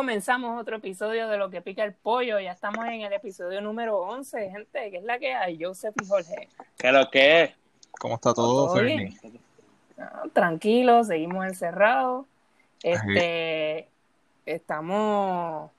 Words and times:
Comenzamos 0.00 0.58
otro 0.58 0.76
episodio 0.76 1.28
de 1.28 1.36
Lo 1.36 1.50
que 1.50 1.60
pica 1.60 1.84
el 1.84 1.92
pollo. 1.92 2.40
Ya 2.40 2.52
estamos 2.52 2.86
en 2.86 3.02
el 3.02 3.12
episodio 3.12 3.60
número 3.60 3.98
11, 4.00 4.48
gente, 4.50 4.90
que 4.90 4.96
es 4.96 5.04
la 5.04 5.18
que 5.18 5.34
hay. 5.34 5.62
Joseph 5.62 5.94
y 6.02 6.06
Jorge. 6.06 6.48
¿Qué 6.78 6.90
lo 6.90 7.10
que 7.10 7.42
es? 7.42 7.50
¿Cómo 8.00 8.14
está 8.14 8.32
todo, 8.32 8.64
¿Todo 8.68 8.76
Fernie? 8.76 9.14
No, 9.98 10.30
tranquilo, 10.32 11.04
seguimos 11.04 11.44
encerrados. 11.44 12.24
Este, 12.82 13.88
estamos, 14.46 15.70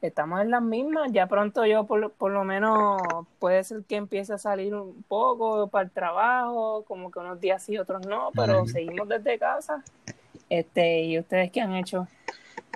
estamos 0.00 0.40
en 0.40 0.50
las 0.50 0.62
mismas. 0.62 1.12
Ya 1.12 1.28
pronto 1.28 1.64
yo, 1.64 1.84
por, 1.84 2.00
lo- 2.00 2.10
por 2.10 2.32
lo 2.32 2.42
menos, 2.42 3.00
puede 3.38 3.62
ser 3.62 3.84
que 3.84 3.94
empiece 3.94 4.32
a 4.32 4.38
salir 4.38 4.74
un 4.74 5.04
poco 5.04 5.68
para 5.68 5.84
el 5.84 5.92
trabajo, 5.92 6.82
como 6.88 7.12
que 7.12 7.20
unos 7.20 7.40
días 7.40 7.62
sí, 7.62 7.78
otros 7.78 8.04
no, 8.08 8.30
pero 8.34 8.66
seguimos 8.66 9.06
desde 9.08 9.38
casa. 9.38 9.84
Este, 10.50 11.02
¿y 11.02 11.16
ustedes 11.20 11.52
qué 11.52 11.60
han 11.60 11.76
hecho? 11.76 12.08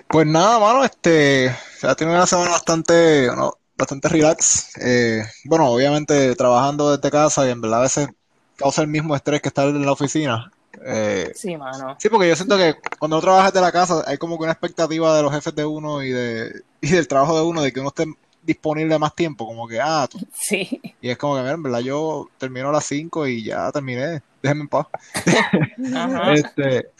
Pues 0.09 0.25
nada, 0.25 0.59
mano, 0.59 0.83
este, 0.85 1.53
ha 1.83 1.95
tenido 1.95 2.15
una 2.15 2.25
semana 2.25 2.51
bastante, 2.51 3.27
no, 3.35 3.55
bastante 3.77 4.07
relax. 4.07 4.77
Eh, 4.81 5.21
bueno, 5.45 5.67
obviamente 5.69 6.33
trabajando 6.35 6.95
desde 6.95 7.11
casa 7.11 7.45
y 7.47 7.51
en 7.51 7.61
verdad 7.61 7.79
a 7.79 7.83
veces 7.83 8.07
causa 8.55 8.81
el 8.81 8.87
mismo 8.87 9.15
estrés 9.15 9.41
que 9.41 9.49
estar 9.49 9.67
en 9.67 9.85
la 9.85 9.91
oficina. 9.91 10.51
Eh, 10.85 11.31
Sí, 11.35 11.57
mano. 11.57 11.97
sí, 11.99 12.07
porque 12.09 12.29
yo 12.29 12.35
siento 12.35 12.55
que 12.57 12.75
cuando 12.99 13.17
uno 13.17 13.21
trabaja 13.21 13.47
desde 13.51 13.61
la 13.61 13.71
casa 13.71 14.03
hay 14.07 14.17
como 14.17 14.37
que 14.37 14.43
una 14.43 14.51
expectativa 14.53 15.15
de 15.17 15.23
los 15.23 15.33
jefes 15.33 15.55
de 15.55 15.65
uno 15.65 16.03
y 16.03 16.11
de 16.11 16.61
y 16.81 16.89
del 16.91 17.07
trabajo 17.07 17.35
de 17.35 17.43
uno 17.43 17.61
de 17.63 17.73
que 17.73 17.79
uno 17.79 17.89
esté 17.89 18.05
disponible 18.43 18.97
más 18.99 19.13
tiempo, 19.15 19.45
como 19.45 19.67
que, 19.67 19.81
ah, 19.81 20.07
tú- 20.09 20.19
Sí. 20.33 20.79
y 21.01 21.09
es 21.09 21.17
como 21.17 21.35
que, 21.35 21.41
mira, 21.41 21.53
en 21.55 21.63
verdad 21.63 21.79
yo 21.79 22.29
termino 22.37 22.69
a 22.69 22.71
las 22.71 22.85
5 22.85 23.27
y 23.27 23.43
ya 23.43 23.69
terminé, 23.73 24.21
déjenme 24.41 24.61
en 24.63 24.67
paz. 24.69 24.87
Ajá. 25.95 26.33
Este, 26.33 26.91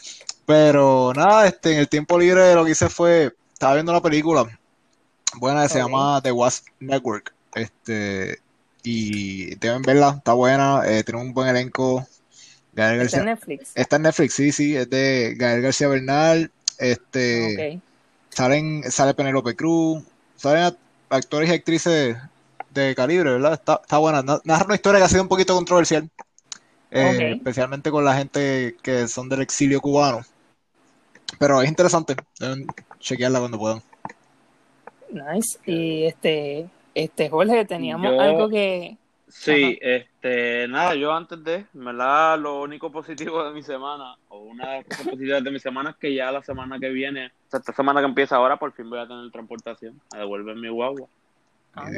pero 0.48 1.12
nada, 1.14 1.46
este, 1.46 1.74
en 1.74 1.78
el 1.80 1.90
tiempo 1.90 2.18
libre 2.18 2.54
lo 2.54 2.64
que 2.64 2.70
hice 2.70 2.88
fue, 2.88 3.34
estaba 3.52 3.74
viendo 3.74 3.92
una 3.92 4.00
película 4.00 4.46
buena 5.36 5.64
que 5.64 5.68
se 5.68 5.78
llama 5.78 6.22
The 6.22 6.32
Wasp 6.32 6.66
Network. 6.80 7.34
Este, 7.54 8.40
y 8.82 9.54
deben 9.56 9.82
verla, 9.82 10.14
está 10.16 10.32
buena, 10.32 10.82
eh, 10.86 11.04
tiene 11.04 11.20
un 11.20 11.34
buen 11.34 11.48
elenco. 11.48 12.06
Gael 12.72 13.02
Está 13.02 13.18
en 13.18 13.24
García, 13.26 13.34
Netflix. 13.34 13.72
está 13.74 13.96
en 13.96 14.02
Netflix, 14.02 14.34
sí, 14.34 14.52
sí, 14.52 14.76
es 14.76 14.88
de 14.88 15.34
Gael 15.36 15.60
García 15.60 15.88
Bernal, 15.88 16.50
este, 16.78 17.80
salen, 18.30 18.90
sale 18.90 19.12
Penélope 19.14 19.54
Cruz, 19.54 20.02
salen 20.36 20.64
act- 20.64 20.78
actores 21.10 21.50
y 21.50 21.52
actrices 21.52 22.16
de 22.70 22.94
calibre, 22.94 23.32
¿verdad? 23.32 23.52
Está, 23.54 23.80
está 23.82 23.98
buena. 23.98 24.22
Na- 24.22 24.40
Narra 24.44 24.64
una 24.66 24.76
historia 24.76 25.00
que 25.00 25.04
ha 25.04 25.08
sido 25.10 25.22
un 25.22 25.28
poquito 25.28 25.54
controversial, 25.54 26.08
eh, 26.90 27.34
especialmente 27.36 27.90
con 27.90 28.04
la 28.04 28.14
gente 28.16 28.76
que 28.82 29.08
son 29.08 29.28
del 29.28 29.42
exilio 29.42 29.80
cubano. 29.80 30.24
Pero 31.38 31.60
es 31.62 31.68
interesante, 31.68 32.16
deben 32.38 32.66
chequearla 32.98 33.38
cuando 33.40 33.58
puedan. 33.58 33.82
Nice. 35.10 35.58
Y 35.66 36.04
este, 36.04 36.68
este 36.94 37.28
Jorge, 37.28 37.64
teníamos 37.64 38.12
Yo- 38.12 38.20
algo 38.20 38.48
que. 38.48 38.96
Sí, 39.30 39.78
este, 39.82 40.66
nada, 40.68 40.94
yo 40.94 41.12
antes 41.12 41.44
de, 41.44 41.66
en 41.74 41.84
verdad, 41.84 42.38
lo 42.38 42.62
único 42.62 42.90
positivo 42.90 43.44
de 43.44 43.52
mi 43.52 43.62
semana, 43.62 44.16
o 44.30 44.38
una 44.38 44.70
de 44.70 44.76
las 44.78 44.84
cosas 44.86 45.08
positivas 45.08 45.44
de 45.44 45.50
mi 45.50 45.58
semana 45.58 45.90
es 45.90 45.96
que 45.96 46.14
ya 46.14 46.32
la 46.32 46.42
semana 46.42 46.78
que 46.78 46.88
viene, 46.88 47.26
o 47.26 47.50
sea, 47.50 47.60
esta 47.60 47.74
semana 47.74 48.00
que 48.00 48.06
empieza 48.06 48.36
ahora, 48.36 48.56
por 48.56 48.72
fin 48.72 48.88
voy 48.88 48.98
a 48.98 49.06
tener 49.06 49.30
transportación, 49.30 50.00
a 50.14 50.18
devolver 50.18 50.56
mi 50.56 50.70
guagua. 50.70 51.08
Ah. 51.74 51.90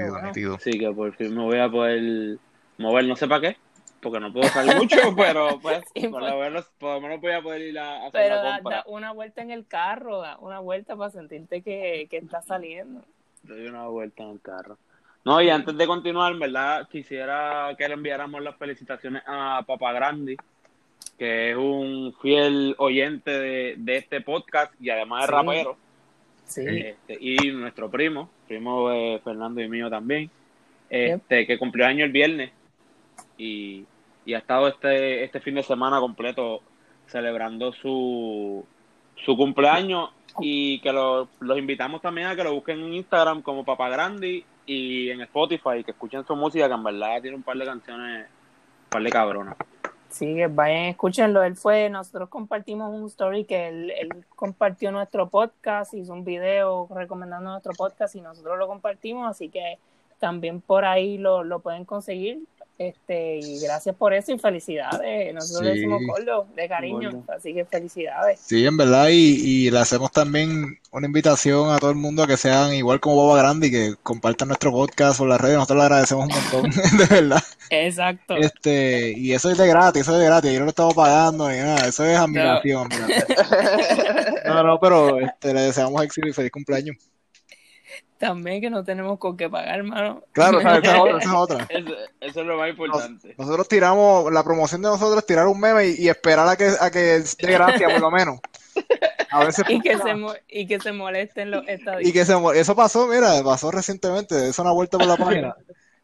Así 0.57 0.73
que 0.73 0.91
por 0.91 1.15
fin 1.15 1.35
me 1.35 1.43
voy 1.43 1.59
a 1.61 1.71
poder 1.71 2.37
mover, 2.79 3.05
no 3.05 3.15
sé 3.15 3.29
para 3.29 3.41
qué, 3.43 3.57
porque 4.01 4.21
no 4.21 4.33
puedo 4.33 4.49
salir 4.49 4.77
mucho, 4.77 4.97
pero 5.17 5.59
pues, 5.61 5.83
por 5.95 6.11
pues. 6.11 6.31
lo 6.31 6.39
menos, 6.39 6.65
por 6.79 6.95
lo 6.95 7.01
menos 7.01 7.21
voy 7.21 7.33
a 7.33 7.43
poder 7.43 7.63
ir 7.63 7.79
a, 7.79 7.99
hacer 8.07 8.11
Pero 8.13 8.35
la 8.37 8.43
da, 8.43 8.55
compra. 8.57 8.77
da 8.77 8.85
una 8.87 9.13
vuelta 9.13 9.43
en 9.43 9.51
el 9.51 9.67
carro, 9.67 10.21
da 10.21 10.39
una 10.39 10.59
vuelta 10.61 10.97
para 10.97 11.11
sentirte 11.11 11.63
que, 11.63 12.07
que 12.11 12.17
está 12.17 12.43
saliendo. 12.43 13.03
Doy 13.43 13.67
una 13.67 13.87
vuelta 13.87 14.23
en 14.23 14.31
el 14.31 14.41
carro. 14.41 14.79
No, 15.25 15.41
y 15.43 15.51
antes 15.51 15.77
de 15.77 15.87
continuar, 15.87 16.35
¿verdad? 16.37 16.89
Quisiera 16.91 17.75
que 17.77 17.87
le 17.89 17.95
enviáramos 17.95 18.43
las 18.43 18.57
felicitaciones 18.57 19.23
a 19.27 19.63
Papa 19.67 19.93
Grandi, 19.93 20.37
que 21.19 21.51
es 21.51 21.57
un 21.57 22.15
fiel 22.23 22.75
oyente 22.79 23.31
de, 23.31 23.75
de 23.77 23.97
este 23.97 24.23
podcast 24.23 24.73
y 24.81 24.89
además 24.91 25.25
es 25.25 25.29
Sí. 25.29 25.33
rapero. 25.35 25.77
Sí. 26.47 26.63
Este, 26.67 27.19
y 27.21 27.53
nuestro 27.53 27.91
primo, 27.91 28.29
primo 28.49 28.89
de 28.91 29.21
Fernando 29.23 29.61
y 29.61 29.69
mío 29.69 29.89
también, 29.89 30.31
este, 30.89 31.47
que 31.47 31.59
cumplió 31.59 31.87
año 31.87 32.05
el 32.05 32.11
viernes 32.13 32.51
y, 33.41 33.87
ha 34.35 34.39
estado 34.39 34.69
este, 34.69 35.25
este 35.25 35.41
fin 35.41 35.57
de 35.57 35.63
semana 35.65 35.99
completo 35.99 36.61
celebrando 37.07 37.73
su, 37.73 38.65
su 39.17 39.37
cumpleaños 39.37 40.11
y 40.39 40.79
que 40.81 40.93
lo- 40.93 41.29
los 41.41 41.59
invitamos 41.59 42.01
también 42.01 42.29
a 42.29 42.37
que 42.37 42.45
lo 42.45 42.55
busquen 42.55 42.79
en 42.79 42.95
Instagram 42.95 43.43
como 43.43 43.65
Papa 43.65 43.89
Grandi 43.89 44.45
y 44.67 45.11
en 45.11 45.23
Spotify, 45.23 45.83
que 45.85 45.91
escuchen 45.91 46.25
su 46.25 46.37
música, 46.37 46.69
que 46.69 46.75
en 46.75 46.85
verdad 46.85 47.21
tiene 47.21 47.37
un 47.37 47.43
par 47.43 47.57
de 47.57 47.65
canciones, 47.65 48.27
un 48.27 48.91
par 48.91 49.03
de 49.03 49.11
cabronas. 49.11 49.57
Sí, 50.11 50.35
que 50.35 50.47
vayan, 50.47 50.85
escúchenlo. 50.87 51.43
Él 51.43 51.57
fue, 51.57 51.89
nosotros 51.89 52.29
compartimos 52.29 52.93
un 52.93 53.07
story 53.07 53.45
que 53.45 53.69
él, 53.69 53.91
él 53.91 54.09
compartió 54.37 54.93
nuestro 54.93 55.29
podcast, 55.29 55.95
hizo 55.95 56.13
un 56.13 56.25
video 56.25 56.87
recomendando 56.95 57.51
nuestro 57.51 57.73
podcast 57.73 58.15
y 58.15 58.21
nosotros 58.21 58.59
lo 58.59 58.69
compartimos, 58.69 59.29
así 59.29 59.49
que 59.49 59.79
también 60.21 60.61
por 60.61 60.85
ahí 60.85 61.19
lo, 61.19 61.43
lo 61.43 61.61
pueden 61.61 61.85
conseguir. 61.85 62.41
Este, 62.81 63.37
y 63.37 63.61
gracias 63.61 63.95
por 63.95 64.15
eso 64.15 64.33
y 64.33 64.39
felicidades. 64.39 65.35
Nosotros 65.35 65.65
le 65.65 65.73
Sí. 65.75 65.77
decimos 65.81 66.01
Gordo 66.07 66.47
de 66.57 66.67
cariño, 66.67 67.11
Gordo. 67.13 67.25
así 67.37 67.53
que 67.53 67.67
felicidades. 67.67 68.41
Sí, 68.41 68.65
en 68.65 68.75
verdad, 68.79 69.09
y, 69.11 69.67
y 69.67 69.71
le 69.71 69.79
hacemos 69.81 70.11
también 70.13 70.79
una 70.91 71.07
invitación 71.07 71.71
a 71.71 71.79
todo 71.79 71.91
el 71.91 71.97
mundo 71.97 72.23
a 72.23 72.27
que 72.27 72.39
sean 72.39 72.73
igual 72.73 72.99
como 72.99 73.27
Baba 73.29 73.39
Grande 73.43 73.67
y 73.67 73.71
que 73.71 73.95
compartan 74.03 74.49
nuestro 74.49 74.73
podcast 74.73 75.19
por 75.19 75.29
las 75.29 75.39
redes. 75.39 75.57
Nosotros 75.57 75.77
le 75.77 75.83
agradecemos 75.85 76.27
un 76.27 76.33
montón, 76.33 76.71
de 76.99 77.05
verdad. 77.21 77.43
Exacto. 77.69 78.35
Este, 78.37 79.13
y 79.15 79.35
eso 79.35 79.51
es 79.51 79.59
de 79.59 79.67
gratis, 79.69 80.01
eso 80.01 80.15
es 80.15 80.21
de 80.21 80.25
gratis, 80.25 80.51
yo 80.51 80.61
no 80.61 80.65
lo 80.65 80.71
estamos 80.71 80.95
pagando 80.95 81.51
ni 81.51 81.59
nada, 81.59 81.87
eso 81.87 82.03
es 82.07 82.17
admiración, 82.17 82.91
admiración. 82.91 83.37
No, 84.47 84.63
no, 84.63 84.81
pero 84.81 85.21
este, 85.21 85.53
le 85.53 85.61
deseamos 85.61 86.03
éxito 86.03 86.29
y 86.29 86.33
feliz 86.33 86.51
cumpleaños. 86.51 86.97
También 88.19 88.61
que 88.61 88.69
no 88.69 88.85
tenemos 88.85 89.19
con 89.19 89.37
qué 89.37 89.49
pagar, 89.49 89.79
hermano. 89.79 90.23
Claro, 90.33 90.61
esa, 90.61 90.77
es 90.77 90.89
otra, 90.89 91.19
esa 91.19 91.19
es 91.19 91.35
otra. 91.35 91.67
Eso, 91.71 91.95
eso 92.21 92.41
es 92.41 92.47
lo 92.47 92.59
más 92.59 92.69
importante. 92.69 93.35
Nosotros 93.39 93.67
tiramos, 93.67 94.31
la 94.31 94.45
promoción 94.45 94.83
de 94.83 94.89
nosotros 94.89 95.19
es 95.19 95.27
tirar 95.27 95.47
un 95.47 95.59
meme 95.59 95.89
y, 95.89 96.05
y 96.05 96.09
esperar 96.09 96.47
a 96.47 96.57
que, 96.57 96.71
a 96.79 96.91
que 96.91 96.99
dé 96.99 97.25
gracia, 97.53 97.89
por 97.89 98.01
lo 98.01 98.11
menos. 98.11 98.41
A 99.31 99.45
veces 99.45 99.65
y 99.69 99.81
que 99.81 99.97
se 99.97 100.15
y 100.49 100.67
que 100.67 100.81
se 100.81 100.93
molesten 100.93 101.51
los 101.51 101.65
Y 101.67 101.71
estadistas. 101.71 102.13
que 102.13 102.25
se 102.25 102.61
eso 102.61 102.77
pasó, 102.77 103.07
mira, 103.07 103.43
pasó 103.43 103.71
recientemente, 103.71 104.49
eso 104.49 104.63
una 104.63 104.73
vuelta 104.73 104.99
por 104.99 105.07
la 105.07 105.17
página. 105.17 105.57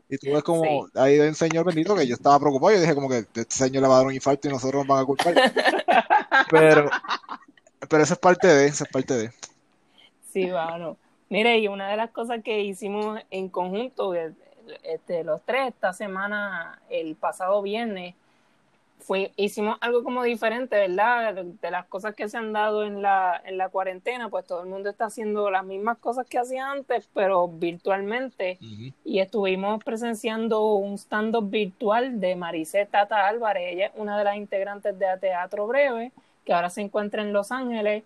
Y 0.08 0.18
tú 0.18 0.32
ves 0.32 0.42
como, 0.44 0.88
ahí 0.94 1.18
hay 1.18 1.28
un 1.28 1.34
señor 1.34 1.66
bendito 1.66 1.96
que 1.96 2.06
yo 2.06 2.14
estaba 2.14 2.38
preocupado, 2.38 2.72
yo 2.72 2.80
dije 2.80 2.94
como 2.94 3.08
que 3.08 3.18
este 3.18 3.44
señor 3.48 3.82
le 3.82 3.88
va 3.88 3.94
a 3.96 3.98
dar 3.98 4.06
un 4.06 4.14
infarto 4.14 4.46
y 4.48 4.52
nosotros 4.52 4.86
nos 4.86 4.86
van 4.86 5.02
a 5.02 5.06
culpar. 5.06 5.34
Pero, 6.50 6.88
pero 7.88 8.02
eso 8.02 8.12
es 8.14 8.20
parte 8.20 8.46
de, 8.46 8.66
eso 8.66 8.84
es 8.84 8.90
parte 8.90 9.14
de. 9.14 9.32
Sí, 10.32 10.50
bueno. 10.50 10.96
Mire, 11.28 11.58
y 11.58 11.68
una 11.68 11.88
de 11.90 11.96
las 11.96 12.10
cosas 12.10 12.42
que 12.42 12.62
hicimos 12.62 13.20
en 13.30 13.48
conjunto, 13.48 14.14
este, 14.14 15.24
los 15.24 15.42
tres, 15.42 15.68
esta 15.68 15.92
semana, 15.92 16.80
el 16.88 17.16
pasado 17.16 17.62
viernes, 17.62 18.14
fue, 18.98 19.30
hicimos 19.36 19.76
algo 19.80 20.02
como 20.02 20.22
diferente, 20.24 20.76
¿verdad? 20.76 21.34
De 21.34 21.70
las 21.70 21.86
cosas 21.86 22.14
que 22.14 22.28
se 22.28 22.38
han 22.38 22.52
dado 22.52 22.84
en 22.84 23.02
la, 23.02 23.40
en 23.44 23.56
la 23.56 23.68
cuarentena, 23.68 24.28
pues 24.28 24.46
todo 24.46 24.62
el 24.62 24.68
mundo 24.68 24.90
está 24.90 25.06
haciendo 25.06 25.50
las 25.50 25.64
mismas 25.64 25.98
cosas 25.98 26.26
que 26.26 26.38
hacía 26.38 26.70
antes, 26.70 27.08
pero 27.14 27.46
virtualmente. 27.46 28.58
Y 29.04 29.20
estuvimos 29.20 29.82
presenciando 29.84 30.74
un 30.74 30.94
stand-up 30.94 31.48
virtual 31.48 32.18
de 32.20 32.34
Maricé 32.34 32.86
Tata 32.86 33.28
Álvarez. 33.28 33.74
Ella 33.74 33.86
es 33.86 33.92
una 33.96 34.18
de 34.18 34.24
las 34.24 34.36
integrantes 34.36 34.98
de 34.98 35.06
Teatro 35.20 35.66
Breve, 35.66 36.10
que 36.44 36.52
ahora 36.52 36.70
se 36.70 36.80
encuentra 36.80 37.22
en 37.22 37.32
Los 37.32 37.52
Ángeles. 37.52 38.02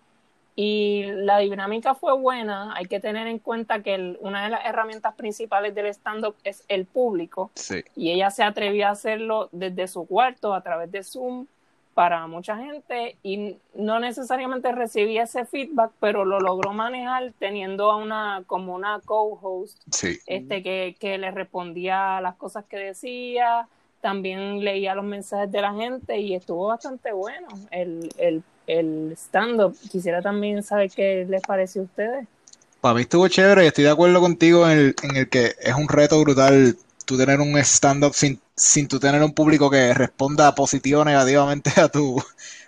Y 0.55 1.03
la 1.13 1.37
dinámica 1.39 1.95
fue 1.95 2.13
buena. 2.17 2.73
Hay 2.75 2.85
que 2.85 2.99
tener 2.99 3.27
en 3.27 3.39
cuenta 3.39 3.81
que 3.81 3.95
el- 3.95 4.17
una 4.21 4.43
de 4.43 4.49
las 4.49 4.65
herramientas 4.65 5.15
principales 5.15 5.73
del 5.73 5.85
stand-up 5.87 6.35
es 6.43 6.63
el 6.67 6.85
público. 6.85 7.51
Sí. 7.55 7.83
Y 7.95 8.11
ella 8.11 8.29
se 8.31 8.43
atrevió 8.43 8.87
a 8.87 8.91
hacerlo 8.91 9.47
desde 9.51 9.87
su 9.87 10.05
cuarto, 10.05 10.53
a 10.53 10.61
través 10.61 10.91
de 10.91 11.03
Zoom, 11.03 11.45
para 11.93 12.27
mucha 12.27 12.57
gente. 12.57 13.15
Y 13.23 13.57
no 13.75 13.99
necesariamente 13.99 14.71
recibía 14.73 15.23
ese 15.23 15.45
feedback, 15.45 15.91
pero 15.99 16.25
lo 16.25 16.39
logró 16.39 16.73
manejar 16.73 17.31
teniendo 17.39 17.89
a 17.91 17.95
una, 17.97 18.43
como 18.47 18.75
una 18.75 18.99
co-host 19.05 19.77
Sí. 19.91 20.17
este 20.25 20.63
que, 20.63 20.95
que 20.99 21.17
le 21.17 21.31
respondía 21.31 22.17
a 22.17 22.21
las 22.21 22.35
cosas 22.35 22.65
que 22.65 22.77
decía, 22.77 23.67
también 24.01 24.63
leía 24.63 24.95
los 24.95 25.05
mensajes 25.05 25.51
de 25.51 25.61
la 25.61 25.73
gente 25.73 26.17
y 26.19 26.33
estuvo 26.33 26.67
bastante 26.67 27.11
bueno 27.11 27.47
el, 27.69 28.09
el, 28.17 28.41
el 28.79 29.13
stand-up. 29.17 29.75
Quisiera 29.91 30.21
también 30.21 30.63
saber 30.63 30.89
qué 30.89 31.25
les 31.29 31.41
pareció 31.41 31.81
a 31.81 31.85
ustedes. 31.85 32.27
Para 32.79 32.95
mí 32.95 33.01
estuvo 33.01 33.27
chévere 33.27 33.63
y 33.63 33.67
estoy 33.67 33.83
de 33.83 33.91
acuerdo 33.91 34.19
contigo 34.19 34.67
en 34.67 34.77
el, 34.77 34.95
en 35.03 35.15
el 35.15 35.29
que 35.29 35.55
es 35.59 35.75
un 35.75 35.87
reto 35.87 36.19
brutal 36.21 36.75
tú 37.05 37.17
tener 37.17 37.39
un 37.39 37.57
stand-up 37.57 38.13
sin, 38.13 38.39
sin 38.55 38.87
tú 38.87 38.99
tener 38.99 39.21
un 39.21 39.33
público 39.33 39.69
que 39.69 39.93
responda 39.93 40.55
positivo 40.55 41.01
o 41.01 41.05
negativamente 41.05 41.71
a 41.79 41.89
tu, 41.89 42.21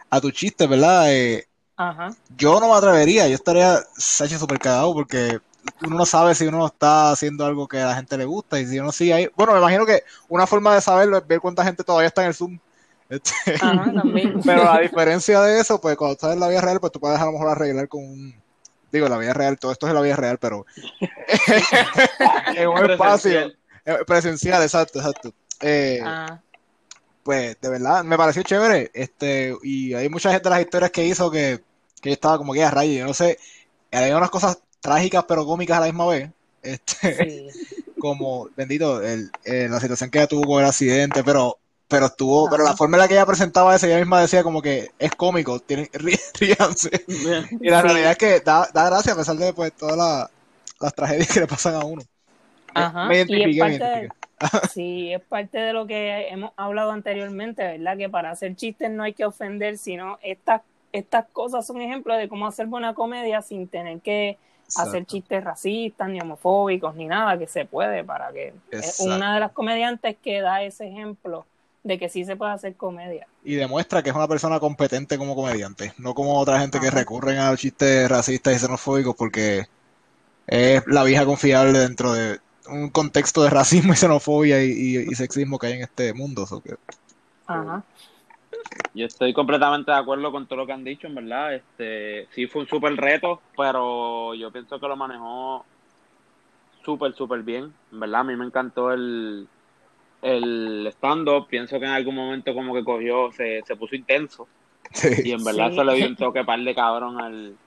a 0.09 0.21
tu 0.21 0.31
chiste, 0.31 0.67
¿verdad? 0.67 1.13
Eh, 1.13 1.47
Ajá. 1.75 2.11
Yo 2.37 2.59
no 2.59 2.67
me 2.67 2.75
atrevería, 2.75 3.27
yo 3.27 3.35
estaría 3.35 3.79
Sachi 3.97 4.37
super 4.37 4.59
cagado 4.59 4.93
porque 4.93 5.39
uno 5.85 5.97
no 5.97 6.05
sabe 6.05 6.35
si 6.35 6.45
uno 6.45 6.67
está 6.67 7.11
haciendo 7.11 7.45
algo 7.45 7.67
que 7.67 7.79
a 7.79 7.87
la 7.87 7.95
gente 7.95 8.17
le 8.17 8.25
gusta 8.25 8.59
y 8.59 8.67
si 8.67 8.79
uno 8.79 8.91
sigue 8.91 9.13
ahí. 9.13 9.29
Bueno, 9.35 9.53
me 9.53 9.59
imagino 9.59 9.85
que 9.85 10.03
una 10.27 10.45
forma 10.45 10.75
de 10.75 10.81
saberlo 10.81 11.17
es 11.17 11.25
ver 11.25 11.39
cuánta 11.39 11.63
gente 11.63 11.83
todavía 11.83 12.07
está 12.07 12.21
en 12.21 12.27
el 12.27 12.35
Zoom. 12.35 12.59
Este, 13.13 13.55
Ajá, 13.61 13.93
también. 13.93 14.41
pero 14.45 14.69
a 14.69 14.79
diferencia 14.81 15.41
de 15.41 15.59
eso, 15.59 15.79
pues 15.79 15.95
cuando 15.95 16.13
estás 16.13 16.33
en 16.33 16.39
la 16.39 16.47
vida 16.47 16.61
real, 16.61 16.79
pues 16.79 16.91
tú 16.91 16.99
puedes 16.99 17.19
a 17.19 17.25
lo 17.25 17.33
mejor 17.33 17.49
arreglar 17.49 17.87
con 17.87 18.03
un. 18.03 18.35
Digo, 18.91 19.09
la 19.09 19.17
vida 19.17 19.33
real, 19.33 19.57
todo 19.57 19.71
esto 19.71 19.87
es 19.87 19.91
en 19.91 19.95
la 19.95 20.01
vida 20.01 20.15
real, 20.15 20.37
pero 20.37 20.65
en 22.55 22.67
un 22.67 22.91
espacio 22.91 23.51
eh, 23.85 23.97
presencial, 24.05 24.61
exacto, 24.61 24.99
exacto. 24.99 25.33
Eh, 25.61 25.99
Ah, 26.03 26.39
pues 27.23 27.57
de 27.61 27.69
verdad 27.69 28.03
me 28.03 28.17
pareció 28.17 28.43
chévere 28.43 28.91
este 28.93 29.55
y 29.63 29.93
hay 29.93 30.09
mucha 30.09 30.31
gente 30.31 30.49
de 30.49 30.55
las 30.55 30.61
historias 30.61 30.91
que 30.91 31.05
hizo 31.05 31.31
que, 31.31 31.61
que 32.01 32.09
yo 32.09 32.13
estaba 32.13 32.37
como 32.37 32.53
que 32.53 32.63
a 32.63 32.69
rayos 32.69 32.97
yo 32.97 33.05
no 33.05 33.13
sé 33.13 33.39
hay 33.91 34.11
unas 34.11 34.29
cosas 34.29 34.59
trágicas 34.81 35.23
pero 35.27 35.45
cómicas 35.45 35.77
a 35.77 35.81
la 35.81 35.85
misma 35.85 36.05
vez 36.07 36.29
este 36.61 37.49
sí. 37.51 37.91
como 37.99 38.49
bendito 38.55 39.01
el, 39.01 39.31
eh, 39.45 39.67
la 39.69 39.79
situación 39.79 40.09
que 40.09 40.19
ella 40.19 40.27
tuvo 40.27 40.43
con 40.43 40.61
el 40.61 40.67
accidente 40.67 41.23
pero 41.23 41.57
pero 41.93 42.07
estuvo 42.07 42.49
pero 42.49 42.63
la 42.63 42.75
forma 42.75 42.97
en 42.97 43.01
la 43.01 43.07
que 43.07 43.13
ella 43.13 43.25
presentaba 43.25 43.75
eso 43.75 43.85
ella 43.85 43.97
misma 43.99 44.19
decía 44.19 44.41
como 44.41 44.61
que 44.61 44.89
es 44.97 45.11
cómico 45.15 45.59
tienen 45.59 45.85
rí- 45.93 46.19
ríanse 46.39 46.89
y 47.07 47.69
la 47.69 47.81
Sí. 47.81 47.87
realidad 47.87 48.11
es 48.11 48.17
que 48.17 48.39
da, 48.39 48.67
da 48.73 48.85
gracia 48.89 49.13
a 49.13 49.15
pesar 49.15 49.35
de 49.35 49.53
pues 49.53 49.71
todas 49.73 49.95
las, 49.95 50.29
las 50.81 50.93
tragedias 50.95 51.31
que 51.31 51.39
le 51.41 51.47
pasan 51.47 51.75
a 51.75 51.85
uno 51.85 52.01
Ajá. 52.73 53.07
me 53.07 53.21
y 53.27 53.43
es 53.53 53.59
parte 53.59 53.83
de, 53.83 54.09
sí, 54.71 55.13
es 55.13 55.21
parte 55.21 55.59
de 55.59 55.73
lo 55.73 55.85
que 55.85 56.27
hemos 56.29 56.51
hablado 56.57 56.91
anteriormente, 56.91 57.61
¿verdad? 57.77 57.95
Que 57.97 58.09
para 58.09 58.31
hacer 58.31 58.55
chistes 58.55 58.89
no 58.89 59.03
hay 59.03 59.13
que 59.13 59.25
ofender, 59.25 59.77
sino 59.77 60.17
estas 60.23 60.61
estas 60.91 61.25
cosas 61.31 61.65
son 61.65 61.81
ejemplos 61.81 62.17
de 62.17 62.27
cómo 62.29 62.47
hacer 62.47 62.65
buena 62.67 62.93
comedia 62.93 63.41
sin 63.41 63.67
tener 63.67 63.99
que 63.99 64.37
hacer 64.75 65.05
chistes 65.05 65.43
racistas 65.43 66.09
ni 66.09 66.19
homofóbicos 66.19 66.95
ni 66.95 67.05
nada 67.05 67.37
que 67.37 67.47
se 67.47 67.65
puede 67.65 68.03
para 68.03 68.31
que 68.31 68.53
es 68.71 68.99
Exacto. 68.99 69.03
una 69.03 69.33
de 69.35 69.39
las 69.39 69.51
comediantes 69.51 70.17
que 70.23 70.41
da 70.41 70.63
ese 70.63 70.87
ejemplo 70.87 71.45
de 71.83 71.99
que 71.99 72.09
sí 72.09 72.25
se 72.25 72.35
puede 72.35 72.51
hacer 72.53 72.75
comedia. 72.77 73.27
y 73.41 73.55
demuestra 73.55 74.01
que 74.01 74.09
es 74.09 74.15
una 74.15 74.27
persona 74.27 74.59
competente 74.59 75.17
como 75.17 75.35
comediante, 75.35 75.93
no 75.97 76.13
como 76.13 76.39
otra 76.39 76.59
gente 76.59 76.79
que 76.79 76.89
recurren 76.91 77.39
a 77.39 77.55
chistes 77.57 78.09
racistas 78.09 78.55
y 78.55 78.59
xenofóbicos 78.59 79.15
porque 79.17 79.65
es 80.47 80.83
la 80.87 81.03
vieja 81.03 81.25
confiable 81.25 81.79
dentro 81.79 82.13
de 82.13 82.39
un 82.69 82.89
contexto 82.91 83.43
de 83.43 83.51
racismo 83.51 83.93
y 83.93 83.97
xenofobia 83.97 84.63
y, 84.63 84.71
y- 84.71 84.97
y 85.11 85.15
sexismo 85.15 85.59
que 85.59 85.67
hay 85.67 85.73
en 85.75 85.83
este 85.83 86.13
mundo. 86.13 86.45
so 86.47 86.61
que- 86.61 86.75
Ajá. 87.47 87.83
Yo 88.93 89.05
estoy 89.05 89.33
completamente 89.33 89.91
de 89.91 89.97
acuerdo 89.97 90.31
con 90.31 90.47
todo 90.47 90.59
lo 90.59 90.65
que 90.67 90.73
han 90.73 90.83
dicho, 90.83 91.07
en 91.07 91.15
verdad. 91.15 91.55
Este, 91.55 92.27
sí 92.31 92.47
fue 92.47 92.61
un 92.61 92.67
súper 92.67 92.95
reto, 92.95 93.41
pero 93.57 94.33
yo 94.35 94.51
pienso 94.51 94.79
que 94.79 94.87
lo 94.87 94.95
manejó 94.95 95.65
súper, 96.83 97.13
súper 97.15 97.43
bien. 97.43 97.73
En 97.91 97.99
verdad, 97.99 98.21
a 98.21 98.23
mí 98.23 98.35
me 98.35 98.45
encantó 98.45 98.91
el, 98.91 99.49
el 100.23 100.87
stand-up. 100.93 101.47
Pienso 101.47 101.79
que 101.79 101.85
en 101.85 101.91
algún 101.91 102.15
momento 102.15 102.53
como 102.55 102.73
que 102.73 102.83
cogió, 102.83 103.31
se, 103.31 103.61
se 103.63 103.75
puso 103.75 103.95
intenso. 103.95 104.49
Y 104.93 104.97
sí. 104.97 105.31
en 105.31 105.43
verdad 105.43 105.71
Sí. 105.71 105.75
se 105.75 105.83
le 105.85 105.95
dio 105.95 106.07
un 106.07 106.17
toque 106.17 106.43
par 106.43 106.59
de 106.59 106.75
cabrón 106.75 107.19
al, 107.21 107.59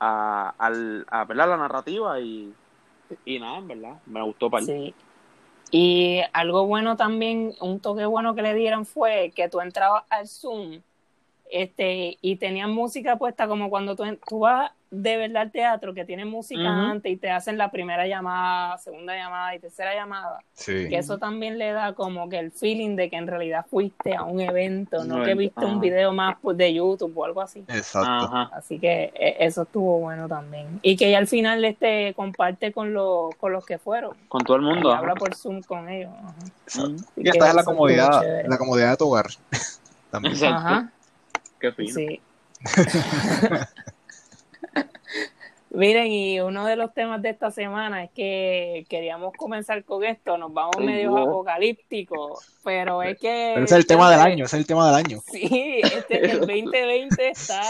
a, 0.00 0.54
al, 0.58 1.06
a 1.10 1.24
¿verdad? 1.24 1.48
la 1.50 1.56
narrativa 1.56 2.20
y, 2.20 2.56
y 3.24 3.38
nada, 3.40 3.58
en 3.58 3.68
verdad, 3.68 4.02
me 4.06 4.22
gustó 4.22 4.50
par. 4.50 4.64
Sí. 4.64 4.94
Y 5.72 6.20
algo 6.32 6.66
bueno 6.66 6.96
también, 6.96 7.54
un 7.60 7.80
toque 7.80 8.04
bueno 8.06 8.34
que 8.34 8.42
le 8.42 8.54
dieron 8.54 8.86
fue 8.86 9.32
que 9.36 9.48
tú 9.48 9.60
entrabas 9.60 10.04
al 10.10 10.26
Zoom 10.28 10.82
este, 11.52 12.18
y 12.20 12.36
tenían 12.36 12.70
música 12.72 13.16
puesta 13.16 13.46
como 13.48 13.70
cuando 13.70 13.96
tú, 13.96 14.04
en- 14.04 14.18
tú 14.28 14.40
vas 14.40 14.70
de 14.92 15.16
verdad 15.16 15.42
al 15.42 15.52
teatro, 15.52 15.94
que 15.94 16.04
tienen 16.04 16.26
música 16.28 16.66
antes 16.68 17.12
y 17.12 17.16
te 17.16 17.30
hacen 17.30 17.56
la 17.56 17.70
primera 17.70 18.08
llamada, 18.08 18.76
segunda 18.78 19.14
llamada 19.14 19.54
y 19.54 19.60
tercera 19.60 19.94
llamada. 19.94 20.38
Sí. 20.52 20.88
Que 20.88 20.98
eso 20.98 21.16
también 21.18 21.58
le 21.58 21.70
da 21.70 21.92
como 21.92 22.28
que 22.28 22.40
el 22.40 22.50
feeling 22.50 22.96
de 22.96 23.08
que 23.08 23.14
en 23.14 23.28
realidad 23.28 23.64
fuiste 23.70 24.16
a 24.16 24.24
un 24.24 24.40
evento, 24.40 25.04
no 25.04 25.22
que 25.22 25.36
viste 25.36 25.64
un 25.64 25.72
ajá. 25.72 25.80
video 25.80 26.12
más 26.12 26.38
pues, 26.42 26.56
de 26.56 26.74
YouTube 26.74 27.16
o 27.16 27.24
algo 27.24 27.40
así. 27.40 27.60
Exacto. 27.68 28.00
Ajá. 28.10 28.50
Así 28.52 28.80
que 28.80 29.12
eh, 29.14 29.36
eso 29.38 29.62
estuvo 29.62 30.00
bueno 30.00 30.26
también. 30.26 30.80
Y 30.82 30.96
que 30.96 31.08
ya 31.08 31.18
al 31.18 31.28
final 31.28 31.64
este 31.64 32.12
comparte 32.14 32.72
con 32.72 32.92
los, 32.92 33.32
con 33.36 33.52
los 33.52 33.64
que 33.64 33.78
fueron. 33.78 34.16
Con 34.26 34.42
todo 34.42 34.56
el 34.56 34.64
Y 34.64 34.66
mundo. 34.66 34.92
habla 34.92 35.14
por 35.14 35.36
Zoom 35.36 35.62
con 35.62 35.88
ellos. 35.88 36.10
Ajá. 36.20 36.88
Y 37.16 37.22
que 37.22 37.30
estás 37.30 37.50
en 37.50 37.56
la 37.56 37.64
comodidad, 37.64 38.22
la 38.44 38.58
comodidad 38.58 38.90
de 38.90 38.96
tu 38.96 39.06
hogar. 39.08 39.26
También. 40.10 40.34
Exacto. 40.34 40.56
Ajá, 40.56 40.92
Qué 41.60 41.72
fino. 41.72 41.94
sí. 41.94 42.20
Miren, 45.72 46.08
y 46.08 46.40
uno 46.40 46.66
de 46.66 46.74
los 46.74 46.92
temas 46.92 47.22
de 47.22 47.30
esta 47.30 47.52
semana 47.52 48.02
es 48.02 48.10
que 48.10 48.84
queríamos 48.88 49.32
comenzar 49.34 49.84
con 49.84 50.02
esto, 50.02 50.36
nos 50.36 50.52
vamos 50.52 50.76
medio 50.78 51.16
apocalípticos, 51.16 52.44
pero 52.64 53.04
es 53.04 53.16
que... 53.20 53.52
Pero 53.54 53.64
ese 53.66 53.74
es 53.76 53.78
el 53.78 53.86
tema 53.86 54.10
del 54.10 54.18
año, 54.18 54.46
ese 54.46 54.56
es 54.56 54.60
el 54.62 54.66
tema 54.66 54.86
del 54.86 54.96
año. 54.96 55.20
Sí, 55.30 55.80
este, 55.84 56.32
el 56.32 56.40
2020 56.40 57.28
está 57.28 57.62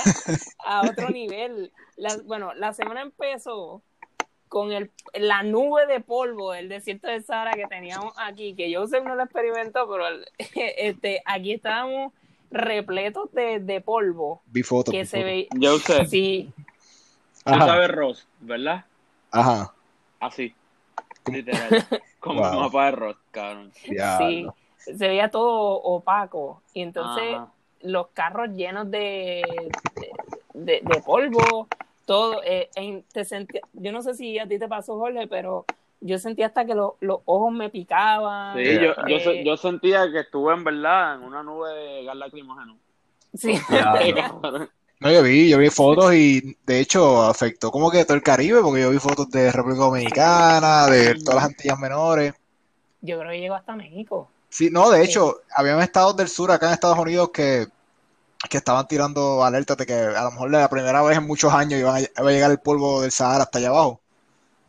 a 0.64 0.80
otro 0.90 1.10
nivel. 1.10 1.72
La- 1.96 2.16
bueno, 2.24 2.54
la 2.54 2.72
semana 2.72 3.02
empezó 3.02 3.82
con 4.48 4.72
el, 4.72 4.90
la 5.12 5.42
nube 5.42 5.86
de 5.86 6.00
polvo 6.00 6.52
del 6.52 6.70
desierto 6.70 7.06
de 7.06 7.20
Sahara 7.20 7.52
que 7.52 7.66
teníamos 7.66 8.14
aquí, 8.16 8.54
que 8.54 8.74
Joseph 8.74 9.04
no 9.04 9.14
lo 9.14 9.24
experimentó, 9.24 9.86
pero 9.90 10.06
este, 10.78 11.22
aquí 11.26 11.52
estábamos 11.52 12.14
repletos 12.50 13.32
de, 13.32 13.60
de 13.60 13.80
polvo 13.80 14.42
Vi 14.46 14.62
fotos. 14.62 14.92
que 14.92 15.00
vi 15.00 15.06
se 15.06 15.24
ve. 15.24 15.48
Yo 15.52 15.78
sé, 15.78 16.06
Sí, 16.06 16.52
tú 17.44 17.52
sabes 17.60 17.90
Ross, 17.90 18.26
¿verdad? 18.40 18.84
ajá. 19.32 19.72
Así, 20.20 20.54
literal. 21.26 21.70
Como 22.20 22.40
Wow. 22.40 22.50
un 22.52 22.60
mapa 22.60 22.86
de 22.86 22.90
Ross, 22.92 23.16
cabrón. 23.30 23.72
sí, 23.72 24.46
se 24.78 25.08
veía 25.08 25.30
todo 25.30 25.80
opaco. 25.82 26.62
Y 26.74 26.82
entonces 26.82 27.34
Ajá. 27.34 27.52
los 27.82 28.08
carros 28.08 28.50
llenos 28.50 28.90
de, 28.90 29.68
de, 30.54 30.80
de 30.82 31.02
polvo, 31.04 31.66
todo. 32.06 32.42
eh, 32.44 32.68
en- 32.74 33.02
te 33.04 33.24
sentía, 33.24 33.62
yo 33.72 33.92
no 33.92 34.02
sé 34.02 34.14
si 34.14 34.38
a 34.38 34.46
ti 34.46 34.58
te 34.58 34.68
pasó, 34.68 34.98
Jorge, 34.98 35.26
pero 35.28 35.64
yo 36.00 36.18
sentía 36.18 36.46
hasta 36.46 36.64
que 36.64 36.74
lo- 36.74 36.96
los 37.00 37.20
ojos 37.24 37.52
me 37.52 37.70
picaban. 37.70 38.58
Sí, 38.58 38.74
yo, 38.74 38.94
yo, 39.08 39.16
eh, 39.32 39.44
yo 39.44 39.56
sentía 39.56 40.10
que 40.10 40.20
estuve 40.20 40.54
en 40.54 40.64
verdad 40.64 41.16
en 41.16 41.22
una 41.22 41.42
nube 41.42 41.70
de 41.72 42.04
gas 42.04 42.16
lacrimógeno. 42.16 42.76
sí. 43.34 43.54
No, 45.02 45.10
yo 45.10 45.22
vi, 45.22 45.48
yo 45.48 45.56
vi 45.56 45.70
fotos 45.70 46.12
y 46.12 46.58
de 46.66 46.78
hecho 46.80 47.22
afectó 47.22 47.70
como 47.70 47.90
que 47.90 48.04
todo 48.04 48.16
el 48.16 48.22
Caribe, 48.22 48.60
porque 48.60 48.82
yo 48.82 48.90
vi 48.90 48.98
fotos 48.98 49.30
de 49.30 49.50
República 49.50 49.84
Dominicana, 49.84 50.86
de 50.88 51.14
todas 51.14 51.36
las 51.36 51.44
Antillas 51.44 51.78
Menores. 51.78 52.34
Yo 53.00 53.18
creo 53.18 53.30
que 53.30 53.40
llegó 53.40 53.54
hasta 53.54 53.74
México. 53.74 54.28
Sí, 54.50 54.68
no, 54.70 54.90
de 54.90 55.02
hecho, 55.02 55.40
habían 55.56 55.80
estados 55.80 56.16
del 56.18 56.28
sur 56.28 56.50
acá 56.50 56.66
en 56.66 56.74
Estados 56.74 56.98
Unidos 56.98 57.30
que, 57.32 57.66
que 58.50 58.56
estaban 58.58 58.86
tirando 58.88 59.42
alertas 59.42 59.78
de 59.78 59.86
que 59.86 59.94
a 59.94 60.24
lo 60.24 60.32
mejor 60.32 60.50
la 60.50 60.68
primera 60.68 61.00
vez 61.02 61.16
en 61.16 61.26
muchos 61.26 61.50
años 61.54 61.80
iban 61.80 61.96
a, 61.96 62.00
iba 62.00 62.10
a 62.28 62.32
llegar 62.32 62.50
el 62.50 62.60
polvo 62.60 63.00
del 63.00 63.10
Sahara 63.10 63.44
hasta 63.44 63.58
allá 63.58 63.68
abajo. 63.68 63.99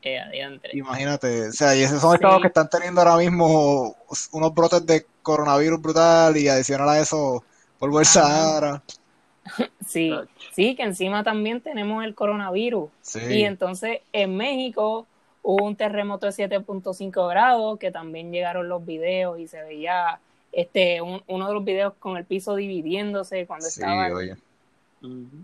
Eh, 0.04 0.20
adiantre. 0.20 0.72
Imagínate, 0.74 1.50
o 1.50 1.52
sea, 1.52 1.76
y 1.76 1.84
esos 1.84 2.02
son 2.02 2.12
Sí. 2.12 2.16
estados 2.16 2.42
que 2.42 2.48
están 2.48 2.70
teniendo 2.70 3.02
ahora 3.02 3.18
mismo 3.18 3.96
unos 4.32 4.54
brotes 4.54 4.86
de 4.86 5.06
coronavirus 5.22 5.80
brutal 5.82 6.36
y 6.38 6.48
adicional 6.48 6.90
a 6.90 7.00
eso, 7.00 7.44
polvo 7.78 8.00
del 8.00 8.08
Ajá. 8.08 8.22
Sahara. 8.22 8.84
Sí, 9.86 10.12
sí, 10.54 10.76
que 10.76 10.84
encima 10.84 11.24
también 11.24 11.62
tenemos 11.62 12.04
el 12.06 12.14
coronavirus. 12.16 12.90
Sí. 13.02 13.20
Y 13.30 13.44
entonces 13.44 14.00
en 14.14 14.38
México 14.38 15.08
hubo 15.42 15.66
un 15.66 15.76
terremoto 15.76 16.28
de 16.28 16.32
7.5 16.32 17.28
grados, 17.28 17.80
que 17.80 17.92
también 17.92 18.32
llegaron 18.32 18.70
los 18.70 18.86
videos 18.86 19.40
y 19.40 19.48
se 19.48 19.62
veía 19.64 20.20
este 20.52 21.02
un- 21.02 21.24
uno 21.28 21.48
de 21.48 21.54
los 21.56 21.66
videos 21.66 21.94
con 22.00 22.18
el 22.18 22.26
piso 22.26 22.56
dividiéndose 22.56 23.48
cuando 23.48 23.66
Sí, 23.68 23.80
estaba 23.82 24.08
oye. 24.16 24.36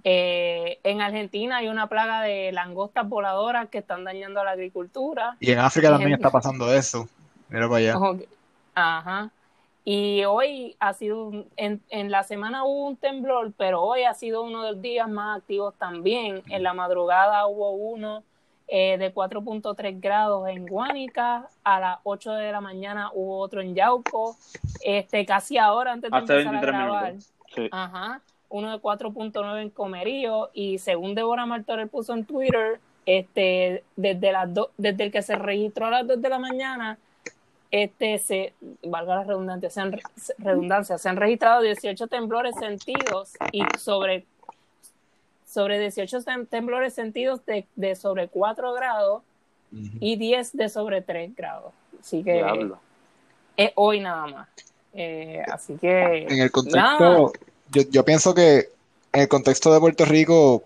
Eh, 0.04 0.80
en 0.84 1.02
Argentina 1.02 1.58
hay 1.58 1.68
una 1.68 1.88
plaga 1.88 2.22
de 2.22 2.52
langostas 2.52 3.08
voladoras 3.10 3.70
que 3.70 3.80
están 3.80 4.04
dañando 4.04 4.40
a 4.42 4.44
la 4.44 4.52
agricultura. 4.52 5.36
Y 5.40 5.52
en 5.52 5.60
África 5.60 5.90
también 5.90 6.14
está 6.14 6.30
pasando 6.30 6.72
eso. 6.74 7.08
Mira 7.50 7.68
para 7.68 7.78
allá. 7.78 7.96
Ajá. 8.76 9.30
Y 9.84 10.26
hoy 10.26 10.76
ha 10.80 10.94
sido, 10.94 11.28
un- 11.28 11.48
en, 11.56 11.82
en 11.90 12.12
la 12.12 12.24
semana 12.24 12.66
hubo 12.66 12.88
un 12.88 12.98
temblor, 12.98 13.54
pero 13.58 13.82
hoy 13.82 14.04
ha 14.04 14.14
sido 14.14 14.44
uno 14.44 14.64
de 14.64 14.74
los 14.74 14.82
días 14.82 15.08
más 15.10 15.40
activos 15.40 15.74
también. 15.76 16.44
En 16.50 16.62
la 16.62 16.74
madrugada 16.74 17.48
hubo 17.48 17.72
uno 17.72 18.24
eh, 18.68 18.98
de 18.98 19.14
4.3 19.14 20.02
grados 20.02 20.50
en 20.50 20.66
Guánica, 20.66 21.48
a 21.64 21.80
las 21.80 22.00
8 22.04 22.34
de 22.34 22.52
la 22.52 22.60
mañana 22.60 23.12
hubo 23.14 23.40
otro 23.40 23.62
en 23.62 23.74
Yauco, 23.76 24.36
este, 24.84 25.26
casi 25.26 25.58
ahora 25.58 25.94
antes 25.94 26.12
de 26.12 26.18
Hace 26.18 26.34
empezar 26.42 26.48
a 26.48 26.52
23 26.62 26.76
grabar. 26.76 27.06
minutos. 27.14 27.34
Sí. 27.56 27.70
Ajá, 27.72 28.22
uno 28.50 28.72
de 28.72 28.78
4.9 28.82 29.62
en 29.62 29.70
Comerío 29.70 30.50
y 30.54 30.78
según 30.80 31.16
Débora 31.16 31.46
Martorell 31.46 31.90
puso 31.90 32.14
en 32.14 32.26
Twitter, 32.26 32.80
este, 33.06 33.84
desde 33.96 34.32
las 34.32 34.54
do- 34.54 34.72
desde 34.78 35.06
el 35.06 35.12
que 35.12 35.22
se 35.22 35.36
registró 35.36 35.88
a 35.88 35.92
las 35.92 36.08
2 36.08 36.22
de 36.22 36.30
la 36.30 36.40
mañana, 36.40 36.98
este 37.72 38.18
se, 38.20 38.54
valga 38.84 39.16
la 39.16 39.24
redundancia, 39.26 39.70
se 39.70 39.82
han, 39.82 39.92
re- 39.92 40.02
redundancia, 40.38 40.98
se 40.98 41.10
han 41.10 41.18
registrado 41.18 41.62
18 41.62 42.08
temblores 42.08 42.56
sentidos 42.60 43.34
y 43.52 43.64
sobre 43.78 44.26
sobre 45.46 45.80
18 45.80 46.20
temblores 46.50 46.94
sentidos 46.94 47.46
de, 47.46 47.66
de 47.76 47.96
sobre 47.96 48.28
4 48.28 48.74
grados 48.74 49.24
y 50.00 50.16
10 50.18 50.56
de 50.56 50.70
sobre 50.70 51.02
3 51.02 51.36
grados. 51.36 51.74
Así 52.00 52.24
que 52.24 52.42
es 53.58 53.72
hoy 53.76 54.00
nada 54.02 54.28
más. 54.28 54.48
Eh, 54.94 55.42
así 55.52 55.78
que. 55.78 56.26
En 56.30 56.40
el 56.42 56.52
contexto, 56.52 57.32
yo, 57.72 57.84
yo, 57.90 58.06
pienso 58.06 58.34
que 58.34 58.70
en 59.14 59.22
el 59.22 59.28
contexto 59.28 59.74
de 59.74 59.80
Puerto 59.80 60.06
Rico, 60.06 60.64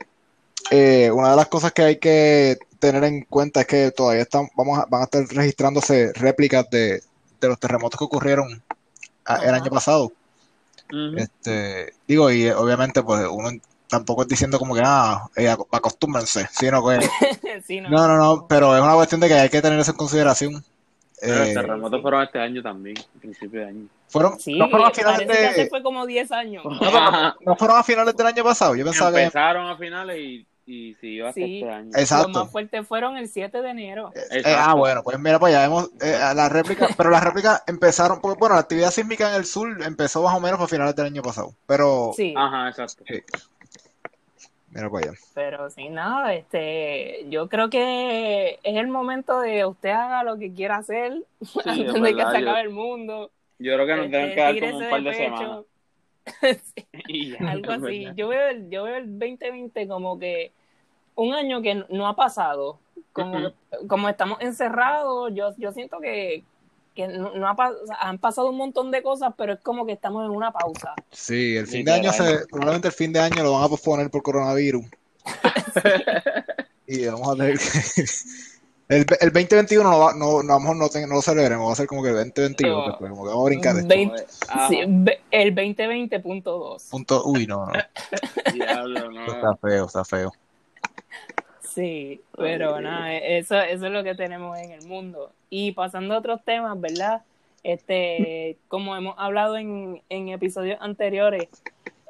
eh, 0.69 1.11
una 1.11 1.31
de 1.31 1.35
las 1.35 1.47
cosas 1.47 1.71
que 1.71 1.83
hay 1.83 1.95
que 1.97 2.57
tener 2.79 3.03
en 3.03 3.23
cuenta 3.23 3.61
es 3.61 3.67
que 3.67 3.91
todavía 3.91 4.23
están, 4.23 4.49
vamos 4.55 4.79
a, 4.79 4.85
van 4.85 5.01
a 5.01 5.03
estar 5.05 5.25
registrándose 5.27 6.11
réplicas 6.13 6.69
de, 6.69 7.01
de 7.39 7.47
los 7.47 7.59
terremotos 7.59 7.97
que 7.97 8.05
ocurrieron 8.05 8.61
el 9.43 9.53
año 9.53 9.71
pasado. 9.71 10.11
este, 11.17 11.93
digo, 12.07 12.31
y 12.31 12.49
obviamente, 12.49 13.03
pues 13.03 13.25
uno 13.29 13.51
tampoco 13.87 14.21
es 14.23 14.27
diciendo 14.27 14.57
como 14.57 14.73
que 14.73 14.81
nada, 14.81 15.13
ah, 15.13 15.29
eh, 15.35 15.49
acostúmbrense, 15.49 16.47
sino 16.51 16.85
que. 16.85 16.99
no, 17.89 18.07
no, 18.07 18.17
no, 18.17 18.47
pero 18.47 18.75
es 18.75 18.81
una 18.81 18.95
cuestión 18.95 19.21
de 19.21 19.27
que 19.27 19.33
hay 19.35 19.49
que 19.49 19.61
tener 19.61 19.79
eso 19.79 19.91
en 19.91 19.97
consideración. 19.97 20.63
Pero 21.21 21.35
los 21.35 21.49
eh, 21.49 21.53
terremotos 21.53 22.01
fueron 22.01 22.23
este 22.23 22.39
año 22.39 22.63
también, 22.63 22.95
principio 23.19 23.59
de 23.59 23.67
año. 23.67 23.85
Fueron, 24.07 24.39
sí, 24.39 24.57
no 24.57 24.67
fueron 24.69 24.87
a 24.87 24.91
finales 24.91 25.27
de. 25.27 25.67
fue 25.69 25.83
como 25.83 26.05
10 26.07 26.31
años. 26.31 26.63
No, 27.45 27.55
fueron 27.55 27.77
a 27.77 27.83
finales 27.83 28.17
del 28.17 28.27
año 28.27 28.43
pasado. 28.43 28.75
Yo 28.75 28.83
pensaba 28.83 29.09
Empezaron 29.21 29.67
a 29.67 29.77
finales 29.77 30.17
y, 30.17 30.45
y 30.65 30.95
siguió 30.95 31.27
hasta 31.27 31.35
sí, 31.35 31.59
este 31.61 31.71
año. 31.71 31.91
Exacto. 31.93 32.27
Los 32.29 32.37
más 32.43 32.51
fuertes 32.51 32.87
fueron 32.87 33.17
el 33.17 33.29
7 33.29 33.61
de 33.61 33.69
enero. 33.69 34.11
Eh, 34.15 34.41
eh, 34.43 34.55
ah, 34.57 34.73
bueno, 34.73 35.03
pues 35.03 35.19
mira, 35.19 35.39
pues 35.39 35.53
ya 35.53 35.61
vemos 35.61 35.91
eh, 36.01 36.17
la 36.35 36.49
réplica, 36.49 36.87
pero 36.97 37.11
las 37.11 37.23
réplicas 37.23 37.63
empezaron, 37.67 38.19
porque 38.19 38.39
bueno, 38.39 38.55
la 38.55 38.61
actividad 38.61 38.89
sísmica 38.89 39.29
en 39.29 39.35
el 39.35 39.45
sur 39.45 39.81
empezó 39.83 40.23
más 40.23 40.35
o 40.35 40.39
menos 40.39 40.59
a 40.59 40.67
finales 40.67 40.95
del 40.95 41.05
año 41.05 41.21
pasado. 41.21 41.53
Pero. 41.67 42.11
Sí. 42.15 42.33
Ajá, 42.35 42.69
exacto. 42.69 43.03
Sí. 43.07 43.21
Mira 44.71 44.89
para 44.89 45.09
allá. 45.09 45.19
Pero 45.33 45.69
sin 45.69 45.93
nada, 45.93 46.33
este, 46.33 47.25
yo 47.29 47.49
creo 47.49 47.69
que 47.69 48.59
es 48.63 48.75
el 48.77 48.87
momento 48.87 49.41
de 49.41 49.65
usted 49.65 49.89
haga 49.89 50.23
lo 50.23 50.37
que 50.37 50.53
quiera 50.53 50.77
hacer 50.77 51.13
antes 51.65 51.93
de 51.93 52.15
que 52.15 52.21
se 52.21 52.37
acabe 52.37 52.61
el 52.61 52.69
mundo. 52.69 53.31
Yo 53.59 53.73
creo 53.75 53.85
que 53.85 53.95
nos 53.95 54.11
deben 54.11 54.29
este, 54.29 54.35
quedar 54.35 54.59
como 54.59 54.77
un 54.77 54.89
par 54.89 55.03
de, 55.03 55.13
semanas. 55.13 55.65
algo 57.47 57.71
así. 57.71 58.07
Yo 58.15 58.29
veo, 58.29 58.47
el, 58.47 58.69
yo 58.69 58.83
veo 58.83 58.97
el 58.97 59.19
2020 59.19 59.87
como 59.87 60.17
que 60.17 60.51
un 61.15 61.33
año 61.33 61.61
que 61.61 61.83
no 61.89 62.07
ha 62.07 62.15
pasado. 62.15 62.79
Como, 63.11 63.51
como 63.87 64.07
estamos 64.07 64.39
encerrados, 64.39 65.33
yo, 65.35 65.53
yo 65.57 65.73
siento 65.73 65.99
que, 65.99 66.45
que 66.95 67.07
no, 67.07 67.47
ha, 67.47 67.55
han 67.99 68.19
pasado 68.19 68.49
un 68.49 68.57
montón 68.57 68.91
de 68.91 69.01
cosas, 69.01 69.33
pero 69.37 69.53
es 69.53 69.59
como 69.61 69.85
que 69.85 69.93
estamos 69.93 70.25
en 70.25 70.31
una 70.31 70.51
pausa. 70.51 70.93
Sí, 71.11 71.55
el 71.55 71.67
fin 71.67 71.85
de 71.85 71.93
año, 71.93 72.11
se, 72.11 72.45
probablemente 72.47 72.89
el 72.89 72.93
fin 72.93 73.13
de 73.13 73.19
año 73.19 73.43
lo 73.43 73.53
van 73.53 73.63
a 73.63 73.69
posponer 73.69 74.09
por 74.09 74.21
coronavirus. 74.23 74.85
y 76.87 77.05
vamos 77.05 77.29
a 77.29 77.35
tener 77.35 77.57
que... 77.57 77.65
El, 78.91 79.05
el 79.21 79.31
2021 79.31 79.89
no, 79.89 79.99
va, 79.99 80.13
no, 80.13 80.43
no, 80.43 80.59
no, 80.59 80.73
no, 80.73 80.89
lo 81.07 81.21
celebremos, 81.21 81.65
va 81.65 81.71
a 81.71 81.75
ser 81.77 81.87
como 81.87 82.03
que 82.03 82.09
el 82.09 82.15
2021, 82.15 82.87
después, 82.87 83.09
como 83.09 83.23
que 83.23 83.29
vamos 83.29 83.45
a 83.45 83.45
brincar 83.45 83.75
esto. 83.77 83.87
20, 83.87 84.25
sí, 84.67 84.79
el 85.31 85.55
2020.2. 85.55 86.89
Punto, 86.89 87.23
uy, 87.23 87.47
no, 87.47 87.67
no. 87.67 87.71
Diablo, 88.53 89.09
no. 89.11 89.27
Está 89.27 89.55
feo, 89.55 89.85
está 89.85 90.03
feo. 90.03 90.33
Sí, 91.73 92.21
pero 92.37 92.81
nada, 92.81 93.15
eso, 93.15 93.57
eso 93.57 93.85
es 93.85 93.91
lo 93.91 94.03
que 94.03 94.13
tenemos 94.13 94.57
en 94.57 94.71
el 94.71 94.85
mundo. 94.87 95.31
Y 95.49 95.71
pasando 95.71 96.13
a 96.13 96.17
otros 96.17 96.43
temas, 96.43 96.79
¿verdad? 96.79 97.21
Este, 97.63 98.57
como 98.67 98.95
hemos 98.97 99.15
hablado 99.17 99.55
en, 99.55 100.01
en 100.09 100.29
episodios 100.29 100.77
anteriores, 100.81 101.47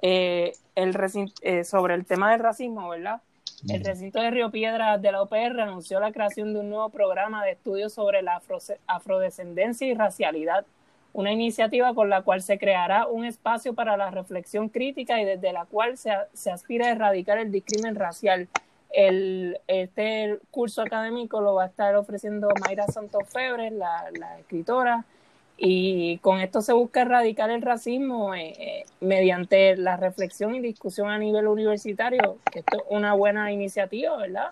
eh, 0.02 0.54
el 0.76 0.96
eh, 1.42 1.64
sobre 1.64 1.94
el 1.94 2.06
tema 2.06 2.32
del 2.32 2.40
racismo, 2.40 2.90
¿verdad? 2.90 3.22
El 3.70 3.84
recinto 3.84 4.20
de 4.20 4.32
Río 4.32 4.50
Piedras 4.50 5.00
de 5.00 5.12
la 5.12 5.22
OPR 5.22 5.60
anunció 5.60 6.00
la 6.00 6.12
creación 6.12 6.52
de 6.54 6.62
un 6.62 6.70
nuevo 6.72 6.90
programa 6.90 7.46
de 7.46 7.52
estudios 7.52 7.94
sobre 7.94 8.24
la 8.24 8.42
afrodescendencia 8.88 9.86
y 9.86 9.94
racialidad, 9.94 10.66
una 11.14 11.32
iniciativa 11.32 11.94
con 11.94 12.10
la 12.10 12.24
cual 12.24 12.42
se 12.42 12.58
creará 12.58 13.06
un 13.06 13.26
espacio 13.26 13.76
para 13.76 13.96
la 13.98 14.10
reflexión 14.10 14.70
crítica 14.70 15.22
y 15.22 15.26
desde 15.26 15.54
la 15.54 15.66
cual 15.66 16.00
se, 16.00 16.12
se 16.34 16.50
aspira 16.50 16.88
a 16.88 16.92
erradicar 16.92 17.38
el 17.38 17.52
discrimen 17.52 17.94
racial 17.94 18.48
el, 18.94 19.60
este 19.68 20.40
curso 20.50 20.82
académico 20.82 21.42
lo 21.42 21.56
va 21.56 21.64
a 21.64 21.68
estar 21.68 21.96
ofreciendo 21.96 22.50
Mayra 22.66 22.88
Santos 22.88 23.24
Febre, 23.30 23.72
la, 23.72 24.10
escritora, 24.40 25.06
y 25.58 26.18
con 26.20 26.40
esto 26.40 26.62
se 26.62 26.74
busca 26.74 27.02
erradicar 27.02 27.52
el 27.52 27.62
racismo 27.62 28.34
eh, 28.34 28.54
eh, 28.58 28.84
mediante 29.00 29.78
la 29.78 29.96
reflexión 29.96 30.56
y 30.56 30.60
discusión 30.60 31.10
a 31.10 31.20
nivel 31.20 31.48
universitario, 31.48 32.38
que 32.52 32.60
esto 32.60 32.78
es 32.78 32.84
una 32.90 33.14
buena 33.14 33.52
iniciativa, 33.52 34.18
¿verdad? 34.18 34.50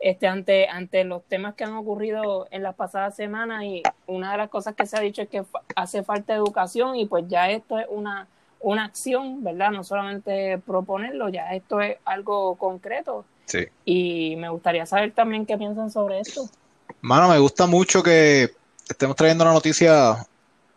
Este, 0.00 0.26
ante, 0.28 0.68
ante 0.68 1.04
los 1.04 1.22
temas 1.24 1.54
que 1.54 1.64
han 1.64 1.74
ocurrido 1.74 2.46
en 2.50 2.62
las 2.62 2.74
pasadas 2.74 3.14
semanas 3.16 3.64
y 3.64 3.82
una 4.06 4.32
de 4.32 4.38
las 4.38 4.48
cosas 4.48 4.74
que 4.74 4.86
se 4.86 4.96
ha 4.96 5.00
dicho 5.00 5.22
es 5.22 5.28
que 5.28 5.44
hace 5.76 6.02
falta 6.02 6.34
educación 6.34 6.96
y 6.96 7.04
pues 7.06 7.24
ya 7.28 7.50
esto 7.50 7.78
es 7.78 7.86
una, 7.90 8.26
una 8.60 8.84
acción, 8.84 9.44
¿verdad? 9.44 9.70
No 9.72 9.84
solamente 9.84 10.58
proponerlo, 10.58 11.28
ya 11.28 11.52
esto 11.54 11.80
es 11.80 11.98
algo 12.04 12.54
concreto 12.56 13.24
y 13.84 14.36
me 14.36 14.48
gustaría 14.48 14.86
saber 14.86 15.12
también 15.12 15.46
qué 15.46 15.56
piensan 15.56 15.90
sobre 15.90 16.20
esto. 16.20 16.48
Mano, 17.00 17.28
me 17.28 17.38
gusta 17.38 17.66
mucho 17.66 18.02
que 18.02 18.50
estemos 18.88 19.16
trayendo 19.16 19.44
una 19.44 19.54
noticia 19.54 20.26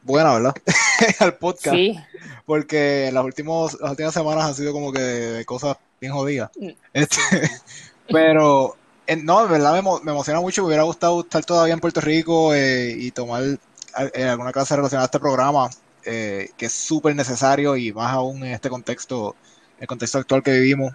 buena, 0.04 0.34
¿verdad? 0.34 0.54
Al 1.20 1.36
podcast. 1.36 1.76
Sí. 1.76 2.00
Porque 2.46 3.10
las, 3.14 3.24
últimos, 3.24 3.78
las 3.80 3.92
últimas 3.92 4.14
semanas 4.14 4.46
han 4.46 4.56
sido 4.56 4.74
como 4.74 4.92
que 4.92 5.00
de 5.00 5.46
cosas 5.46 5.78
bien 6.00 6.14
jodidas. 6.14 6.52
Mm. 6.56 6.70
Este, 6.94 7.20
pero, 8.10 8.76
no, 9.24 9.44
en 9.44 9.50
verdad 9.52 9.74
me, 9.74 10.12
emociona 10.12 10.40
mucho. 10.40 10.62
Me 10.62 10.68
hubiera 10.68 10.84
gustado 10.84 11.22
estar 11.22 11.44
todavía 11.44 11.74
en 11.74 11.80
Puerto 11.80 12.02
Rico 12.02 12.54
eh, 12.54 12.96
y 12.98 13.12
tomar 13.12 13.44
eh, 13.44 14.24
alguna 14.24 14.52
clase 14.52 14.76
relacionada 14.76 15.06
a 15.06 15.08
este 15.08 15.20
programa, 15.20 15.70
eh, 16.06 16.50
que 16.58 16.66
es 16.66 16.74
súper 16.74 17.16
necesario 17.16 17.76
y 17.78 17.94
más 17.94 18.14
aún 18.14 18.44
en 18.44 18.54
este 18.54 18.70
contexto, 18.70 19.36
el 19.80 19.88
contexto 19.88 20.18
actual 20.18 20.44
que 20.44 20.52
vivimos. 20.52 20.94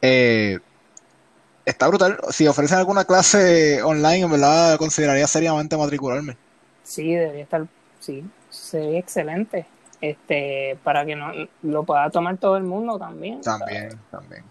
Eh, 0.00 0.58
está 1.64 1.88
brutal. 1.88 2.18
Si 2.30 2.46
ofrecen 2.46 2.78
alguna 2.78 3.04
clase 3.04 3.82
online, 3.82 4.20
en 4.20 4.30
verdad 4.30 4.76
consideraría 4.78 5.26
seriamente 5.26 5.76
matricularme. 5.76 6.36
Sí, 6.82 7.14
debería 7.14 7.44
estar, 7.44 7.66
sí, 8.00 8.24
sería 8.50 8.98
excelente. 8.98 9.66
Este, 10.00 10.76
para 10.82 11.06
que 11.06 11.14
no 11.14 11.30
lo 11.62 11.84
pueda 11.84 12.10
tomar 12.10 12.36
todo 12.36 12.56
el 12.56 12.64
mundo 12.64 12.98
también. 12.98 13.40
También, 13.40 13.90
también. 14.10 14.42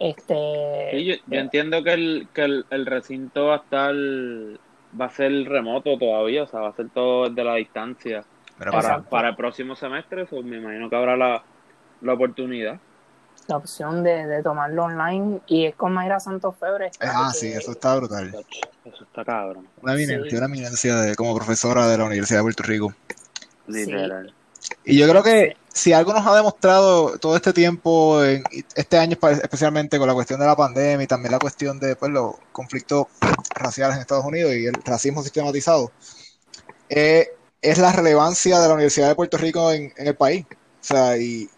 Este, 0.00 1.04
yo, 1.04 1.14
entiendo 1.30 1.84
que 1.84 1.92
el, 1.92 2.28
que 2.34 2.42
el, 2.68 2.86
recinto 2.86 3.46
va 3.46 3.54
a 3.54 3.58
estar, 3.58 3.94
va 3.94 5.04
a 5.04 5.10
ser 5.10 5.30
remoto 5.48 5.96
todavía, 5.96 6.42
o 6.42 6.46
sea, 6.48 6.58
va 6.58 6.70
a 6.70 6.72
ser 6.72 6.88
todo 6.88 7.28
desde 7.28 7.44
la 7.44 7.54
distancia. 7.54 8.24
para, 8.58 9.02
para 9.02 9.28
el 9.28 9.36
próximo 9.36 9.76
semestre, 9.76 10.26
pues 10.26 10.44
me 10.44 10.56
imagino 10.56 10.90
que 10.90 10.96
habrá 10.96 11.16
la, 11.16 11.44
la 12.00 12.12
oportunidad 12.14 12.80
la 13.52 13.58
opción 13.58 14.02
de, 14.02 14.26
de, 14.26 14.42
tomarlo 14.42 14.84
online 14.84 15.40
y 15.46 15.66
es 15.66 15.74
con 15.74 15.92
Mayra 15.92 16.18
Santos 16.18 16.56
Febre. 16.58 16.90
Ah, 17.00 17.30
sí, 17.34 17.48
eso 17.48 17.72
está 17.72 17.96
brutal. 17.96 18.34
Eso 18.84 19.04
está 19.04 19.24
cabrón. 19.24 19.68
Una 19.82 19.92
eminencia, 19.92 20.38
una 20.38 20.46
eminencia 20.46 20.96
de, 20.96 21.14
como 21.14 21.36
profesora 21.36 21.86
de 21.86 21.98
la 21.98 22.04
Universidad 22.04 22.38
de 22.38 22.44
Puerto 22.44 22.62
Rico. 22.62 22.94
Literal. 23.66 24.34
Y 24.84 24.98
yo 24.98 25.06
creo 25.08 25.22
que 25.22 25.56
si 25.68 25.92
algo 25.92 26.14
nos 26.14 26.26
ha 26.26 26.34
demostrado 26.34 27.18
todo 27.18 27.36
este 27.36 27.52
tiempo, 27.52 28.24
en 28.24 28.42
este 28.74 28.96
año 28.96 29.18
especialmente 29.20 29.98
con 29.98 30.08
la 30.08 30.14
cuestión 30.14 30.40
de 30.40 30.46
la 30.46 30.56
pandemia 30.56 31.04
y 31.04 31.06
también 31.06 31.32
la 31.32 31.38
cuestión 31.38 31.78
de 31.78 31.94
pues, 31.94 32.10
los 32.10 32.36
conflictos 32.52 33.06
raciales 33.54 33.96
en 33.96 34.00
Estados 34.00 34.24
Unidos 34.24 34.54
y 34.54 34.66
el 34.66 34.74
racismo 34.84 35.22
sistematizado, 35.22 35.92
eh, 36.88 37.28
es 37.60 37.78
la 37.78 37.92
relevancia 37.92 38.60
de 38.60 38.68
la 38.68 38.74
Universidad 38.74 39.08
de 39.08 39.14
Puerto 39.14 39.36
Rico 39.36 39.70
en, 39.72 39.92
en 39.96 40.06
el 40.06 40.16
país. 40.16 40.46
O 40.50 40.84
sea, 40.84 41.18
y, 41.18 41.48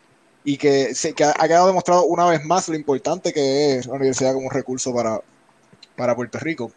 y 0.44 0.58
que, 0.58 0.94
se, 0.94 1.14
que 1.14 1.24
ha, 1.24 1.32
quedado 1.32 1.66
demostrado 1.66 2.04
una 2.04 2.26
vez 2.26 2.44
más 2.44 2.68
lo 2.68 2.76
importante 2.76 3.32
que 3.32 3.76
es 3.76 3.86
la 3.86 3.94
universidad 3.94 4.34
como 4.34 4.46
un 4.46 4.52
recurso 4.52 4.94
para, 4.94 5.20
para 5.96 6.14
Puerto 6.14 6.38
Rico 6.38 6.70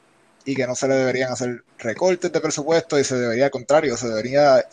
y 0.46 0.56
que 0.56 0.66
no 0.66 0.74
se 0.74 0.88
le 0.88 0.96
deberían 0.96 1.32
hacer 1.32 1.64
recortes 1.78 2.32
de 2.32 2.40
presupuesto 2.40 2.98
y 2.98 3.04
se 3.04 3.18
debería, 3.18 3.46
al 3.46 3.52
contrario, 3.52 3.98
se 3.98 4.08
debería 4.08 4.64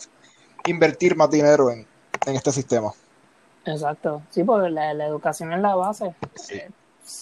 invertir 0.65 1.17
más 1.17 1.29
dinero 1.29 1.69
en, 1.69 1.85
este 2.27 2.51
sistema. 2.51 2.91
Exacto, 3.65 4.23
sí, 4.29 4.43
porque 4.43 4.69
la, 4.69 4.91
educación 5.05 5.51
es 5.51 5.59
la 5.59 5.75
base. 5.75 6.15
Sí. 6.35 6.61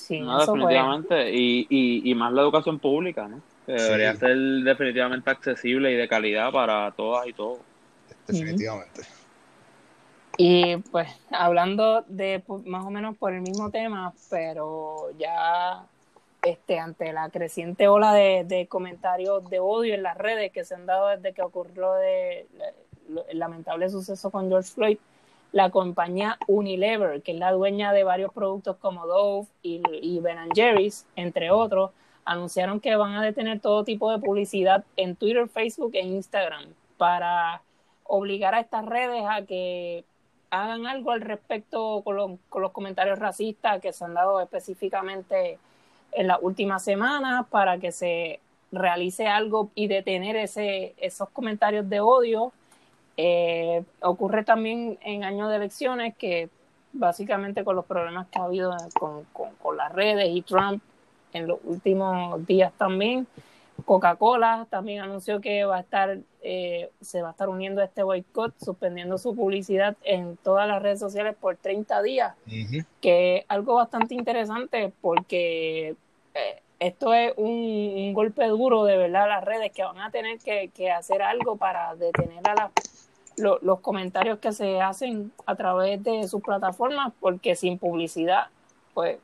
Pues, 0.07 0.47
definitivamente, 0.47 1.31
y, 1.33 1.67
y, 1.69 2.09
y, 2.09 2.15
más 2.15 2.31
la 2.31 2.43
educación 2.43 2.79
pública, 2.79 3.27
¿no? 3.27 3.41
Que 3.65 3.73
debería 3.73 4.15
ser 4.15 4.37
definitivamente 4.63 5.29
accesible 5.29 5.91
y 5.91 5.95
de 5.95 6.07
calidad 6.07 6.51
para 6.51 6.91
todas 6.91 7.27
y 7.27 7.33
todos. 7.33 7.59
Definitivamente. 8.27 9.01
Y 10.37 10.77
pues 10.77 11.07
hablando 11.29 12.03
de 12.07 12.43
pues, 12.45 12.65
más 12.65 12.85
o 12.85 12.89
menos 12.89 13.15
por 13.17 13.33
el 13.33 13.41
mismo 13.41 13.69
tema, 13.69 14.13
pero 14.29 15.11
ya 15.17 15.85
este 16.41 16.79
ante 16.79 17.13
la 17.13 17.29
creciente 17.29 17.87
ola 17.87 18.13
de, 18.13 18.67
comentarios 18.69 19.47
de 19.49 19.59
odio 19.59 19.93
en 19.93 20.03
las 20.03 20.17
redes 20.17 20.51
que 20.51 20.65
se 20.65 20.75
han 20.75 20.85
dado 20.85 21.07
desde 21.09 21.33
que 21.33 21.41
ocurrió 21.41 21.93
de, 21.93 22.47
el 23.29 23.39
lamentable 23.39 23.89
suceso 23.89 24.31
con 24.31 24.49
George 24.49 24.71
Floyd, 24.71 24.97
la 25.51 25.69
compañía 25.69 26.39
Unilever, 26.47 27.21
que 27.21 27.33
es 27.33 27.37
la 27.37 27.51
dueña 27.51 27.93
de 27.93 28.03
varios 28.03 28.33
productos 28.33 28.77
como 28.77 29.05
Dove 29.05 29.47
y, 29.61 29.81
y 30.01 30.19
Ben 30.19 30.49
Jerry's, 30.55 31.05
entre 31.15 31.51
otros, 31.51 31.91
anunciaron 32.25 32.79
que 32.79 32.95
van 32.95 33.13
a 33.13 33.21
detener 33.21 33.59
todo 33.59 33.83
tipo 33.83 34.11
de 34.11 34.17
publicidad 34.17 34.83
en 34.95 35.15
Twitter, 35.15 35.47
Facebook 35.47 35.91
e 35.93 36.01
Instagram 36.01 36.73
para 36.97 37.61
obligar 38.03 38.55
a 38.55 38.61
estas 38.61 38.85
redes 38.85 39.23
a 39.29 39.45
que 39.45 40.05
hagan 40.53 40.85
algo 40.85 41.11
al 41.11 41.21
respecto 41.21 42.03
con, 42.03 42.15
los 42.15 42.71
comentarios 42.71 43.17
racistas 43.17 43.81
que 43.81 43.91
se 43.91 44.05
han 44.05 44.13
dado 44.13 44.39
específicamente 44.39 45.57
en 46.11 46.27
las 46.27 46.37
últimas 46.43 46.83
semanas 46.83 47.47
para 47.49 47.79
que 47.79 47.91
se 47.91 48.39
realice 48.71 49.27
algo 49.27 49.71
y 49.73 49.87
detener 49.87 50.35
ese, 50.35 50.93
esos 50.97 51.29
comentarios 51.29 51.89
de 51.89 51.99
odio. 52.01 52.51
Eh, 53.17 53.83
ocurre 54.01 54.43
también 54.43 54.99
en 55.01 55.23
años 55.23 55.49
de 55.49 55.55
elecciones 55.55 56.15
que 56.15 56.49
básicamente 56.91 57.63
con 57.63 57.75
los 57.75 57.85
problemas 57.85 58.27
que 58.27 58.37
ha 58.37 58.43
habido 58.43 58.77
con, 58.99 59.23
con 59.33 59.75
las 59.75 59.91
redes 59.91 60.29
y 60.29 60.43
Trump 60.43 60.83
en 61.33 61.47
los 61.47 61.59
últimos 61.63 62.45
días 62.45 62.71
también, 62.77 63.25
Coca-Cola 63.85 64.67
también 64.69 65.01
anunció 65.01 65.41
que 65.41 65.65
va 65.65 65.77
a 65.77 65.79
estar, 65.81 66.17
eh, 66.41 66.89
se 67.01 67.21
va 67.21 67.29
a 67.29 67.31
estar 67.31 67.49
uniendo 67.49 67.81
a 67.81 67.85
este 67.85 68.03
boicot, 68.03 68.53
suspendiendo 68.63 69.17
su 69.17 69.35
publicidad 69.35 69.97
en 70.03 70.37
todas 70.37 70.67
las 70.67 70.81
redes 70.81 70.99
sociales 70.99 71.35
por 71.39 71.57
30 71.57 72.01
días, 72.01 72.35
que 73.01 73.37
es 73.37 73.45
algo 73.47 73.75
bastante 73.75 74.15
interesante 74.15 74.93
porque 75.01 75.95
eh, 76.33 76.61
esto 76.79 77.13
es 77.13 77.33
un, 77.37 78.13
golpe 78.13 78.45
duro 78.47 78.83
de 78.83 78.97
verdad 78.97 79.23
a 79.23 79.27
las 79.27 79.43
redes 79.43 79.71
que 79.71 79.83
van 79.83 79.99
a 79.99 80.11
tener 80.11 80.37
que, 80.39 80.91
hacer 80.91 81.21
algo 81.21 81.57
para 81.57 81.95
detener 81.95 82.47
a 82.47 82.71
los 83.37 83.79
comentarios 83.79 84.39
que 84.39 84.51
se 84.51 84.81
hacen 84.81 85.31
a 85.45 85.55
través 85.55 86.03
de 86.03 86.27
sus 86.27 86.41
plataformas, 86.41 87.11
porque 87.19 87.55
sin 87.55 87.79
publicidad, 87.79 88.47
pues 88.93 89.17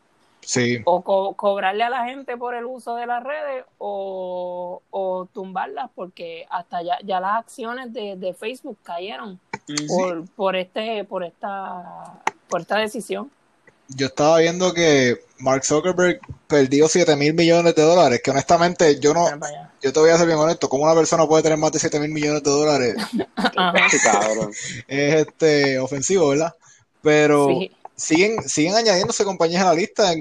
o 0.85 1.35
cobrarle 1.35 1.83
a 1.83 1.89
la 1.89 2.05
gente 2.05 2.37
por 2.37 2.55
el 2.55 2.65
uso 2.65 2.95
de 2.95 3.05
las 3.05 3.23
redes 3.23 3.65
o, 3.77 4.81
tumbarlas 5.33 5.89
porque 5.95 6.45
hasta 6.49 6.81
ya, 6.81 6.97
ya 7.03 7.19
las 7.19 7.39
acciones 7.39 7.93
de, 7.93 8.35
Facebook 8.37 8.77
cayeron 8.83 9.39
por, 9.87 10.29
por, 10.31 10.55
este, 10.55 11.03
por, 11.03 11.23
esta, 11.23 12.21
por 12.47 12.61
esta 12.61 12.77
decisión. 12.77 13.31
Yo 13.89 14.07
estaba 14.07 14.37
viendo 14.37 14.73
que 14.73 15.17
Mark 15.39 15.65
Zuckerberg 15.65 16.19
perdió 16.47 16.87
7 16.87 17.15
mil 17.15 17.33
millones 17.33 17.73
de 17.73 17.81
dólares, 17.81 18.21
que 18.23 18.29
honestamente 18.29 18.99
yo 18.99 19.13
no, 19.13 19.25
yo 19.81 19.91
te 19.91 19.99
voy 19.99 20.11
a 20.11 20.17
ser 20.17 20.27
bien 20.27 20.37
honesto, 20.37 20.69
¿cómo 20.69 20.83
una 20.83 20.93
persona 20.93 21.25
puede 21.25 21.41
tener 21.41 21.57
más 21.57 21.71
de 21.71 21.79
7 21.79 21.99
mil 21.99 22.11
millones 22.11 22.43
de 22.43 22.51
dólares? 22.51 22.95
es 24.87 25.15
este 25.15 25.79
ofensivo, 25.79 26.29
¿verdad? 26.29 26.53
Pero 27.01 27.49
siguen, 27.99 28.47
siguen 28.47 28.75
añadiéndose 28.75 29.23
compañías 29.23 29.63
a 29.63 29.67
la 29.67 29.73
lista. 29.73 30.13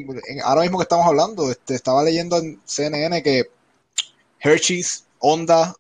ahora 0.45 0.63
mismo 0.63 0.79
que 0.79 0.83
estamos 0.83 1.07
hablando, 1.07 1.51
este, 1.51 1.75
estaba 1.75 2.03
leyendo 2.03 2.37
en 2.39 2.61
CNN 2.65 3.23
que 3.23 3.51
Hershey's, 4.41 5.05
Honda, 5.21 5.75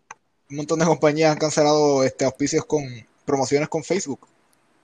un 0.50 0.57
montón 0.57 0.78
de 0.78 0.87
compañías 0.87 1.33
han 1.33 1.38
cancelado 1.38 2.05
este, 2.05 2.25
auspicios 2.25 2.64
con 2.64 2.83
promociones 3.25 3.68
con 3.68 3.85
Facebook. 3.85 4.27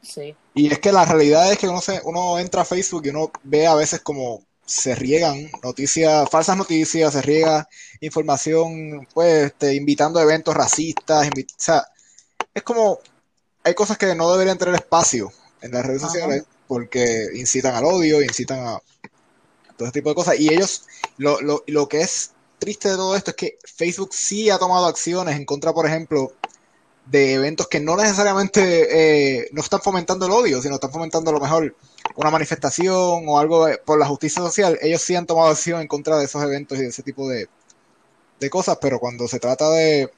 Sí. 0.02 0.36
Y 0.54 0.70
es 0.70 0.78
que 0.78 0.92
la 0.92 1.04
realidad 1.04 1.50
es 1.50 1.58
que 1.58 1.68
uno, 1.68 1.80
se, 1.80 2.00
uno 2.04 2.38
entra 2.38 2.62
a 2.62 2.66
Facebook 2.66 3.06
y 3.06 3.08
uno 3.08 3.30
ve 3.42 3.66
a 3.66 3.74
veces 3.74 4.00
como 4.00 4.42
se 4.66 4.94
riegan 4.94 5.50
noticias, 5.62 6.28
falsas 6.30 6.56
noticias, 6.56 7.12
se 7.12 7.22
riega 7.22 7.68
información, 8.00 9.06
pues, 9.12 9.46
este, 9.46 9.74
invitando 9.74 10.18
a 10.18 10.22
eventos 10.22 10.54
racistas, 10.54 11.28
o 11.28 11.30
sea, 11.56 11.84
es 12.52 12.62
como, 12.62 12.98
hay 13.62 13.74
cosas 13.74 13.98
que 13.98 14.14
no 14.14 14.30
deberían 14.32 14.58
tener 14.58 14.74
espacio 14.74 15.32
en 15.60 15.72
las 15.72 15.84
redes 15.84 16.02
sociales 16.02 16.44
porque 16.74 17.28
incitan 17.34 17.72
al 17.76 17.84
odio, 17.84 18.20
incitan 18.20 18.58
a 18.66 18.82
todo 19.76 19.86
ese 19.86 19.92
tipo 19.92 20.08
de 20.08 20.16
cosas. 20.16 20.40
Y 20.40 20.52
ellos, 20.52 20.86
lo, 21.18 21.40
lo, 21.40 21.62
lo 21.68 21.88
que 21.88 22.00
es 22.00 22.32
triste 22.58 22.88
de 22.88 22.96
todo 22.96 23.14
esto 23.14 23.30
es 23.30 23.36
que 23.36 23.58
Facebook 23.64 24.12
sí 24.12 24.50
ha 24.50 24.58
tomado 24.58 24.86
acciones 24.86 25.36
en 25.36 25.44
contra, 25.44 25.72
por 25.72 25.86
ejemplo, 25.86 26.32
de 27.06 27.34
eventos 27.34 27.68
que 27.68 27.78
no 27.78 27.96
necesariamente 27.96 29.42
eh, 29.42 29.48
no 29.52 29.60
están 29.60 29.80
fomentando 29.80 30.26
el 30.26 30.32
odio, 30.32 30.60
sino 30.60 30.74
están 30.74 30.90
fomentando 30.90 31.30
a 31.30 31.34
lo 31.34 31.40
mejor 31.40 31.76
una 32.16 32.30
manifestación 32.32 33.24
o 33.28 33.38
algo 33.38 33.68
por 33.84 34.00
la 34.00 34.06
justicia 34.06 34.42
social. 34.42 34.76
Ellos 34.82 35.00
sí 35.00 35.14
han 35.14 35.26
tomado 35.26 35.50
acción 35.50 35.80
en 35.80 35.86
contra 35.86 36.18
de 36.18 36.24
esos 36.24 36.42
eventos 36.42 36.76
y 36.78 36.82
de 36.82 36.88
ese 36.88 37.04
tipo 37.04 37.28
de, 37.28 37.48
de 38.40 38.50
cosas, 38.50 38.78
pero 38.80 38.98
cuando 38.98 39.28
se 39.28 39.38
trata 39.38 39.70
de 39.70 40.10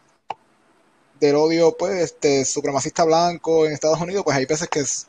del 1.21 1.37
odio 1.37 1.77
pues 1.79 1.95
este 1.95 2.45
supremacista 2.45 3.05
blanco 3.05 3.67
en 3.67 3.73
Estados 3.73 4.01
Unidos, 4.01 4.25
pues 4.25 4.37
hay 4.37 4.47
veces 4.47 4.69
que 4.69 4.81
es, 4.81 5.07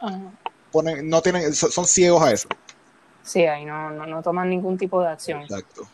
no 0.74 1.22
tienen, 1.22 1.54
son 1.54 1.86
ciegos 1.86 2.22
a 2.22 2.32
eso. 2.32 2.50
Sí, 3.24 3.46
ahí 3.46 3.66
no, 3.66 3.90
no, 3.90 4.22
toman 4.22 4.50
ningún 4.50 4.78
tipo 4.78 5.02
de 5.02 5.10
acción. 5.10 5.42
Exacto. 5.42 5.88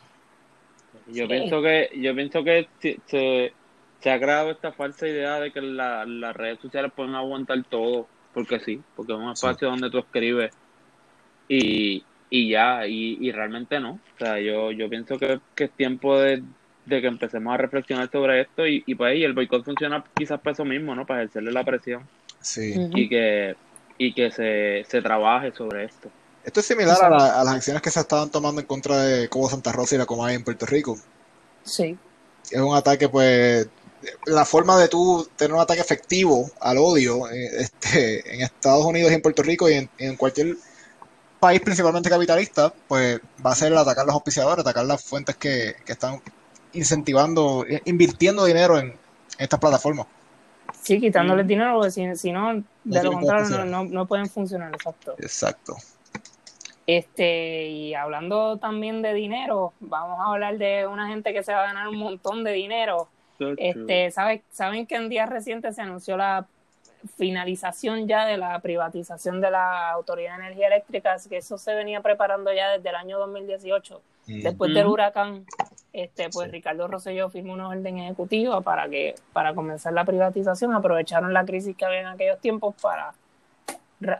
Yo 1.07 1.27
pienso 1.27 1.61
que, 1.61 1.89
yo 1.95 2.13
pienso 2.15 2.43
que 2.43 2.67
se, 2.79 3.53
se 4.03 4.11
ha 4.11 4.19
creado 4.19 4.51
esta 4.51 4.71
falsa 4.71 5.07
idea 5.07 5.39
de 5.39 5.51
que 5.51 5.61
las 5.61 6.35
redes 6.35 6.59
sociales 6.59 6.91
pueden 6.95 7.15
aguantar 7.15 7.63
todo, 7.63 8.07
porque 8.33 8.59
sí, 8.59 8.81
porque 8.95 9.13
es 9.13 9.17
un 9.17 9.31
espacio 9.31 9.69
donde 9.69 9.89
tú 9.89 9.99
escribes 9.99 10.51
y, 11.47 12.03
y 12.29 12.49
ya, 12.49 12.85
y, 12.85 13.31
realmente 13.31 13.79
no. 13.79 13.93
O 13.93 14.17
sea, 14.19 14.39
yo, 14.39 14.71
yo 14.71 14.89
pienso 14.89 15.17
que, 15.17 15.39
es 15.55 15.71
tiempo 15.71 16.19
de, 16.19 16.43
que 16.87 17.07
empecemos 17.07 17.53
a 17.53 17.57
reflexionar 17.57 18.09
sobre 18.11 18.41
esto 18.41 18.67
y, 18.67 18.83
y 18.85 18.95
pues 18.95 19.15
el 19.23 19.33
boicot 19.33 19.63
funciona 19.63 20.03
quizás 20.13 20.39
para 20.39 20.53
eso 20.53 20.65
mismo, 20.65 20.93
¿no? 20.95 21.05
Para 21.05 21.21
ejercerle 21.21 21.51
la 21.51 21.63
presión. 21.63 22.03
Sí. 22.41 22.73
Y 22.93 23.07
que 23.07 23.55
y 24.05 24.13
que 24.13 24.31
se, 24.31 24.85
se 24.89 25.01
trabaje 25.01 25.51
sobre 25.53 25.85
esto. 25.85 26.09
Esto 26.43 26.59
es 26.59 26.65
similar 26.65 26.97
a, 27.01 27.43
las 27.43 27.55
acciones 27.55 27.81
que 27.81 27.89
se 27.89 28.01
estaban 28.01 28.29
tomando 28.29 28.59
en 28.59 28.67
contra 28.67 28.97
de 28.97 29.29
Cobo 29.29 29.49
Santa 29.49 29.71
Rosa 29.71 29.95
y 29.95 29.97
la 29.97 30.05
Comay 30.05 30.35
en 30.35 30.43
Puerto 30.43 30.65
Rico. 30.65 30.97
Sí. 31.63 31.97
Es 32.51 32.59
un 32.59 32.75
ataque, 32.75 33.07
pues, 33.07 33.67
la 34.25 34.43
forma 34.43 34.77
de 34.77 34.89
tú 34.89 35.25
tener 35.37 35.53
un 35.53 35.61
ataque 35.61 35.79
efectivo 35.79 36.51
al 36.59 36.77
odio 36.79 37.29
eh, 37.29 37.61
este, 37.61 38.35
en 38.35 38.41
Estados 38.41 38.85
Unidos 38.85 39.11
y 39.11 39.15
en 39.15 39.21
Puerto 39.21 39.41
Rico 39.41 39.69
y 39.69 39.89
en, 39.97 40.17
cualquier 40.17 40.57
país 41.39 41.61
principalmente 41.61 42.09
capitalista, 42.09 42.73
pues 42.89 43.21
va 43.45 43.51
a 43.51 43.55
ser 43.55 43.71
el 43.71 43.77
atacar 43.77 44.05
los 44.05 44.13
auspiciadores, 44.13 44.59
atacar 44.59 44.85
las 44.85 45.01
fuentes 45.01 45.37
que, 45.37 45.75
que 45.85 45.93
están 45.93 46.21
incentivando, 46.73 47.65
invirtiendo 47.85 48.43
dinero 48.43 48.77
en 48.77 48.97
estas 49.37 49.59
plataformas. 49.61 50.07
Sí, 50.81 50.99
quitándoles 50.99 51.47
dinero, 51.47 51.75
porque 51.75 51.91
si, 52.15 52.31
no, 52.31 52.63
de 52.83 53.03
lo 53.03 53.13
contrario, 53.13 53.65
no, 53.65 54.05
pueden 54.05 54.27
funcionar, 54.27 54.73
exacto. 54.73 55.15
Exacto. 55.17 55.75
Este, 56.85 57.67
y 57.67 57.93
hablando 57.93 58.57
también 58.57 59.01
de 59.01 59.13
dinero, 59.13 59.73
vamos 59.79 60.19
a 60.19 60.33
hablar 60.33 60.57
de 60.57 60.85
una 60.85 61.07
gente 61.07 61.31
que 61.31 61.41
se 61.43 61.53
va 61.53 61.63
a 61.63 61.67
ganar 61.67 61.87
un 61.87 61.97
montón 61.97 62.43
de 62.43 62.51
dinero. 62.51 63.07
este, 63.57 64.11
¿saben 64.11 64.85
que 64.85 64.95
en 64.95 65.09
días 65.09 65.29
recientes 65.29 65.75
se 65.75 65.81
anunció 65.81 66.17
la 66.17 66.45
finalización 67.17 68.07
ya 68.07 68.25
de 68.25 68.37
la 68.37 68.59
privatización 68.59 69.41
de 69.41 69.51
la 69.51 69.91
Autoridad 69.91 70.37
de 70.37 70.45
Energía 70.45 70.67
Eléctrica? 70.67 71.13
Así 71.13 71.29
que 71.29 71.37
eso 71.37 71.57
se 71.57 71.73
venía 71.73 72.01
preparando 72.01 72.51
ya 72.53 72.71
desde 72.71 72.89
el 72.89 72.95
año 72.95 73.19
2018, 73.19 74.01
después 74.25 74.73
del 74.73 74.87
huracán 74.87 75.45
este, 75.93 76.29
pues 76.31 76.51
Ricardo 76.51 76.87
Rosselló 76.87 77.29
firmó 77.29 77.53
una 77.53 77.69
orden 77.69 77.99
ejecutiva 77.99 78.61
para 78.61 78.89
que 78.89 79.13
para 79.31 79.53
comenzar 79.53 79.93
la 79.93 80.03
privatización 80.03 80.73
aprovecharon 80.73 81.33
la 81.33 81.45
crisis 81.45 81.77
que 81.77 81.85
había 81.85 82.01
en 82.01 82.07
aquellos 82.07 82.39
tiempos 82.39 82.73
para 82.81 83.13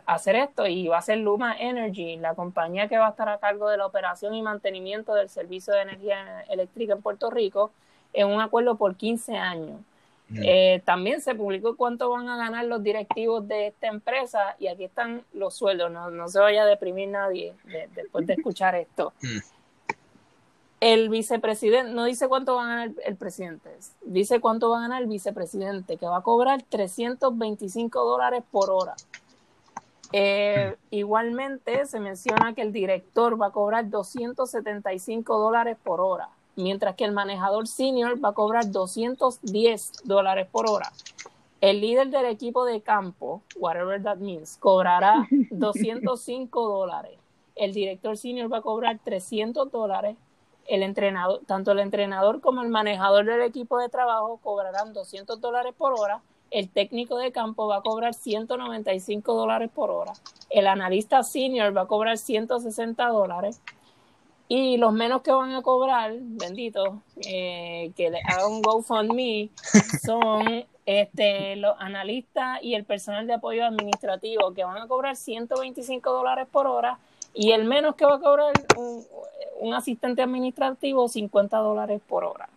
hacer 0.06 0.36
esto 0.36 0.68
y 0.68 0.86
va 0.86 0.98
a 0.98 1.02
ser 1.02 1.18
Luma 1.18 1.56
Energy, 1.58 2.16
la 2.16 2.34
compañía 2.34 2.86
que 2.86 2.96
va 2.96 3.08
a 3.08 3.10
estar 3.10 3.28
a 3.28 3.38
cargo 3.38 3.68
de 3.68 3.76
la 3.76 3.86
operación 3.86 4.34
y 4.34 4.40
mantenimiento 4.40 5.14
del 5.14 5.28
servicio 5.28 5.74
de 5.74 5.82
energía 5.82 6.42
eléctrica 6.48 6.94
en 6.94 7.02
Puerto 7.02 7.28
Rico, 7.28 7.72
en 8.12 8.28
un 8.28 8.40
acuerdo 8.40 8.76
por 8.76 8.94
15 8.94 9.36
años. 9.36 9.80
Mm. 10.28 10.42
Eh, 10.42 10.82
también 10.86 11.20
se 11.20 11.34
publicó 11.34 11.76
cuánto 11.76 12.08
van 12.08 12.28
a 12.28 12.36
ganar 12.36 12.64
los 12.66 12.82
directivos 12.84 13.46
de 13.46 13.66
esta 13.66 13.88
empresa 13.88 14.56
y 14.60 14.68
aquí 14.68 14.84
están 14.84 15.22
los 15.34 15.54
sueldos, 15.54 15.90
no, 15.90 16.08
no 16.08 16.28
se 16.28 16.38
vaya 16.38 16.62
a 16.62 16.66
deprimir 16.66 17.08
nadie 17.08 17.52
después 17.94 18.26
de 18.28 18.34
escuchar 18.34 18.76
esto. 18.76 19.12
Mm 19.20 19.53
el 20.84 21.08
vicepresidente, 21.08 21.94
no 21.94 22.04
dice 22.04 22.28
cuánto 22.28 22.56
va 22.56 22.64
a 22.64 22.66
ganar 22.66 22.90
el, 23.06 23.16
presidente, 23.16 23.70
dice 24.04 24.38
cuánto 24.38 24.68
va 24.68 24.80
a 24.80 24.80
ganar 24.82 25.00
el 25.00 25.08
vicepresidente, 25.08 25.96
que 25.96 26.04
va 26.04 26.18
a 26.18 26.20
cobrar 26.20 26.62
325 26.62 28.04
dólares 28.04 28.44
por 28.50 28.68
hora. 28.68 28.94
Eh, 30.12 30.76
igualmente 30.90 31.86
se 31.86 32.00
menciona 32.00 32.54
que 32.54 32.60
el 32.60 32.70
director 32.70 33.40
va 33.40 33.46
a 33.46 33.50
cobrar 33.50 33.88
275 33.88 35.38
dólares 35.38 35.78
por 35.82 36.02
hora, 36.02 36.28
mientras 36.54 36.96
que 36.96 37.06
el 37.06 37.12
manejador 37.12 37.66
senior 37.66 38.22
va 38.22 38.28
a 38.28 38.32
cobrar 38.32 38.70
210 38.70 39.92
dólares 40.04 40.46
por 40.52 40.68
hora. 40.68 40.92
El 41.62 41.80
líder 41.80 42.10
del 42.10 42.26
equipo 42.26 42.66
de 42.66 42.82
campo, 42.82 43.40
whatever 43.56 44.02
that 44.02 44.18
means, 44.18 44.58
cobrará 44.58 45.26
205 45.50 46.68
dólares. 46.68 47.18
El 47.56 47.72
director 47.72 48.18
senior 48.18 48.52
va 48.52 48.58
a 48.58 48.62
cobrar 48.62 48.98
300 49.02 49.72
dólares 49.72 50.18
el 50.66 50.82
entrenador, 50.82 51.40
tanto 51.46 51.72
el 51.72 51.78
entrenador 51.78 52.40
como 52.40 52.62
el 52.62 52.68
manejador 52.68 53.24
del 53.24 53.42
equipo 53.42 53.78
de 53.78 53.88
trabajo 53.88 54.38
cobrarán 54.42 54.92
200 54.92 55.40
dólares 55.40 55.74
por 55.76 55.92
hora, 55.98 56.22
el 56.50 56.68
técnico 56.68 57.18
de 57.18 57.32
campo 57.32 57.66
va 57.66 57.78
a 57.78 57.82
cobrar 57.82 58.14
195 58.14 59.34
dólares 59.34 59.70
por 59.74 59.90
hora, 59.90 60.12
el 60.50 60.66
analista 60.66 61.22
senior 61.22 61.76
va 61.76 61.82
a 61.82 61.86
cobrar 61.86 62.18
160 62.18 63.06
dólares 63.08 63.60
y 64.48 64.76
los 64.76 64.92
menos 64.92 65.22
que 65.22 65.32
van 65.32 65.52
a 65.52 65.62
cobrar, 65.62 66.12
bendito, 66.18 67.00
eh, 67.26 67.92
que 67.96 68.10
le 68.10 68.20
hagan 68.20 68.52
un 68.52 68.62
GoFundMe, 68.62 69.50
son 70.04 70.64
este, 70.86 71.56
los 71.56 71.74
analistas 71.78 72.62
y 72.62 72.74
el 72.74 72.84
personal 72.84 73.26
de 73.26 73.34
apoyo 73.34 73.64
administrativo 73.64 74.52
que 74.52 74.64
van 74.64 74.82
a 74.82 74.86
cobrar 74.86 75.16
125 75.16 76.12
dólares 76.12 76.46
por 76.50 76.66
hora 76.66 76.98
y 77.34 77.50
el 77.50 77.64
menos 77.64 77.96
que 77.96 78.06
va 78.06 78.16
a 78.16 78.20
cobrar 78.20 78.52
un, 78.76 79.04
un 79.60 79.74
asistente 79.74 80.22
administrativo 80.22 81.08
50 81.08 81.56
dólares 81.58 82.00
por 82.06 82.24
hora. 82.24 82.48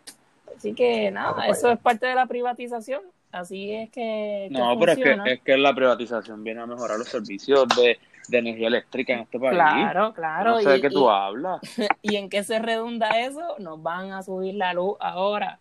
Así 0.55 0.73
que 0.73 1.11
nada, 1.11 1.47
eso 1.47 1.69
es 1.71 1.79
parte 1.79 2.07
de 2.07 2.15
la 2.15 2.25
privatización. 2.25 3.01
Así 3.31 3.73
es 3.73 3.89
que. 3.91 4.47
no, 4.51 4.77
pero 4.79 4.93
es 4.93 4.97
que, 4.97 5.17
es 5.25 5.41
que 5.41 5.57
la 5.57 5.73
privatización 5.73 6.43
viene 6.43 6.61
a 6.61 6.65
mejorar 6.65 6.97
los 6.97 7.07
servicios 7.07 7.67
de, 7.75 7.99
energía 8.31 8.67
eléctrica 8.67 9.13
en 9.13 9.19
este 9.19 9.39
país. 9.39 9.51
Claro, 9.51 10.13
claro. 10.13 10.51
No 10.51 10.61
sé 10.61 10.69
de 10.69 10.81
qué 10.81 10.89
tú 10.89 11.09
hablas. 11.09 11.61
¿Y 12.01 12.15
en 12.15 12.29
qué 12.29 12.43
se 12.43 12.59
redunda 12.59 13.21
eso? 13.21 13.55
Nos 13.59 13.81
van 13.81 14.11
a 14.11 14.23
subir 14.23 14.55
la 14.55 14.73
luz 14.73 14.95
ahora. 14.99 15.59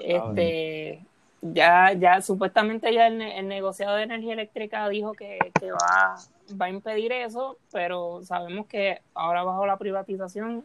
Este, 0.00 1.00
ya, 1.42 1.92
ya 1.92 2.22
supuestamente 2.22 2.94
ya 2.94 3.08
el, 3.08 3.48
negociado 3.48 3.96
de 3.96 4.04
energía 4.04 4.32
eléctrica 4.32 4.88
dijo 4.88 5.12
que, 5.12 5.38
va, 5.62 6.16
va 6.60 6.66
a 6.66 6.70
impedir 6.70 7.12
eso, 7.12 7.58
pero 7.70 8.22
sabemos 8.24 8.66
que 8.66 9.02
ahora 9.14 9.42
bajo 9.42 9.66
la 9.66 9.76
privatización 9.76 10.64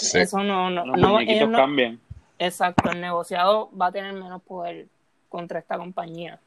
eso 0.00 0.38
no, 0.38 0.70
no, 0.70 0.84
no, 0.84 1.52
cambian. 1.52 2.00
Exacto, 2.38 2.90
el 2.90 3.00
negociado 3.00 3.70
va 3.78 3.86
a 3.86 3.92
tener 3.92 4.14
menos 4.14 4.42
poder 4.42 4.86
contra 5.28 5.58
esta 5.58 5.76
compañía. 5.76 6.38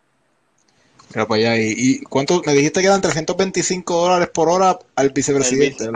Mira 1.13 1.27
pues 1.27 1.43
ya, 1.43 1.55
¿y, 1.57 2.01
cuánto? 2.09 2.41
Me 2.45 2.53
dijiste 2.53 2.81
que 2.81 2.87
eran 2.87 3.01
325 3.01 3.93
dólares 3.93 4.29
por 4.33 4.49
hora 4.49 4.79
al 4.95 5.09
vicepresidente, 5.11 5.89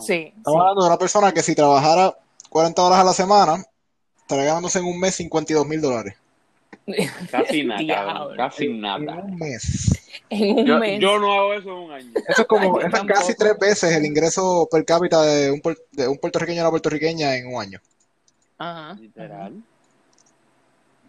Sí. 0.00 0.32
Estamos 0.36 0.60
hablando 0.60 0.82
de 0.82 0.88
una 0.88 0.98
persona 0.98 1.32
que 1.32 1.42
si 1.42 1.54
trabajara 1.54 2.16
40 2.50 2.82
horas 2.82 2.98
a 2.98 3.04
la 3.04 3.12
semana, 3.12 3.64
estaría 4.20 4.44
ganándose 4.44 4.78
en 4.78 4.86
un 4.86 4.98
mes 4.98 5.14
52 5.14 5.66
mil 5.66 5.80
dólares. 5.80 6.16
Casi 7.30 7.64
nada, 7.64 8.28
casi 8.36 8.68
nada. 8.68 8.98
En 8.98 9.24
un 9.24 9.36
mes. 9.36 10.02
En 10.30 10.58
un 10.58 10.66
yo, 10.66 10.78
mes. 10.78 11.00
yo 11.00 11.18
no 11.18 11.32
hago 11.32 11.54
eso 11.54 11.68
en 11.68 11.76
un 11.76 11.92
año. 11.92 12.12
Eso 12.28 12.42
es 12.42 12.48
como, 12.48 12.80
eso 12.80 12.96
es 12.96 13.02
casi 13.04 13.34
tres 13.36 13.58
veces 13.58 13.96
el 13.96 14.04
ingreso 14.04 14.68
per 14.70 14.84
cápita 14.84 15.22
de 15.22 15.50
un, 15.50 15.60
de 15.92 16.08
un 16.08 16.18
puertorriqueño 16.18 16.60
a 16.60 16.64
una 16.64 16.70
puertorriqueña 16.70 17.36
en 17.36 17.48
un 17.48 17.60
año. 17.60 17.80
Ajá. 18.58 18.94
Literal. 18.94 19.62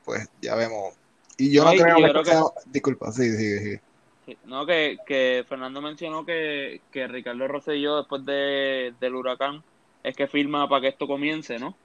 Pues 0.06 0.28
ya 0.42 0.56
vemos. 0.56 0.94
Y 1.38 1.52
yo 1.52 1.64
no, 1.64 1.72
creo, 1.72 2.24
que, 2.24 2.32
Disculpa, 2.72 3.12
sí, 3.12 3.30
sí, 3.38 3.60
sí. 3.60 4.38
No, 4.46 4.66
que, 4.66 4.98
que 5.06 5.46
Fernando 5.48 5.82
mencionó 5.82 6.26
que, 6.26 6.82
que 6.92 7.08
Ricardo 7.08 7.48
Rosselló, 7.48 7.98
después 7.98 8.26
de, 8.26 8.94
del 9.00 9.16
huracán, 9.16 9.64
es 10.04 10.16
que 10.16 10.28
firma 10.28 10.68
para 10.68 10.82
que 10.82 10.88
esto 10.88 11.08
comience, 11.08 11.60
¿no? 11.60 11.76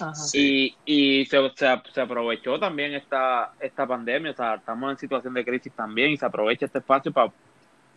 Ajá. 0.00 0.22
Y, 0.34 0.74
y 0.84 1.24
se, 1.26 1.38
se, 1.54 2.00
aprovechó 2.00 2.58
también 2.58 2.94
esta, 2.94 3.52
esta 3.60 3.86
pandemia, 3.86 4.32
o 4.32 4.34
sea, 4.34 4.54
estamos 4.54 4.90
en 4.90 4.98
situación 4.98 5.34
de 5.34 5.44
crisis 5.44 5.72
también 5.72 6.10
y 6.10 6.16
se 6.16 6.26
aprovecha 6.26 6.66
este 6.66 6.78
espacio 6.78 7.12
para 7.12 7.32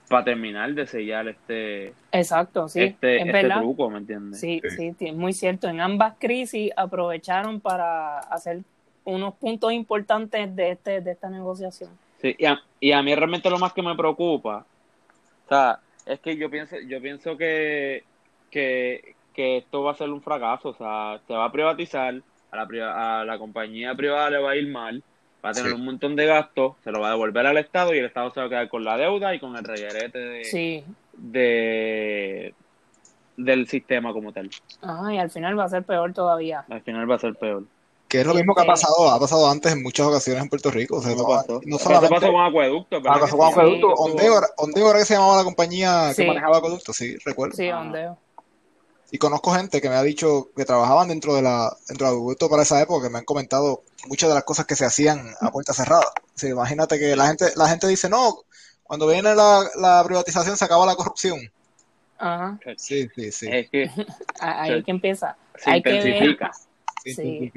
para 0.10 0.26
terminar 0.26 0.74
de 0.74 0.86
sellar 0.86 1.28
este 1.30 1.94
exacto 2.12 2.68
sí 2.68 2.82
este, 2.82 3.22
este 3.22 3.50
truco 3.50 3.90
me 3.90 4.00
entiendes 4.00 4.40
sí, 4.40 4.62
sí. 4.76 4.94
sí 5.00 5.12
muy 5.14 5.34
cierto. 5.34 5.68
En 5.70 5.80
ambas 5.80 6.16
crisis 6.20 6.72
aprovecharon 6.76 7.62
para 7.62 8.20
hacer 8.20 8.60
unos 9.06 9.34
puntos 9.36 9.72
importantes 9.72 10.54
de 10.56 10.72
este 10.72 11.02
de 11.02 11.12
esta 11.12 11.30
negociación. 11.30 11.90
Sí 12.22 12.36
y 12.38 12.46
a, 12.46 12.62
y 12.82 12.92
a 12.92 13.02
mí 13.02 13.16
realmente 13.16 13.50
lo 13.50 13.60
más 13.60 13.74
que 13.74 13.82
me 13.82 13.96
preocupa 13.96 14.66
o 15.46 15.50
sea 15.50 15.80
es 16.06 16.20
que 16.20 16.36
yo 16.36 16.50
pienso 16.50 16.76
yo 16.86 17.02
pienso 17.02 17.38
que 17.38 18.04
que, 18.54 19.16
que 19.34 19.58
esto 19.58 19.84
va 19.84 19.92
a 19.92 19.96
ser 19.96 20.10
un 20.10 20.22
fracaso 20.22 20.70
o 20.70 20.74
sea 20.74 21.20
se 21.28 21.34
va 21.34 21.46
a 21.46 21.52
privatizar 21.52 22.22
a 22.52 22.56
la, 22.56 23.20
a 23.20 23.26
la 23.26 23.38
compañía 23.38 23.96
privada 23.96 24.30
le 24.30 24.38
va 24.40 24.52
a 24.52 24.56
ir 24.56 24.68
mal 24.68 25.04
va 25.44 25.50
a 25.50 25.54
tener 25.54 25.74
un 25.74 25.84
montón 25.84 26.16
de 26.16 26.26
gastos, 26.26 26.76
se 26.84 26.92
lo 26.92 27.02
va 27.02 27.08
a 27.08 27.12
devolver 27.12 27.46
al 27.46 27.58
Estado 27.58 27.94
y 27.94 27.98
el 27.98 28.06
Estado 28.06 28.32
se 28.32 28.40
va 28.40 28.46
a 28.46 28.50
quedar 28.50 28.70
con 28.70 28.84
la 28.84 28.98
deuda 28.98 29.36
y 29.36 29.40
con 29.40 29.56
el 29.56 29.64
reguerete 29.64 30.18
de, 30.18 30.84
de 31.18 32.54
del 33.36 33.68
sistema 33.68 34.14
como 34.14 34.32
tal. 34.32 34.50
Ajá, 34.82 35.14
y 35.14 35.18
al 35.18 35.30
final 35.30 35.58
va 35.58 35.66
a 35.66 35.70
ser 35.70 35.84
peor 35.84 36.14
todavía. 36.14 36.66
Al 36.70 36.82
final 36.82 37.10
va 37.10 37.16
a 37.16 37.20
ser 37.20 37.36
peor. 37.36 37.64
Que 38.08 38.22
es 38.22 38.28
lo 38.28 38.36
mismo 38.36 38.54
que 38.54 38.62
ha 38.62 38.64
este 38.64 38.74
pasado, 38.74 39.10
ha 39.10 39.20
pasado 39.20 39.50
antes 39.50 39.74
en 39.74 39.82
muchas 39.82 40.06
ocasiones 40.06 40.44
en 40.44 40.50
Puerto 40.50 40.70
Rico. 40.70 40.98
O 40.98 41.02
sea, 41.02 41.16
no, 41.16 41.26
pasó. 41.26 41.62
no 41.66 41.78
solamente... 41.80 42.14
pasó 42.14 42.32
con 42.32 42.42
Acueducto. 42.46 42.98
Ah, 42.98 43.18
pasó 43.20 43.38
con 43.38 43.50
Acueducto. 43.50 43.88
Ondeo, 43.88 44.34
Ondeo 44.58 44.90
era 44.92 45.00
que 45.00 45.06
se 45.06 45.16
llamaba 45.16 45.38
la 45.38 45.44
compañía 45.44 46.12
que 46.16 46.28
manejaba 46.28 46.58
Acueducto, 46.58 46.94
sí, 46.94 47.18
recuerdo. 47.26 47.56
Sí, 47.56 47.70
Ondeo. 47.70 48.18
Y 49.14 49.20
conozco 49.20 49.54
gente 49.54 49.80
que 49.80 49.90
me 49.90 49.96
ha 49.96 50.02
dicho 50.02 50.50
que 50.56 50.66
trabajaban 50.66 51.08
dentro 51.08 51.36
de 51.36 51.44
la 51.44 51.72
dentro 51.88 52.08
de 52.08 52.14
Acueducto 52.14 52.50
para 52.50 52.64
esa 52.64 52.82
época, 52.82 53.06
que 53.06 53.14
me 53.14 53.20
han 53.20 53.26
comentado 53.26 53.84
muchas 54.08 54.28
de 54.28 54.34
las 54.34 54.44
cosas 54.44 54.66
que 54.66 54.76
se 54.76 54.86
hacían 54.86 55.36
a 55.40 55.52
puerta 55.52 55.72
cerrada. 55.72 56.08
Sí, 56.34 56.48
imagínate 56.48 56.98
que 56.98 57.16
la 57.16 57.28
gente 57.28 57.52
la 57.56 57.70
gente 57.70 57.88
dice, 57.88 58.10
no, 58.10 58.40
cuando 58.82 59.06
viene 59.06 59.36
la, 59.36 59.70
la 59.76 60.04
privatización 60.04 60.58
se 60.58 60.66
acaba 60.66 60.88
la 60.88 60.96
corrupción. 60.96 61.40
Ajá. 62.18 62.58
Sí, 62.76 63.08
sí, 63.14 63.32
sí. 63.32 63.48
Es 63.52 63.70
que, 63.70 63.88
Ahí 64.40 64.82
que 64.82 64.90
empieza. 64.90 65.38
Se 65.58 65.70
Hay 65.70 65.84
que 65.84 65.92
ver, 65.92 66.38
sí. 67.06 67.52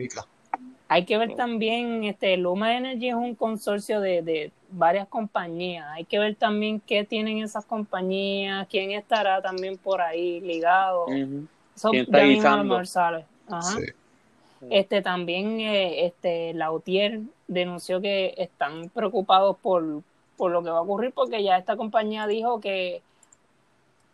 Hay 0.88 1.04
que 1.04 1.18
ver 1.18 1.34
también, 1.34 2.04
este, 2.04 2.36
Luma 2.36 2.76
Energy 2.76 3.08
es 3.08 3.14
un 3.14 3.34
consorcio 3.34 4.00
de, 4.00 4.22
de 4.22 4.52
varias 4.70 5.08
compañías. 5.08 5.86
Hay 5.92 6.04
que 6.04 6.18
ver 6.18 6.36
también 6.36 6.80
qué 6.80 7.04
tienen 7.04 7.38
esas 7.38 7.64
compañías, 7.64 8.68
quién 8.68 8.92
estará 8.92 9.42
también 9.42 9.78
por 9.78 10.00
ahí 10.00 10.40
ligado. 10.40 11.06
Eso 11.74 11.90
¿Quién 11.90 12.04
está 12.04 12.20
guisando? 12.22 12.80
Ajá. 13.48 13.78
Este 14.70 15.02
también 15.02 15.60
eh, 15.60 16.06
este 16.06 16.54
Lautier 16.54 17.20
denunció 17.46 18.00
que 18.00 18.34
están 18.36 18.88
preocupados 18.88 19.56
por, 19.58 20.02
por 20.36 20.50
lo 20.50 20.62
que 20.62 20.70
va 20.70 20.78
a 20.78 20.82
ocurrir 20.82 21.12
porque 21.12 21.42
ya 21.42 21.58
esta 21.58 21.76
compañía 21.76 22.26
dijo 22.26 22.60
que 22.60 23.02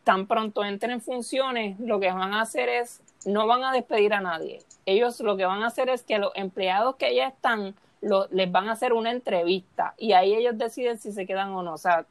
tan 0.05 0.27
pronto 0.27 0.65
entren 0.65 0.93
en 0.93 1.01
funciones, 1.01 1.79
lo 1.81 2.01
que 2.01 2.11
van 2.11 2.35
a 2.35 2.43
hacer 2.43 2.69
es, 2.69 3.01
no 3.25 3.47
van 3.47 3.65
a 3.65 3.73
despedir 3.73 4.15
a 4.15 4.21
nadie. 4.21 4.61
Ellos 4.85 5.21
lo 5.21 5.37
que 5.37 5.45
van 5.45 5.63
a 5.63 5.69
hacer 5.69 5.89
es 5.89 6.03
que 6.03 6.19
los 6.19 6.33
empleados 6.35 6.97
que 6.97 7.15
ya 7.15 7.29
están, 7.29 7.75
lo, 8.01 8.27
les 8.31 8.51
van 8.51 8.69
a 8.69 8.73
hacer 8.73 8.93
una 8.93 9.11
entrevista 9.11 9.95
y 9.97 10.13
ahí 10.13 10.35
ellos 10.35 10.59
deciden 10.59 10.99
si 10.99 11.13
se 11.13 11.27
quedan 11.27 11.51
o 11.51 11.63
no. 11.63 11.75
O 11.75 11.79
sea, 11.79 12.05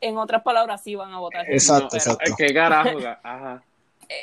en 0.00 0.18
otras 0.18 0.42
palabras, 0.42 0.82
sí 0.82 0.94
van 0.94 1.12
a 1.12 1.18
votar. 1.18 1.50
Exacto, 1.50 1.96
exacto. 1.96 2.32
¿Qué 2.36 2.52
carajo? 2.52 2.98
Ajá. 3.22 3.62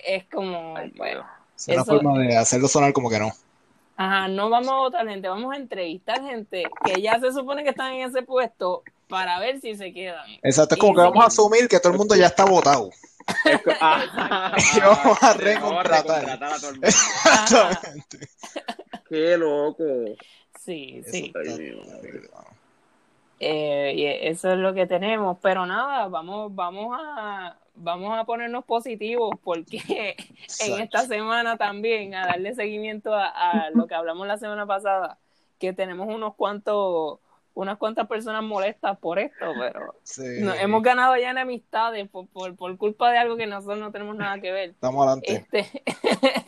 Es 0.05 0.25
como, 0.25 0.75
bueno. 0.95 1.25
Es 1.57 1.67
una 1.67 1.83
forma 1.83 2.19
de 2.19 2.37
hacerlo 2.37 2.67
sonar 2.67 2.93
como 2.93 3.09
que 3.09 3.19
no. 3.19 3.31
Ajá, 3.97 4.29
no 4.29 4.49
vamos 4.49 4.69
a 4.69 4.75
votar 4.75 5.07
gente, 5.07 5.27
vamos 5.27 5.53
a 5.53 5.57
entrevistar 5.57 6.21
gente 6.21 6.63
que 6.85 7.01
ya 7.01 7.19
se 7.19 7.33
supone 7.33 7.63
que 7.63 7.71
están 7.71 7.93
en 7.93 8.07
ese 8.07 8.21
puesto 8.21 8.83
para 9.09 9.39
ver 9.39 9.59
si 9.59 9.75
se 9.75 9.91
quedan. 9.91 10.25
Exacto, 10.43 10.75
es 10.75 10.81
como 10.81 10.95
que 10.95 11.01
vamos 11.01 11.23
a 11.23 11.27
asumir 11.27 11.67
que 11.67 11.79
todo 11.79 11.91
el 11.91 11.97
mundo 11.97 12.15
ya 12.15 12.27
está 12.27 12.45
votado. 12.45 12.89
Ah, 13.81 14.55
y 14.75 14.79
vamos 14.79 15.21
a 15.21 15.33
recontratar. 15.33 16.43
a 16.43 16.59
todo 16.59 16.69
el 16.71 16.83
Exactamente. 16.83 18.29
Qué 19.09 19.37
loco. 19.37 19.83
Sí, 20.59 21.03
sí. 21.05 21.33
Eh, 23.41 23.93
y 23.95 24.05
eso 24.05 24.51
es 24.51 24.57
lo 24.57 24.73
que 24.73 24.85
tenemos, 24.85 25.37
pero 25.41 25.65
nada, 25.65 26.07
vamos, 26.07 26.53
vamos 26.53 26.97
a 26.99 27.57
vamos 27.79 28.17
a 28.17 28.25
ponernos 28.25 28.65
positivos 28.65 29.35
porque 29.43 30.15
en 30.59 30.81
esta 30.81 31.01
semana 31.05 31.57
también 31.57 32.13
a 32.13 32.27
darle 32.27 32.53
seguimiento 32.53 33.13
a, 33.13 33.69
lo 33.73 33.87
que 33.87 33.95
hablamos 33.95 34.27
la 34.27 34.37
semana 34.37 34.65
pasada, 34.65 35.17
que 35.57 35.73
tenemos 35.73 36.07
unos 36.07 36.35
cuantos 36.35 37.19
unas 37.59 37.77
cuantas 37.77 38.07
personas 38.07 38.41
molestas 38.41 38.97
por 38.99 39.19
esto, 39.19 39.53
pero 39.59 39.95
hemos 40.59 40.81
ganado 40.81 41.17
ya 41.17 41.31
en 41.31 41.37
amistades 41.37 42.07
por, 42.09 42.27
por, 42.27 42.77
culpa 42.77 43.11
de 43.11 43.17
algo 43.17 43.35
que 43.35 43.47
nosotros 43.47 43.79
no 43.79 43.91
tenemos 43.91 44.15
nada 44.15 44.39
que 44.39 44.51
ver. 44.51 44.69
Estamos 44.69 45.05
adelante. 45.05 45.45
Este, 45.51 45.83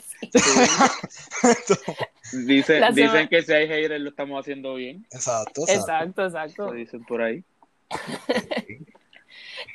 dicen, 2.46 2.96
dicen 2.96 3.28
que 3.28 3.42
si 3.42 3.52
hay 3.52 3.68
haters 3.68 4.02
lo 4.02 4.10
estamos 4.10 4.40
haciendo 4.40 4.76
bien. 4.76 5.06
Exacto, 5.12 5.64
exacto. 5.68 6.26
Exacto, 6.26 6.66
Lo 6.68 6.72
dicen 6.74 7.04
por 7.04 7.22
ahí. 7.22 7.44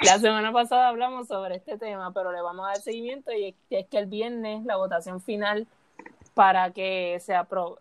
La 0.02 0.18
semana 0.18 0.52
pasada 0.52 0.88
hablamos 0.88 1.28
sobre 1.28 1.56
este 1.56 1.76
tema, 1.76 2.12
pero 2.12 2.32
le 2.32 2.40
vamos 2.40 2.64
a 2.64 2.68
dar 2.70 2.80
seguimiento 2.80 3.30
y 3.32 3.54
es 3.70 3.86
que 3.86 3.98
el 3.98 4.06
viernes 4.06 4.64
la 4.64 4.76
votación 4.76 5.20
final 5.20 5.66
para 6.34 6.70
que 6.70 7.18
se, 7.20 7.34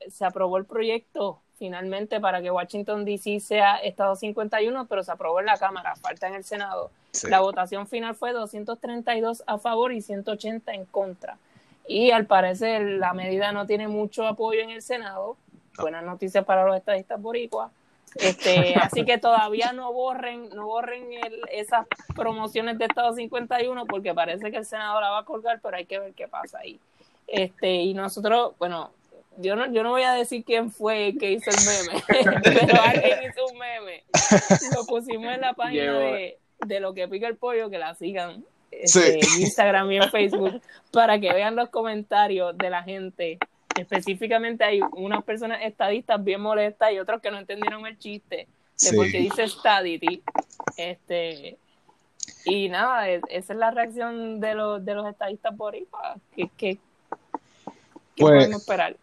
se 0.10 0.26
aprobó 0.26 0.58
el 0.58 0.66
proyecto 0.66 1.42
finalmente 1.58 2.20
para 2.20 2.42
que 2.42 2.52
Washington 2.52 3.06
DC 3.06 3.40
sea 3.40 3.78
Estado 3.78 4.16
51, 4.16 4.88
pero 4.88 5.04
se 5.04 5.12
aprobó 5.12 5.40
en 5.40 5.46
la 5.46 5.58
Cámara, 5.58 5.96
falta 5.96 6.28
en 6.28 6.36
el 6.36 6.44
Senado. 6.44 6.92
La 7.30 7.40
votación 7.40 7.88
final 7.88 8.16
fue 8.16 8.34
232 8.34 9.44
a 9.48 9.58
favor 9.58 9.94
y 9.94 10.02
180 10.02 10.74
en 10.74 10.86
contra. 10.86 11.38
Y 11.88 12.12
al 12.12 12.26
parecer 12.26 12.82
la 12.82 13.14
medida 13.14 13.52
no 13.52 13.66
tiene 13.66 13.88
mucho 13.88 14.28
apoyo 14.28 14.62
en 14.62 14.72
el 14.72 14.82
Senado. 14.82 15.38
Buenas 15.78 16.04
noticias 16.04 16.44
para 16.46 16.66
los 16.66 16.76
estadistas 16.76 17.22
boricuas 17.22 17.72
Este, 18.16 18.76
así 18.82 19.06
que 19.06 19.18
todavía 19.18 19.72
no 19.72 19.94
borren, 19.94 20.50
no 20.50 20.66
borren 20.66 21.14
el, 21.14 21.42
esas 21.52 21.86
promociones 22.16 22.78
de 22.78 22.86
Estado 22.86 23.14
51 23.14 23.86
porque 23.86 24.14
parece 24.14 24.52
que 24.52 24.58
el 24.58 24.66
senador 24.66 25.02
la 25.02 25.12
va 25.12 25.20
a 25.20 25.26
colgar, 25.26 25.60
pero 25.62 25.78
hay 25.78 25.86
que 25.86 26.00
ver 26.00 26.14
qué 26.14 26.28
pasa 26.28 26.60
ahí. 26.60 26.80
Este, 27.28 27.76
y 27.76 27.94
nosotros, 27.94 28.54
bueno, 28.60 28.92
yo 29.38 29.56
no, 29.56 29.72
yo 29.72 29.84
no 29.84 29.92
voy 29.92 30.04
a 30.04 30.14
decir 30.14 30.44
quién 30.46 30.72
fue 30.72 31.10
el 31.10 31.18
que 31.18 31.32
hizo 31.32 31.50
el 31.50 31.58
meme, 31.66 32.04
pero 32.44 32.82
alguien 32.82 33.20
hizo 33.30 33.46
un 33.52 33.58
meme. 33.58 34.04
Lo 34.76 34.86
pusimos 34.86 35.34
en 35.34 35.42
la 35.42 35.54
página 35.56 36.00
de, 36.00 36.38
de 36.66 36.80
lo 36.80 36.94
que 36.94 37.08
pica 37.08 37.28
el 37.28 37.38
pollo, 37.38 37.70
que 37.70 37.78
la 37.78 37.96
sigan 37.96 38.46
este, 38.72 39.20
en 39.20 39.42
Instagram 39.42 39.92
y 39.92 39.98
en 39.98 40.10
Facebook, 40.10 40.62
para 40.92 41.20
que 41.20 41.32
vean 41.34 41.56
los 41.56 41.70
comentarios 41.70 42.58
de 42.58 42.70
la 42.70 42.84
gente 42.84 43.40
específicamente 43.80 44.64
hay 44.64 44.82
unas 44.94 45.24
personas 45.24 45.60
estadistas 45.64 46.24
bien 46.24 46.42
molestas 46.42 46.92
y 46.92 47.00
otros 47.00 47.22
que 47.22 47.32
no 47.32 47.38
entendieron 47.38 47.86
el 47.86 47.98
chiste 47.98 48.48
de 48.82 48.94
por 48.96 49.10
qué 49.10 49.20
dice 49.20 49.48
stadity. 49.48 50.22
Este, 50.78 51.58
y 52.46 52.70
nada, 52.70 53.10
esa 53.10 53.54
es 53.54 53.60
la 53.60 53.72
reacción 53.72 54.40
de 54.40 54.56
los, 54.56 54.84
de 54.84 54.96
los 54.96 55.08
estadistas 55.08 55.56
por 55.56 55.74
ahí. 55.74 55.88
¿Qué, 56.58 56.78
qué, 58.16 58.24
pues, 58.24 58.46
podemos 58.46 58.62
esperar? 58.62 58.98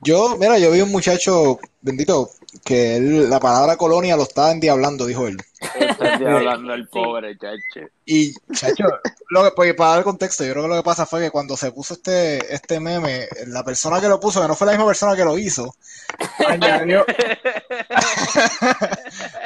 Yo, 0.00 0.36
mira, 0.36 0.58
yo 0.58 0.70
vi 0.70 0.80
un 0.80 0.90
muchacho, 0.90 1.58
bendito, 1.80 2.30
que 2.64 2.96
él, 2.96 3.28
la 3.28 3.40
palabra 3.40 3.76
colonia 3.76 4.16
lo 4.16 4.22
estaba 4.22 4.52
endiablando, 4.52 5.06
dijo 5.06 5.26
él. 5.26 5.36
Está 5.78 6.14
endiablando 6.14 6.74
el 6.74 6.88
pobre, 6.88 7.36
chacho. 7.36 7.86
Y, 8.04 8.32
chacho, 8.52 8.84
lo 9.30 9.44
que, 9.44 9.50
pues, 9.52 9.74
para 9.74 9.96
dar 9.96 10.04
contexto, 10.04 10.44
yo 10.44 10.52
creo 10.52 10.64
que 10.64 10.68
lo 10.70 10.76
que 10.76 10.82
pasa 10.82 11.06
fue 11.06 11.20
que 11.20 11.30
cuando 11.30 11.56
se 11.56 11.72
puso 11.72 11.94
este, 11.94 12.54
este 12.54 12.80
meme, 12.80 13.26
la 13.46 13.64
persona 13.64 14.00
que 14.00 14.08
lo 14.08 14.20
puso, 14.20 14.40
que 14.40 14.48
no 14.48 14.54
fue 14.54 14.66
la 14.66 14.72
misma 14.72 14.86
persona 14.86 15.16
que 15.16 15.24
lo 15.24 15.38
hizo, 15.38 15.74
añadió, 16.46 17.04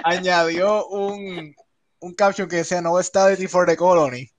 añadió 0.04 0.86
un, 0.86 1.54
un 2.00 2.14
caption 2.14 2.48
que 2.48 2.56
decía 2.56 2.80
no 2.80 3.02
study 3.02 3.46
for 3.46 3.66
the 3.66 3.76
colony. 3.76 4.30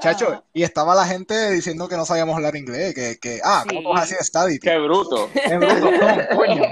Chacho, 0.00 0.44
y 0.52 0.62
estaba 0.62 0.94
la 0.94 1.06
gente 1.06 1.50
diciendo 1.52 1.88
que 1.88 1.96
no 1.96 2.04
sabíamos 2.04 2.36
hablar 2.36 2.54
inglés, 2.54 2.94
que, 2.94 3.18
que 3.18 3.40
ah, 3.42 3.64
¿cómo 3.66 3.90
vas 3.90 4.02
a 4.02 4.04
decir 4.04 4.18
study? 4.24 4.58
Qué 4.58 4.76
bruto. 4.78 5.30
Qué 5.32 5.56
bruto, 5.56 5.90
coño. 6.36 6.62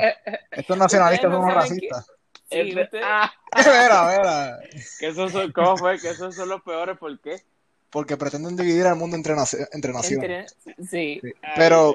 Estos 0.51 0.77
nacionalistas 0.77 1.33
son 1.33 1.51
racistas. 1.51 2.07
Sí, 2.51 2.75
ah. 3.03 3.33
Vera, 3.65 4.07
vera. 4.07 4.59
Que 4.99 5.09
esos 5.09 5.33
son, 5.33 5.51
¿Cómo 5.53 5.77
fue? 5.77 5.99
Que 5.99 6.11
esos 6.11 6.35
son 6.35 6.49
los 6.51 6.63
peores, 6.63 6.99
¿por 6.99 7.19
qué? 7.21 7.43
Porque 7.91 8.17
pretenden 8.17 8.57
dividir 8.57 8.87
al 8.87 8.97
mundo 8.97 9.17
entre, 9.17 9.35
entre 9.73 9.93
naciones. 9.93 10.57
sí. 10.89 11.21
Pero 11.57 11.95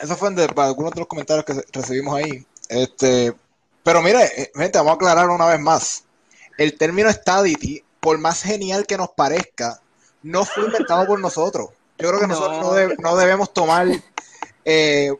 eso 0.00 0.16
fue 0.16 0.30
de, 0.30 0.48
para 0.48 0.68
algunos 0.68 0.92
de 0.92 1.00
los 1.00 1.08
comentarios 1.08 1.44
que 1.44 1.54
recibimos 1.72 2.16
ahí. 2.16 2.44
Este, 2.68 3.32
pero 3.82 4.02
mire, 4.02 4.24
eh, 4.36 4.50
gente, 4.54 4.78
vamos 4.78 4.92
a 4.92 4.94
aclarar 4.94 5.28
una 5.28 5.46
vez 5.46 5.60
más. 5.60 6.04
El 6.58 6.76
término 6.76 7.10
stadity, 7.10 7.82
por 8.00 8.18
más 8.18 8.42
genial 8.42 8.86
que 8.86 8.96
nos 8.96 9.10
parezca, 9.10 9.79
no 10.22 10.44
fue 10.44 10.64
inventado 10.64 11.06
por 11.06 11.20
nosotros. 11.20 11.70
Yo 11.98 12.08
creo 12.08 12.20
que 12.20 12.26
nosotros 12.26 12.96
no, 12.98 13.16
debemos 13.16 13.52
tomar, 13.52 13.86
eh, 14.64 15.12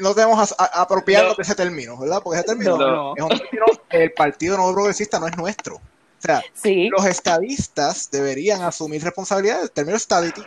no 0.00 0.14
debemos 0.14 0.54
apropiarnos 0.58 1.36
de 1.36 1.42
ese 1.42 1.54
término, 1.54 1.96
¿verdad? 1.96 2.20
Porque 2.22 2.38
ese 2.38 2.48
término 2.48 3.14
es 3.16 3.22
un 3.22 3.28
término 3.30 3.66
el 3.90 4.12
Partido 4.12 4.56
Nuevo 4.56 4.74
Progresista 4.74 5.18
no 5.18 5.28
es 5.28 5.36
nuestro. 5.36 5.76
O 5.76 6.22
sea, 6.22 6.42
los 6.90 7.06
estadistas 7.06 8.10
deberían 8.10 8.62
asumir 8.62 9.02
responsabilidad 9.02 9.60
del 9.60 9.70
término 9.70 9.98
stadity. 9.98 10.42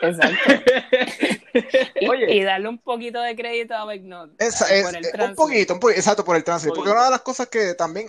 Exacto. 0.00 0.36
y, 2.00 2.42
darle 2.42 2.68
un 2.68 2.78
poquito 2.78 3.20
de 3.20 3.36
crédito 3.36 3.74
a 3.74 3.84
McNaught. 3.86 4.32
un 4.40 5.34
poquito, 5.34 5.74
un 5.74 5.80
poquito, 5.80 5.98
exacto, 5.98 6.24
por 6.24 6.36
el 6.36 6.44
tránsito. 6.44 6.74
Porque 6.74 6.90
una 6.90 7.04
de 7.04 7.10
las 7.10 7.20
cosas 7.22 7.48
que 7.48 7.74
también, 7.74 8.08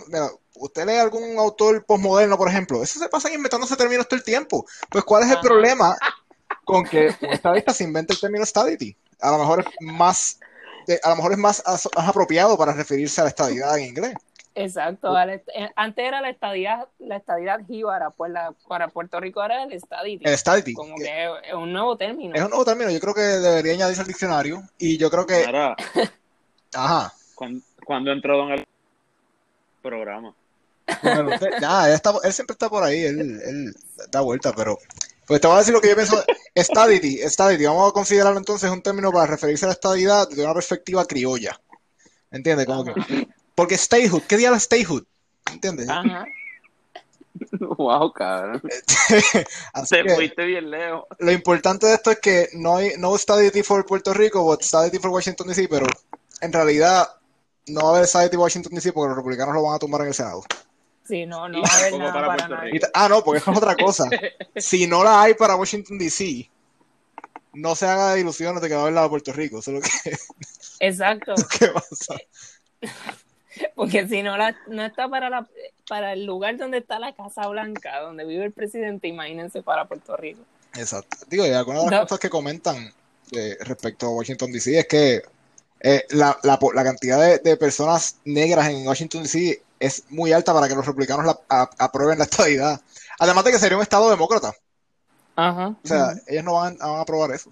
usted 0.56 0.86
lee 0.86 0.96
algún 0.96 1.38
autor 1.38 1.84
postmoderno, 1.84 2.36
por 2.36 2.48
ejemplo, 2.48 2.82
eso 2.82 2.98
se 2.98 3.08
pasa 3.08 3.32
inventándose 3.32 3.76
términos 3.76 4.08
todo 4.08 4.18
el 4.18 4.24
tiempo. 4.24 4.66
Pues, 4.90 5.04
¿cuál 5.04 5.24
es 5.24 5.30
el 5.30 5.40
problema 5.40 5.96
con 6.64 6.84
que 6.84 7.08
un 7.22 7.30
estadista 7.30 7.72
se 7.72 7.84
invente 7.84 8.12
el 8.12 8.20
término 8.20 8.44
stadity? 8.44 8.96
A 9.20 9.32
lo 9.32 9.38
mejor 9.38 9.60
es 9.60 9.66
más, 9.80 10.40
eh, 10.86 11.00
a 11.02 11.10
lo 11.10 11.16
mejor 11.16 11.32
es 11.32 11.38
más, 11.38 11.62
más 11.66 12.08
apropiado 12.08 12.56
para 12.56 12.72
referirse 12.72 13.20
a 13.20 13.24
la 13.24 13.30
estadidad 13.30 13.78
en 13.78 13.84
inglés. 13.84 14.14
Exacto, 14.56 15.18
eh, 15.18 15.42
antes 15.74 16.04
era 16.04 16.20
la 16.20 16.30
estadidad, 16.30 16.86
la 17.00 17.16
estadidad 17.16 17.66
jíbara, 17.66 18.10
pues 18.10 18.30
la, 18.30 18.54
para 18.68 18.86
Puerto 18.86 19.18
Rico 19.18 19.42
era 19.42 19.64
el 19.64 19.72
estadity. 19.72 20.24
El 20.24 20.32
estadity. 20.32 20.74
Como 20.74 20.94
que 20.96 21.24
es 21.42 21.54
un 21.54 21.72
nuevo 21.72 21.96
término. 21.96 22.34
Es 22.36 22.42
un 22.42 22.50
nuevo 22.50 22.64
término, 22.64 22.90
yo 22.90 23.00
creo 23.00 23.14
que 23.14 23.20
debería 23.20 23.72
añadirse 23.72 24.02
al 24.02 24.06
diccionario 24.06 24.62
y 24.78 24.96
yo 24.96 25.10
creo 25.10 25.26
que... 25.26 25.44
Ajá. 26.72 27.12
Cuando, 27.34 28.12
entró 28.12 28.36
Don 28.36 28.52
el 28.52 28.64
programa. 29.82 30.34
ya, 31.60 31.92
él, 31.92 32.32
siempre 32.32 32.52
está 32.52 32.68
por 32.68 32.82
ahí, 32.82 33.04
él, 33.04 33.40
él 33.44 33.74
da 34.10 34.20
vuelta, 34.20 34.52
pero... 34.52 34.78
Pues 35.26 35.40
te 35.40 35.46
voy 35.46 35.56
a 35.56 35.60
decir 35.60 35.72
lo 35.72 35.80
que 35.80 35.88
yo 35.88 35.94
pienso. 35.94 36.22
Stadity, 36.54 37.18
stadity, 37.30 37.64
vamos 37.64 37.88
a 37.88 37.94
considerarlo 37.94 38.38
entonces 38.38 38.70
un 38.70 38.82
término 38.82 39.10
para 39.10 39.24
referirse 39.24 39.64
a 39.64 39.68
la 39.68 39.72
estadidad 39.72 40.28
desde 40.28 40.44
una 40.44 40.52
perspectiva 40.52 41.06
criolla. 41.06 41.58
¿Entiendes? 42.30 42.66
Como 42.66 42.84
que 42.84 43.26
porque 43.54 43.78
statehood, 43.78 44.22
¿qué 44.22 44.36
día 44.36 44.50
la 44.50 44.58
statehood? 44.58 45.04
¿Entiendes? 45.52 45.88
Ajá. 45.88 46.26
Wow, 47.58 48.12
cabrón. 48.12 48.62
Se 49.86 50.04
fuiste 50.04 50.44
bien 50.44 50.70
lejos. 50.70 51.04
Lo 51.18 51.32
importante 51.32 51.84
de 51.88 51.94
esto 51.94 52.12
es 52.12 52.20
que 52.20 52.48
no 52.52 52.76
hay 52.76 52.92
no 52.96 53.18
stadity 53.18 53.64
for 53.64 53.84
Puerto 53.84 54.14
Rico, 54.14 54.44
but 54.44 54.62
stadity 54.62 55.00
for 55.00 55.10
Washington 55.10 55.48
DC, 55.48 55.66
pero 55.68 55.84
en 56.40 56.52
realidad 56.52 57.08
no 57.66 57.82
va 57.82 57.88
a 57.88 57.94
haber 57.96 58.06
stadity 58.06 58.36
Washington 58.36 58.74
DC 58.74 58.92
porque 58.92 59.08
los 59.08 59.16
republicanos 59.16 59.52
lo 59.52 59.64
van 59.64 59.74
a 59.74 59.78
tumbar 59.80 60.02
en 60.02 60.08
el 60.08 60.14
Senado. 60.14 60.44
Sí, 61.06 61.26
no, 61.26 61.48
no 61.48 61.60
va 61.60 61.68
a 61.68 61.78
haber 61.78 61.98
nada 61.98 62.12
para, 62.12 62.64
Ah, 62.94 63.08
no, 63.08 63.22
porque 63.22 63.38
eso 63.38 63.50
es 63.50 63.58
otra 63.58 63.76
cosa. 63.76 64.08
si 64.56 64.86
no 64.86 65.04
la 65.04 65.22
hay 65.22 65.34
para 65.34 65.56
Washington 65.56 65.98
DC, 65.98 66.50
no 67.52 67.74
se 67.74 67.86
haga 67.86 68.14
de 68.14 68.20
ilusiones 68.20 68.62
de 68.62 68.68
que 68.68 68.74
va 68.74 68.80
a 68.80 68.82
haber 68.84 68.94
la 68.94 69.02
de 69.02 69.08
Puerto 69.10 69.32
Rico. 69.32 69.58
Eso 69.58 69.70
es 69.70 69.74
lo 69.76 69.80
que. 69.82 70.16
Exacto. 70.80 71.34
¿Qué 71.58 71.68
pasa? 71.68 72.16
Porque 73.74 74.08
si 74.08 74.22
no, 74.22 74.36
la, 74.36 74.56
no 74.66 74.84
está 74.84 75.08
para, 75.08 75.28
la, 75.30 75.46
para 75.88 76.14
el 76.14 76.24
lugar 76.24 76.56
donde 76.56 76.78
está 76.78 76.98
la 76.98 77.14
Casa 77.14 77.46
Blanca, 77.48 78.00
donde 78.00 78.24
vive 78.24 78.44
el 78.44 78.52
presidente, 78.52 79.06
imagínense 79.06 79.62
para 79.62 79.86
Puerto 79.86 80.16
Rico. 80.16 80.40
Exacto. 80.74 81.18
Digo, 81.28 81.46
y 81.46 81.50
algunas 81.50 81.84
de 81.84 81.90
las 81.90 82.00
cosas 82.00 82.18
que 82.18 82.30
comentan 82.30 82.92
eh, 83.32 83.56
respecto 83.60 84.06
a 84.06 84.10
Washington 84.10 84.50
DC 84.50 84.78
es 84.78 84.88
que 84.88 85.22
eh, 85.80 86.04
la, 86.10 86.36
la, 86.42 86.58
la, 86.74 86.84
cantidad 86.84 87.20
de, 87.20 87.38
de, 87.38 87.56
personas 87.56 88.16
negras 88.24 88.68
en 88.70 88.86
Washington 88.86 89.22
DC 89.22 89.62
es 89.84 90.04
muy 90.10 90.32
alta 90.32 90.52
para 90.52 90.68
que 90.68 90.74
los 90.74 90.86
republicanos 90.86 91.24
la, 91.26 91.70
aprueben 91.78 92.18
la 92.18 92.24
estadidad. 92.24 92.80
Además 93.18 93.44
de 93.44 93.52
que 93.52 93.58
sería 93.58 93.76
un 93.76 93.82
estado 93.82 94.10
demócrata. 94.10 94.52
Ajá. 95.36 95.68
O 95.68 95.86
sea, 95.86 96.14
ellos 96.26 96.44
no 96.44 96.54
van, 96.54 96.76
van 96.78 96.90
a 96.90 97.00
aprobar 97.00 97.30
eso. 97.32 97.50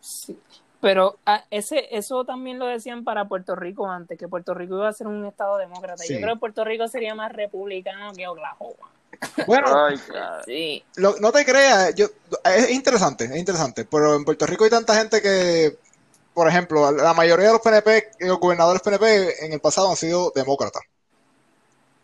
Sí. 0.00 0.38
Pero 0.84 1.18
ah, 1.24 1.42
ese, 1.50 1.96
eso 1.96 2.26
también 2.26 2.58
lo 2.58 2.66
decían 2.66 3.04
para 3.04 3.26
Puerto 3.26 3.56
Rico 3.56 3.88
antes, 3.88 4.18
que 4.18 4.28
Puerto 4.28 4.52
Rico 4.52 4.74
iba 4.74 4.88
a 4.88 4.92
ser 4.92 5.06
un 5.06 5.24
estado 5.24 5.56
demócrata. 5.56 6.04
Yo 6.06 6.20
creo 6.20 6.34
que 6.34 6.40
Puerto 6.40 6.62
Rico 6.62 6.86
sería 6.88 7.14
más 7.14 7.32
republicano 7.32 8.12
que 8.12 8.28
Oklahoma. 8.28 8.90
Bueno, 9.46 9.66
sí. 10.44 10.84
no 10.98 11.32
te 11.32 11.44
creas, 11.46 11.94
yo, 11.94 12.08
es 12.44 12.70
interesante, 12.70 13.24
es 13.24 13.36
interesante, 13.36 13.86
pero 13.86 14.14
en 14.14 14.26
Puerto 14.26 14.44
Rico 14.44 14.64
hay 14.64 14.70
tanta 14.70 14.94
gente 14.94 15.22
que, 15.22 15.78
por 16.34 16.48
ejemplo, 16.48 16.90
la 16.92 17.14
mayoría 17.14 17.46
de 17.46 17.52
los 17.52 17.62
PNP, 17.62 18.10
los 18.18 18.38
gobernadores 18.38 18.82
PNP 18.82 19.46
en 19.46 19.52
el 19.54 19.60
pasado 19.60 19.88
han 19.88 19.96
sido 19.96 20.32
demócratas. 20.34 20.82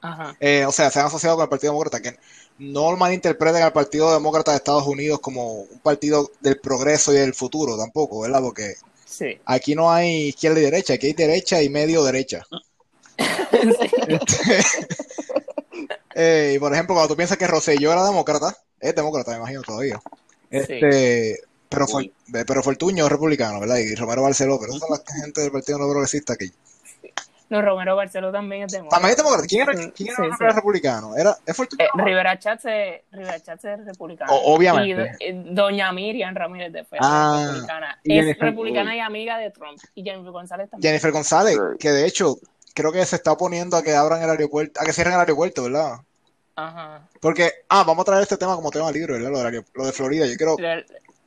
Ajá. 0.01 0.37
Eh, 0.41 0.65
o 0.67 0.73
sea, 0.73 0.91
se 0.91 1.01
han 1.01 1.07
asociado 1.07 1.37
con 1.37 1.45
el 1.45 1.49
Partido 1.49 1.73
Demócrata, 1.73 2.01
que 2.01 2.19
no 2.59 2.97
malinterpreten 2.97 3.63
al 3.63 3.73
Partido 3.73 4.13
Demócrata 4.13 4.53
de 4.53 4.59
Estados 4.59 4.87
Unidos 4.87 5.21
como 5.21 5.63
un 5.63 5.79
partido 5.81 6.31
del 6.41 6.59
progreso 6.59 7.13
y 7.13 7.17
del 7.17 7.35
futuro 7.35 7.77
tampoco, 7.77 8.21
¿verdad? 8.21 8.41
Porque 8.41 8.75
aquí 9.45 9.75
no 9.75 9.91
hay 9.91 10.29
izquierda 10.29 10.61
y 10.61 10.65
derecha, 10.65 10.95
aquí 10.95 11.09
hay 11.09 11.13
derecha 11.15 11.63
y 11.63 11.69
medio 11.69 12.05
derecha. 12.05 12.47
eh, 16.15 16.55
y 16.57 16.59
por 16.59 16.73
ejemplo, 16.73 16.95
cuando 16.95 17.09
tú 17.09 17.17
piensas 17.17 17.37
que 17.37 17.47
Rosselló 17.47 17.93
era 17.93 18.05
demócrata, 18.05 18.57
es 18.79 18.95
demócrata, 18.95 19.33
me 19.33 19.39
imagino 19.39 19.63
todavía. 19.63 20.01
Este, 20.51 21.41
pero, 21.69 21.87
pero 22.47 22.63
Fortuño 22.63 23.05
es 23.05 23.13
republicano, 23.13 23.61
¿verdad? 23.61 23.77
Y 23.77 23.95
Romero 23.95 24.23
Barceló, 24.23 24.59
pero 24.59 24.73
son 24.73 24.89
la 24.91 25.23
gente 25.23 25.41
del 25.41 25.53
Partido 25.53 25.79
No 25.79 25.89
Progresista 25.89 26.37
que 26.37 26.51
no, 27.51 27.63
Romero 27.63 27.97
Barceló 27.97 28.31
también 28.31 28.63
es 28.63 28.73
demócrata. 28.73 28.97
También 28.97 29.11
es 29.11 29.17
demócrata. 29.17 29.47
¿Quién 29.49 29.63
era, 29.63 29.91
quién 29.91 30.09
era, 30.41 30.53
republicano? 30.55 31.17
¿Era, 31.17 31.37
¿Es 31.45 31.59
eh, 31.59 31.89
Rivera 31.95 32.39
Chatz 32.39 32.65
es, 32.67 33.01
Rivera 33.11 33.41
Chatz 33.41 33.65
es 33.65 33.85
republicano. 33.85 34.33
obviamente. 34.33 35.17
Y, 35.19 35.25
eh, 35.25 35.43
doña 35.47 35.91
Miriam 35.91 36.33
Ramírez 36.33 36.73
de 36.73 36.85
Ferrer 36.85 37.03
ah, 37.03 37.39
es 37.41 37.47
republicana. 37.49 37.99
es 38.05 38.39
republicana 38.39 38.97
y 38.97 39.01
amiga 39.01 39.37
de 39.39 39.51
Trump. 39.51 39.81
Y 39.97 40.05
Jennifer 40.05 40.31
González 40.31 40.71
también. 40.71 40.89
Jennifer 40.89 41.11
González, 41.11 41.59
que 41.81 41.91
de 41.91 42.07
hecho 42.07 42.39
creo 42.73 42.93
que 42.93 43.05
se 43.05 43.17
está 43.17 43.33
oponiendo 43.33 43.77
a 43.77 43.83
que 43.83 43.97
abran 43.97 44.23
el 44.23 44.31
aeropuerto, 44.31 44.81
a 44.81 44.85
que 44.85 44.93
cierren 44.93 45.15
el 45.15 45.21
aeropuerto, 45.21 45.65
¿verdad? 45.65 45.99
Ajá. 46.55 47.09
Porque, 47.21 47.51
ah, 47.69 47.83
vamos 47.85 48.03
a 48.03 48.05
traer 48.05 48.23
este 48.23 48.37
tema 48.37 48.55
como 48.55 48.71
tema 48.71 48.93
libre, 48.93 49.15
¿verdad? 49.15 49.31
Lo 49.31 49.43
de, 49.43 49.65
lo 49.75 49.87
de 49.87 49.93
Florida. 49.93 50.27
Yo 50.27 50.37
quiero... 50.37 50.57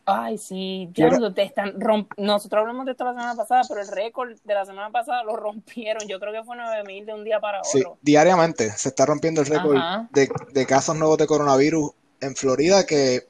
Ay, 0.05 0.37
sí, 0.37 0.89
ya 0.93 1.09
te 1.33 1.43
están 1.43 1.75
nosotros 2.17 2.59
hablamos 2.59 2.85
de 2.85 2.91
esto 2.91 3.05
la 3.05 3.11
semana 3.11 3.35
pasada, 3.35 3.61
pero 3.69 3.81
el 3.81 3.87
récord 3.87 4.37
de 4.43 4.53
la 4.53 4.65
semana 4.65 4.89
pasada 4.89 5.23
lo 5.23 5.35
rompieron. 5.37 6.07
Yo 6.07 6.19
creo 6.19 6.33
que 6.33 6.43
fue 6.43 6.57
9000 6.57 7.05
de 7.05 7.13
un 7.13 7.23
día 7.23 7.39
para 7.39 7.59
otro. 7.59 7.71
Sí, 7.71 7.83
diariamente 8.01 8.71
se 8.71 8.89
está 8.89 9.05
rompiendo 9.05 9.41
el 9.41 9.47
récord 9.47 9.77
de, 10.11 10.29
de, 10.51 10.65
casos 10.65 10.97
nuevos 10.97 11.17
de 11.17 11.27
coronavirus 11.27 11.91
en 12.19 12.35
Florida 12.35 12.85
que 12.85 13.27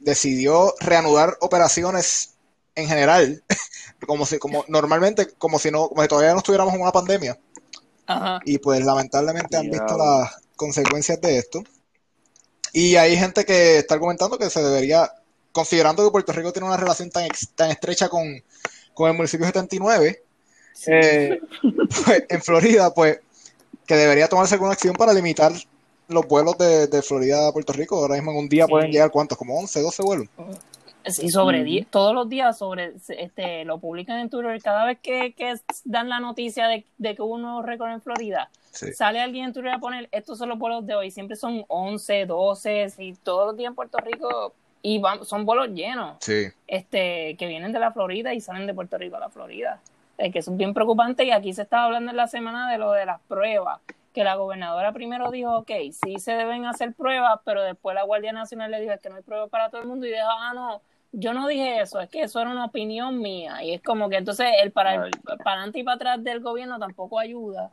decidió 0.00 0.74
reanudar 0.80 1.36
operaciones 1.40 2.36
en 2.74 2.88
general, 2.88 3.42
como 4.06 4.26
si, 4.26 4.38
como 4.38 4.64
normalmente, 4.68 5.28
como 5.38 5.58
si 5.58 5.70
no, 5.70 5.88
como 5.88 6.02
si 6.02 6.08
todavía 6.08 6.32
no 6.32 6.38
estuviéramos 6.38 6.74
en 6.74 6.80
una 6.80 6.92
pandemia. 6.92 7.38
Ajá. 8.06 8.40
Y 8.44 8.58
pues 8.58 8.84
lamentablemente 8.84 9.56
han 9.56 9.70
visto 9.70 9.96
las 9.96 10.36
consecuencias 10.56 11.20
de 11.20 11.38
esto. 11.38 11.62
Y 12.72 12.96
hay 12.96 13.16
gente 13.16 13.44
que 13.44 13.78
está 13.78 13.94
argumentando 13.94 14.38
que 14.38 14.50
se 14.50 14.62
debería, 14.62 15.10
considerando 15.52 16.04
que 16.04 16.10
Puerto 16.10 16.32
Rico 16.32 16.52
tiene 16.52 16.68
una 16.68 16.76
relación 16.76 17.10
tan, 17.10 17.28
tan 17.54 17.70
estrecha 17.70 18.08
con, 18.08 18.24
el 18.24 19.14
municipio 19.14 19.46
79, 19.46 20.22
eh, 20.86 21.40
pues, 22.04 22.24
en 22.28 22.42
Florida, 22.42 22.92
pues 22.94 23.20
que 23.86 23.96
debería 23.96 24.28
tomarse 24.28 24.54
alguna 24.54 24.72
acción 24.72 24.94
para 24.94 25.12
limitar 25.12 25.52
los 26.08 26.26
vuelos 26.26 26.56
de, 26.58 27.02
Florida 27.02 27.48
a 27.48 27.52
Puerto 27.52 27.72
Rico. 27.72 27.96
Ahora 27.96 28.14
mismo 28.14 28.32
en 28.32 28.38
un 28.38 28.48
día 28.48 28.66
pueden 28.66 28.90
llegar 28.90 29.10
cuántos, 29.10 29.36
como 29.38 29.58
11, 29.58 29.80
12 29.80 30.02
vuelos. 30.02 30.28
Sí, 31.04 31.28
sobre 31.30 31.86
todos 31.90 32.14
los 32.14 32.28
días 32.28 32.56
sobre 32.56 32.94
este 33.08 33.64
lo 33.64 33.78
publican 33.78 34.20
en 34.20 34.30
Twitter 34.30 34.60
cada 34.62 34.84
vez 34.84 34.98
que, 35.00 35.34
dan 35.84 36.08
la 36.08 36.20
noticia 36.20 36.68
de, 36.68 36.84
que 37.14 37.22
hubo 37.22 37.34
un 37.34 37.42
nuevo 37.42 37.62
récord 37.62 37.90
en 37.90 38.00
Florida. 38.00 38.50
Sale 38.70 39.20
alguien 39.20 39.46
en 39.46 39.52
Twitter 39.52 39.72
a 39.72 39.78
poner 39.78 40.08
estos 40.12 40.38
son 40.38 40.48
los 40.48 40.58
vuelos 40.58 40.86
de 40.86 40.94
hoy, 40.94 41.10
siempre 41.10 41.36
son 41.36 41.64
11, 41.68 42.26
12, 42.26 42.86
y 42.98 43.12
todos 43.14 43.48
los 43.48 43.56
días 43.56 43.70
en 43.70 43.74
Puerto 43.74 43.98
Rico 43.98 44.54
y 44.82 45.00
son 45.24 45.46
vuelos 45.46 45.68
llenos. 45.68 46.16
Este 46.66 47.36
que 47.36 47.46
vienen 47.46 47.72
de 47.72 47.78
la 47.78 47.92
Florida 47.92 48.34
y 48.34 48.40
salen 48.40 48.66
de 48.66 48.74
Puerto 48.74 48.98
Rico 48.98 49.16
a 49.16 49.20
la 49.20 49.30
Florida. 49.30 49.80
Es 50.18 50.32
que 50.32 50.40
es 50.40 50.56
bien 50.56 50.74
preocupante 50.74 51.24
y 51.24 51.30
aquí 51.30 51.52
se 51.52 51.62
estaba 51.62 51.84
hablando 51.84 52.10
en 52.10 52.16
la 52.16 52.28
semana 52.28 52.70
de 52.70 52.78
lo 52.78 52.92
de 52.92 53.06
las 53.06 53.20
pruebas 53.22 53.80
que 54.12 54.24
la 54.24 54.34
gobernadora 54.34 54.92
primero 54.92 55.30
dijo, 55.30 55.58
ok, 55.58 55.70
sí 55.90 56.18
se 56.18 56.32
deben 56.32 56.66
hacer 56.66 56.92
pruebas, 56.92 57.40
pero 57.44 57.62
después 57.62 57.94
la 57.94 58.02
Guardia 58.02 58.32
Nacional 58.32 58.70
le 58.70 58.80
dijo 58.80 58.94
que 59.02 59.08
no 59.08 59.16
hay 59.16 59.22
pruebas 59.22 59.48
para 59.48 59.70
todo 59.70 59.80
el 59.80 59.88
mundo 59.88 60.06
y 60.06 60.10
dijo, 60.10 60.26
ah, 60.28 60.52
no, 60.54 60.82
yo 61.12 61.32
no 61.32 61.46
dije 61.48 61.80
eso, 61.80 62.00
es 62.00 62.10
que 62.10 62.22
eso 62.22 62.40
era 62.40 62.50
una 62.50 62.66
opinión 62.66 63.20
mía. 63.20 63.62
Y 63.62 63.74
es 63.74 63.82
como 63.82 64.08
que 64.08 64.16
entonces 64.16 64.48
el 64.62 64.70
para, 64.70 65.08
para 65.42 65.52
adelante 65.52 65.78
y 65.78 65.84
para 65.84 65.94
atrás 65.96 66.24
del 66.24 66.40
gobierno 66.40 66.78
tampoco 66.78 67.18
ayuda. 67.18 67.68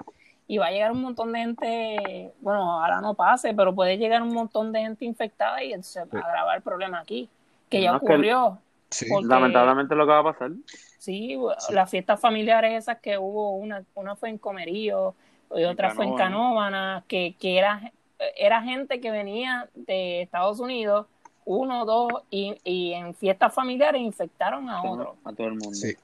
Y 0.50 0.58
va 0.58 0.66
a 0.66 0.72
llegar 0.72 0.92
un 0.92 1.02
montón 1.02 1.32
de 1.32 1.40
gente, 1.40 2.34
bueno, 2.42 2.82
ahora 2.82 3.02
no 3.02 3.14
pase, 3.14 3.54
pero 3.54 3.74
puede 3.76 4.00
llegar 4.00 4.24
un 4.24 4.34
montón 4.34 4.72
de 4.72 4.80
gente 4.82 5.06
infectada 5.06 5.64
y 5.64 5.74
entonces 5.74 6.04
va 6.12 6.20
a 6.22 6.24
agravar 6.24 6.58
el 6.58 6.64
problema 6.64 7.00
aquí, 7.00 7.30
que 7.70 7.84
ya 7.84 7.96
ocurrió. 7.96 8.58
sí, 8.90 9.06
lamentablemente 9.24 9.94
lo 9.94 10.08
que 10.08 10.12
va 10.12 10.20
a 10.20 10.24
pasar. 10.24 10.52
Sí, 10.98 11.38
las 11.70 11.90
fiestas 11.92 12.20
familiares 12.20 12.74
esas 12.74 13.00
que 13.00 13.20
hubo, 13.20 13.52
una, 13.52 13.84
una 13.94 14.16
fue 14.16 14.30
en 14.30 14.40
Comerío, 14.40 15.14
y 15.56 15.64
otra 15.66 15.92
fue 15.92 16.06
en 16.06 16.16
Canóvana, 16.16 17.04
que, 17.08 17.36
que 17.40 17.60
era, 17.60 17.92
era 18.36 18.64
gente 18.64 19.00
que 19.00 19.12
venía 19.12 19.70
de 19.76 20.24
Estados 20.24 20.60
Unidos, 20.60 21.06
uno, 21.50 21.84
dos, 21.84 22.12
y, 22.30 22.56
y 22.64 22.94
en 22.94 23.16
fiestas 23.16 23.52
familiares 23.52 24.00
infectaron 24.00 24.70
a 24.70 24.84
otro. 24.84 25.16
A 25.24 25.34
todo 25.34 25.48
el 25.48 25.54
mundo. 25.54 25.74
Sí. 25.74 25.98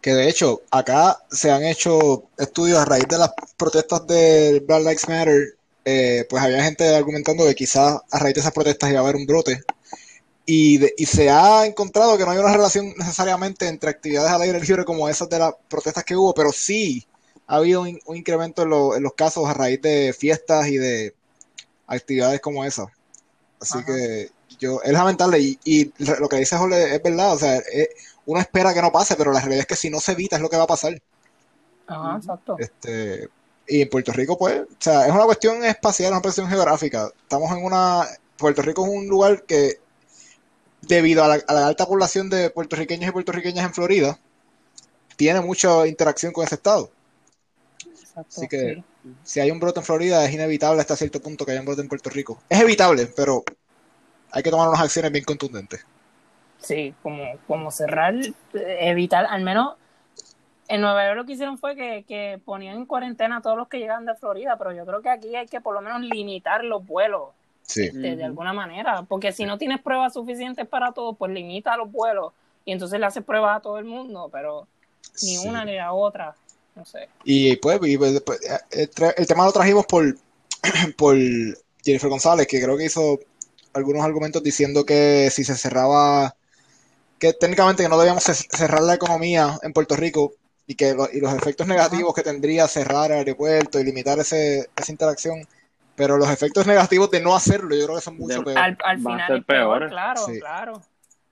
Que 0.00 0.12
de 0.12 0.28
hecho, 0.28 0.62
acá 0.72 1.18
se 1.30 1.52
han 1.52 1.62
hecho 1.62 2.24
estudios 2.36 2.80
a 2.80 2.84
raíz 2.84 3.06
de 3.06 3.16
las 3.16 3.32
protestas 3.56 4.04
de 4.08 4.60
Black 4.66 4.80
Lives 4.80 5.08
Matter. 5.08 5.54
Eh, 5.84 6.26
pues 6.28 6.42
había 6.42 6.64
gente 6.64 6.96
argumentando 6.96 7.46
que 7.46 7.54
quizás 7.54 8.00
a 8.10 8.18
raíz 8.18 8.34
de 8.34 8.40
esas 8.40 8.52
protestas 8.52 8.90
iba 8.90 8.98
a 8.98 9.02
haber 9.04 9.14
un 9.14 9.24
brote. 9.24 9.60
Y, 10.44 10.80
y, 11.00 11.06
se 11.06 11.30
ha 11.30 11.64
encontrado 11.64 12.18
que 12.18 12.24
no 12.24 12.32
hay 12.32 12.38
una 12.38 12.52
relación 12.52 12.92
necesariamente 12.96 13.68
entre 13.68 13.90
actividades 13.90 14.32
al 14.32 14.42
aire 14.42 14.58
libre 14.58 14.84
como 14.84 15.08
esas 15.08 15.28
de 15.28 15.38
las 15.38 15.54
protestas 15.68 16.02
que 16.02 16.16
hubo, 16.16 16.34
pero 16.34 16.50
sí 16.50 17.06
ha 17.46 17.56
habido 17.56 17.82
un, 17.82 18.00
incremento 18.16 18.62
en, 18.96 19.02
los 19.02 19.14
casos 19.14 19.46
a 19.46 19.54
raíz 19.54 19.80
de 19.80 20.12
fiestas 20.18 20.66
y 20.66 20.78
de 20.78 21.14
actividades 21.86 22.40
como 22.40 22.64
esas. 22.64 22.88
Así 23.60 23.84
que 23.84 24.30
yo, 24.58 24.82
es 24.82 24.92
lamentable 24.92 25.38
y, 25.40 25.92
lo 25.98 26.28
que 26.28 26.36
dice 26.36 26.56
Jorge 26.56 26.94
es 26.94 27.02
verdad, 27.02 27.34
o 27.34 27.38
sea, 27.38 27.60
uno 28.26 28.40
espera 28.40 28.74
que 28.74 28.82
no 28.82 28.92
pase, 28.92 29.16
pero 29.16 29.32
la 29.32 29.40
realidad 29.40 29.60
es 29.60 29.66
que 29.66 29.76
si 29.76 29.90
no 29.90 30.00
se 30.00 30.12
evita 30.12 30.36
es 30.36 30.42
lo 30.42 30.50
que 30.50 30.56
va 30.56 30.64
a 30.64 30.68
pasar. 30.68 31.00
Ajá, 31.86 32.16
exacto. 32.16 32.56
Este, 32.58 33.28
y 33.66 33.82
en 33.82 33.88
Puerto 33.88 34.12
Rico, 34.12 34.36
pues, 34.36 34.60
o 34.60 34.66
sea, 34.78 35.06
es 35.06 35.12
una 35.12 35.24
cuestión 35.24 35.64
espacial, 35.64 36.12
una 36.12 36.22
cuestión 36.22 36.48
geográfica. 36.48 37.10
Estamos 37.22 37.50
en 37.56 37.64
una, 37.64 38.06
Puerto 38.36 38.62
Rico 38.62 38.84
es 38.84 38.92
un 38.92 39.08
lugar 39.08 39.44
que, 39.44 39.80
debido 40.82 41.24
a 41.24 41.28
la, 41.28 41.42
a 41.46 41.54
la 41.54 41.66
alta 41.66 41.86
población 41.86 42.28
de 42.30 42.50
puertorriqueños 42.50 43.08
y 43.08 43.12
puertorriqueñas 43.12 43.64
en 43.64 43.74
Florida, 43.74 44.18
tiene 45.16 45.40
mucha 45.40 45.86
interacción 45.86 46.32
con 46.32 46.44
ese 46.44 46.54
estado. 46.54 46.90
Así 48.14 48.48
que 48.48 48.82
si 49.22 49.40
hay 49.40 49.50
un 49.50 49.60
brote 49.60 49.80
en 49.80 49.86
Florida 49.86 50.24
es 50.24 50.32
inevitable 50.32 50.80
hasta 50.80 50.96
cierto 50.96 51.20
punto 51.20 51.44
que 51.44 51.52
haya 51.52 51.60
un 51.60 51.66
brote 51.66 51.82
en 51.82 51.88
Puerto 51.88 52.10
Rico. 52.10 52.42
Es 52.48 52.60
evitable, 52.60 53.06
pero 53.06 53.44
hay 54.30 54.42
que 54.42 54.50
tomar 54.50 54.68
unas 54.68 54.80
acciones 54.80 55.12
bien 55.12 55.24
contundentes. 55.24 55.84
Sí, 56.60 56.94
como, 57.02 57.24
como 57.46 57.70
cerrar, 57.70 58.14
evitar, 58.52 59.26
al 59.26 59.42
menos 59.42 59.76
en 60.68 60.80
Nueva 60.80 61.06
York 61.06 61.16
lo 61.16 61.24
que 61.24 61.32
hicieron 61.32 61.58
fue 61.58 61.76
que, 61.76 62.40
ponían 62.44 62.76
en 62.76 62.86
cuarentena 62.86 63.38
a 63.38 63.40
todos 63.40 63.56
los 63.56 63.68
que 63.68 63.78
llegan 63.78 64.04
de 64.04 64.14
Florida, 64.14 64.56
pero 64.58 64.72
yo 64.72 64.84
creo 64.84 65.02
que 65.02 65.08
aquí 65.08 65.34
hay 65.34 65.46
que 65.46 65.60
por 65.60 65.74
lo 65.74 65.80
menos 65.80 66.00
limitar 66.02 66.64
los 66.64 66.86
vuelos. 66.86 67.30
Este, 67.68 68.16
de 68.16 68.24
alguna 68.24 68.54
manera, 68.54 69.02
porque 69.02 69.30
si 69.30 69.44
no 69.44 69.58
tienes 69.58 69.82
pruebas 69.82 70.14
suficientes 70.14 70.66
para 70.66 70.92
todo, 70.92 71.12
pues 71.12 71.30
limita 71.32 71.76
los 71.76 71.92
vuelos 71.92 72.32
y 72.64 72.72
entonces 72.72 72.98
le 72.98 73.04
haces 73.04 73.22
pruebas 73.22 73.58
a 73.58 73.60
todo 73.60 73.78
el 73.78 73.84
mundo, 73.84 74.30
pero 74.32 74.66
ni 75.22 75.36
una 75.36 75.66
ni 75.66 75.76
la 75.76 75.92
otra. 75.92 76.34
Y 77.24 77.56
pues, 77.56 77.78
pues, 77.78 78.22
pues 78.22 78.40
eh, 78.72 78.88
el, 79.16 79.26
tema 79.26 79.44
lo 79.44 79.52
trajimos 79.52 79.84
por, 79.86 80.16
por 80.96 81.16
Jennifer 81.84 82.08
González, 82.08 82.46
que 82.46 82.62
creo 82.62 82.76
que 82.76 82.86
hizo 82.86 83.18
algunos 83.72 84.04
argumentos 84.04 84.42
diciendo 84.42 84.84
que 84.84 85.28
si 85.30 85.44
se 85.44 85.56
cerraba, 85.56 86.34
que 87.18 87.32
técnicamente 87.32 87.82
que 87.82 87.88
no 87.88 87.98
debíamos 87.98 88.24
cerrar 88.24 88.82
la 88.82 88.94
economía 88.94 89.58
en 89.62 89.72
Puerto 89.72 89.96
Rico 89.96 90.32
y 90.66 90.74
que 90.74 90.94
y 91.12 91.20
los 91.20 91.34
efectos 91.34 91.66
negativos 91.66 92.14
que 92.14 92.22
tendría 92.22 92.68
cerrar 92.68 93.10
el 93.10 93.18
aeropuerto 93.18 93.80
y 93.80 93.84
limitar 93.84 94.18
ese, 94.18 94.68
esa 94.76 94.92
interacción, 94.92 95.46
pero 95.96 96.18
los 96.18 96.30
efectos 96.30 96.66
negativos 96.66 97.10
de 97.10 97.20
no 97.20 97.34
hacerlo 97.34 97.74
yo 97.74 97.84
creo 97.86 97.96
que 97.96 98.02
son 98.02 98.18
mucho 98.18 98.42
peores. 98.44 98.76
Al, 98.84 98.98
final 98.98 99.38
es 99.38 99.44
peor, 99.44 99.88
claro, 99.88 100.20
claro. 100.38 100.82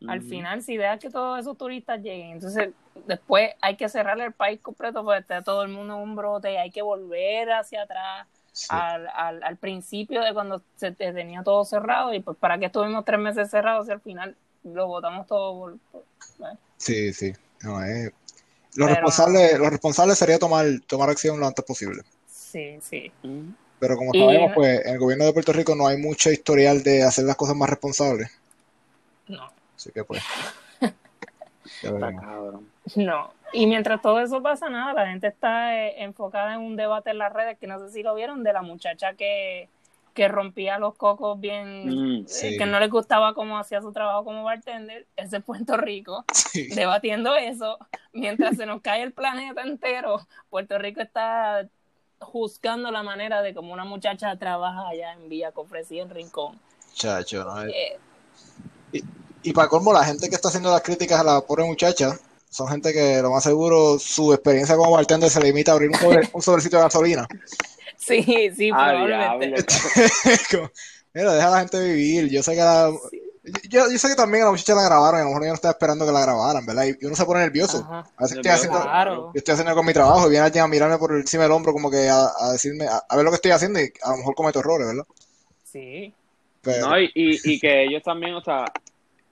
Al 0.08 0.22
final, 0.22 0.62
si 0.62 0.76
dejas 0.76 1.00
que 1.00 1.10
todos 1.10 1.40
esos 1.40 1.56
turistas 1.56 2.00
lleguen, 2.02 2.32
entonces 2.32 2.70
después 3.06 3.50
hay 3.60 3.76
que 3.76 3.88
cerrar 3.88 4.20
el 4.20 4.32
país 4.32 4.60
completo 4.60 5.02
porque 5.02 5.20
está 5.20 5.42
todo 5.42 5.62
el 5.62 5.68
mundo 5.68 5.94
en 5.94 6.02
un 6.02 6.16
brote, 6.16 6.58
hay 6.58 6.70
que 6.70 6.82
volver 6.82 7.50
hacia 7.52 7.82
atrás 7.82 8.26
al, 8.68 9.42
al, 9.42 9.56
principio 9.56 10.22
de 10.22 10.32
cuando 10.32 10.62
se 10.76 10.92
tenía 10.92 11.42
todo 11.42 11.64
cerrado 11.64 12.14
y 12.14 12.20
pues 12.20 12.36
para 12.38 12.58
que 12.58 12.66
estuvimos 12.66 13.04
tres 13.04 13.20
meses 13.20 13.50
cerrados 13.50 13.88
y 13.88 13.92
al 13.92 14.00
final 14.00 14.36
lo 14.64 14.86
votamos 14.86 15.26
todo 15.26 15.78
Sí, 16.76 17.12
sí. 17.12 17.32
Lo, 18.74 18.86
responsable, 18.86 19.58
lo 19.58 19.70
responsable 19.70 20.14
sería 20.14 20.38
tomar, 20.38 20.66
tomar 20.86 21.10
acción 21.10 21.40
lo 21.40 21.46
antes 21.46 21.64
posible. 21.64 22.02
Sí, 22.28 22.78
sí. 22.82 23.10
Pero 23.78 23.96
como 23.96 24.12
sabemos, 24.12 24.52
pues 24.54 24.84
en 24.84 24.94
el 24.94 24.98
gobierno 24.98 25.24
de 25.24 25.32
Puerto 25.32 25.52
Rico 25.52 25.74
no 25.74 25.86
hay 25.86 25.98
mucho 25.98 26.30
historial 26.30 26.82
de 26.82 27.02
hacer 27.02 27.24
las 27.24 27.36
cosas 27.36 27.56
más 27.56 27.70
responsables. 27.70 28.30
No. 29.28 29.50
Así 29.74 29.90
que 29.92 30.04
pues. 30.04 30.22
No, 32.94 33.32
y 33.52 33.66
mientras 33.66 34.02
todo 34.02 34.20
eso 34.20 34.42
pasa, 34.42 34.68
nada, 34.68 34.92
la 34.92 35.08
gente 35.08 35.28
está 35.28 35.76
eh, 35.76 36.02
enfocada 36.02 36.54
en 36.54 36.60
un 36.60 36.76
debate 36.76 37.10
en 37.10 37.18
las 37.18 37.32
redes 37.32 37.58
que 37.58 37.66
no 37.66 37.78
sé 37.78 37.90
si 37.90 38.02
lo 38.02 38.14
vieron, 38.14 38.42
de 38.42 38.52
la 38.52 38.62
muchacha 38.62 39.14
que, 39.14 39.68
que 40.14 40.28
rompía 40.28 40.78
los 40.78 40.94
cocos 40.94 41.38
bien, 41.38 42.18
mm, 42.18 42.26
eh, 42.42 42.56
que 42.58 42.66
no 42.66 42.80
le 42.80 42.88
gustaba 42.88 43.34
cómo 43.34 43.58
hacía 43.58 43.80
su 43.80 43.92
trabajo 43.92 44.24
como 44.24 44.44
bartender, 44.44 45.06
es 45.16 45.30
de 45.30 45.40
Puerto 45.40 45.76
Rico, 45.76 46.24
debatiendo 46.74 47.36
eso, 47.36 47.78
mientras 48.12 48.56
se 48.56 48.66
nos 48.66 48.82
cae 48.82 49.02
el 49.02 49.12
planeta 49.12 49.62
entero, 49.62 50.26
Puerto 50.50 50.78
Rico 50.78 51.00
está 51.00 51.68
juzgando 52.18 52.90
la 52.90 53.02
manera 53.02 53.42
de 53.42 53.54
cómo 53.54 53.72
una 53.72 53.84
muchacha 53.84 54.36
trabaja 54.36 54.88
allá 54.88 55.12
en 55.12 55.28
Villa 55.28 55.52
Cofresí, 55.52 56.00
en 56.00 56.10
Rincón. 56.10 56.58
Chacho, 56.94 57.44
no 57.44 57.62
eh, 57.64 57.98
y 59.42 59.52
para 59.52 59.68
colmo, 59.68 59.92
la 59.92 60.02
gente 60.02 60.28
que 60.28 60.34
está 60.34 60.48
haciendo 60.48 60.72
las 60.72 60.82
críticas 60.82 61.20
a 61.20 61.24
la 61.24 61.40
pobre 61.40 61.64
muchacha 61.64 62.18
son 62.56 62.68
gente 62.68 62.90
que 62.90 63.20
lo 63.20 63.30
más 63.30 63.42
seguro 63.42 63.98
su 63.98 64.32
experiencia 64.32 64.76
como 64.76 64.92
bartender 64.92 65.28
se 65.28 65.42
limita 65.42 65.72
a 65.72 65.74
abrir 65.74 65.90
un, 65.90 65.96
sobre, 65.96 66.28
un 66.32 66.40
sobrecito 66.40 66.76
de 66.78 66.82
gasolina. 66.84 67.28
Sí, 67.98 68.22
sí, 68.54 68.70
ah, 68.72 68.92
probablemente. 68.92 69.74
Mira, 71.14 71.32
deja 71.32 71.48
a 71.48 71.50
la 71.50 71.58
gente 71.60 71.82
vivir. 71.82 72.28
Yo 72.28 72.42
sé 72.42 72.52
que 72.52 72.60
la, 72.60 72.92
yo, 73.68 73.90
yo, 73.90 73.98
sé 73.98 74.08
que 74.08 74.14
también 74.14 74.42
a 74.42 74.46
la 74.46 74.50
muchacha 74.52 74.74
la 74.74 74.84
grabaron 74.84 75.18
y 75.18 75.22
a 75.22 75.24
lo 75.24 75.30
mejor 75.30 75.42
yo 75.42 75.48
no 75.48 75.54
estaba 75.54 75.72
esperando 75.72 76.06
que 76.06 76.12
la 76.12 76.20
grabaran, 76.20 76.64
¿verdad? 76.66 76.84
Y 76.84 77.04
uno 77.04 77.16
se 77.16 77.24
pone 77.24 77.40
nervioso. 77.40 77.84
A 77.90 78.04
veces 78.20 78.36
estoy 78.36 78.50
haciendo, 78.52 78.78
yo 78.78 79.32
estoy 79.34 79.52
haciendo 79.54 79.74
con 79.74 79.86
mi 79.86 79.94
trabajo 79.94 80.26
y 80.26 80.30
viene 80.30 80.44
alguien 80.44 80.64
a 80.64 80.68
mirarme 80.68 80.98
por 80.98 81.16
encima 81.16 81.44
del 81.44 81.52
hombro 81.52 81.72
como 81.72 81.90
que 81.90 82.08
a, 82.08 82.52
decirme, 82.52 82.86
a, 82.86 83.16
ver 83.16 83.24
lo 83.24 83.30
que 83.30 83.36
estoy 83.36 83.50
haciendo 83.50 83.80
y 83.80 83.90
a 84.02 84.10
lo 84.10 84.18
mejor 84.18 84.34
cometo 84.34 84.60
errores, 84.60 84.86
¿verdad? 84.86 85.06
Sí. 85.64 86.14
No, 86.80 87.00
y, 87.00 87.10
y, 87.14 87.54
y 87.54 87.58
que 87.58 87.84
ellos 87.84 88.02
también, 88.04 88.34
o 88.34 88.42
sea, 88.42 88.66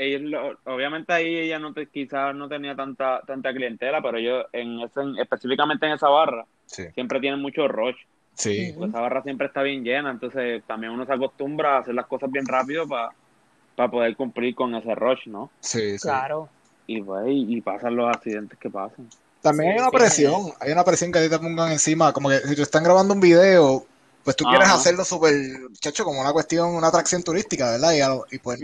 ellos 0.04 0.56
obviamente 0.64 1.12
ahí 1.12 1.36
ella 1.36 1.58
no 1.58 1.72
te, 1.72 1.88
quizás 1.88 2.34
no 2.34 2.48
tenía 2.48 2.74
tanta 2.74 3.20
tanta 3.26 3.52
clientela, 3.52 4.02
pero 4.02 4.18
ellos 4.18 4.46
en 4.52 4.80
ese, 4.80 5.00
específicamente 5.20 5.86
en 5.86 5.92
esa 5.92 6.08
barra 6.08 6.44
siempre 6.66 7.20
tienen 7.20 7.40
mucho 7.40 7.68
rush. 7.68 7.96
Sí. 8.34 8.74
Pues 8.76 8.90
esa 8.90 9.00
barra 9.00 9.22
siempre 9.22 9.46
está 9.46 9.62
bien 9.62 9.84
llena, 9.84 10.10
entonces 10.10 10.62
también 10.66 10.92
uno 10.92 11.06
se 11.06 11.12
acostumbra 11.12 11.76
a 11.76 11.80
hacer 11.80 11.94
las 11.94 12.06
cosas 12.06 12.30
bien 12.30 12.46
rápido 12.46 12.86
para 12.88 13.90
poder 13.90 14.16
cumplir 14.16 14.54
con 14.54 14.74
ese 14.74 14.94
rush, 14.94 15.26
¿no? 15.26 15.50
Sí, 15.60 15.98
sí. 15.98 16.08
Claro. 16.08 16.48
Y, 16.86 17.00
pues, 17.00 17.24
y 17.28 17.60
pasan 17.60 17.96
los 17.96 18.14
accidentes 18.14 18.58
que 18.58 18.68
pasan. 18.68 19.08
También 19.40 19.72
hay 19.72 19.78
una 19.78 19.90
presión, 19.90 20.52
hay 20.58 20.72
una 20.72 20.84
presión 20.84 21.12
que 21.12 21.18
a 21.18 21.22
ti 21.22 21.28
te 21.28 21.38
pongan 21.38 21.70
encima, 21.70 22.12
como 22.12 22.30
que 22.30 22.38
si 22.38 22.56
te 22.56 22.62
están 22.62 22.82
grabando 22.82 23.14
un 23.14 23.20
video, 23.20 23.84
pues 24.24 24.36
tú 24.36 24.44
quieres 24.44 24.68
hacerlo 24.68 25.04
súper, 25.04 25.34
chacho, 25.80 26.04
como 26.04 26.20
una 26.20 26.32
cuestión, 26.32 26.74
una 26.74 26.88
atracción 26.88 27.22
turística, 27.22 27.72
¿verdad? 27.72 27.92
Y, 28.30 28.38
pues, 28.38 28.58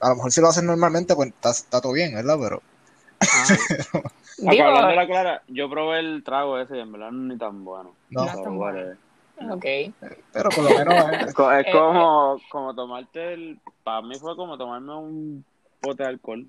a 0.00 0.08
lo 0.10 0.16
mejor 0.16 0.32
si 0.32 0.40
lo 0.40 0.48
haces 0.48 0.62
normalmente, 0.62 1.14
pues 1.14 1.32
está, 1.42 1.80
todo 1.80 1.92
bien, 1.92 2.14
¿verdad? 2.14 2.36
Pero... 2.40 2.62
Ah. 3.20 4.00
hablando 4.48 4.88
de 4.88 4.96
la 4.96 5.06
clara, 5.06 5.42
yo 5.48 5.68
probé 5.68 6.00
el 6.00 6.22
trago 6.24 6.58
ese 6.58 6.76
y 6.76 6.80
en 6.80 6.92
verdad 6.92 7.10
no 7.10 7.22
es 7.24 7.32
ni 7.34 7.38
tan 7.38 7.64
bueno. 7.64 7.94
No, 8.08 8.24
no 8.24 8.42
tan 8.42 8.56
bueno. 8.56 8.96
Ok. 9.50 9.64
Pero 10.32 10.50
por 10.50 10.64
lo 10.64 10.70
menos 10.70 11.12
es, 11.12 11.28
es 11.28 11.72
como, 11.72 12.40
como 12.50 12.74
tomarte 12.74 13.34
el... 13.34 13.58
Para 13.84 14.02
mí 14.02 14.14
fue 14.18 14.36
como 14.36 14.58
tomarme 14.58 14.94
un 14.94 15.44
pote 15.80 16.02
de 16.02 16.08
alcohol 16.10 16.46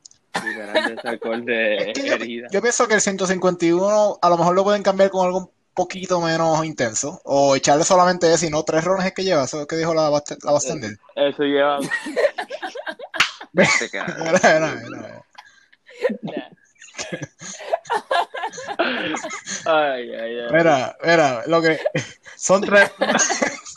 yo, 2.51 2.61
pienso 2.61 2.87
que 2.87 2.95
el 2.95 3.01
151 3.01 4.19
a 4.21 4.29
lo 4.29 4.37
mejor 4.37 4.55
lo 4.55 4.63
pueden 4.63 4.83
cambiar 4.83 5.09
con 5.09 5.25
algo 5.25 5.39
un 5.39 5.49
poquito 5.73 6.21
menos 6.21 6.63
intenso. 6.65 7.21
O 7.25 7.55
echarle 7.55 7.83
solamente 7.83 8.31
ese 8.31 8.47
y 8.47 8.49
no 8.49 8.63
tres 8.63 8.83
rones 8.83 9.05
es 9.05 9.13
que 9.13 9.23
lleva. 9.23 9.43
Eso 9.43 9.61
es 9.61 9.67
que 9.67 9.75
dijo 9.77 9.93
la, 9.93 10.09
la 10.09 10.17
eh, 10.17 10.97
Eso 11.15 11.43
lleva. 11.43 11.79
ay, 19.65 20.13
ay, 20.13 20.39
ay. 20.39 20.53
Mira, 20.53 20.95
mira, 21.03 21.43
lo 21.47 21.61
que 21.61 21.77
son 22.37 22.61
tres. 22.61 22.89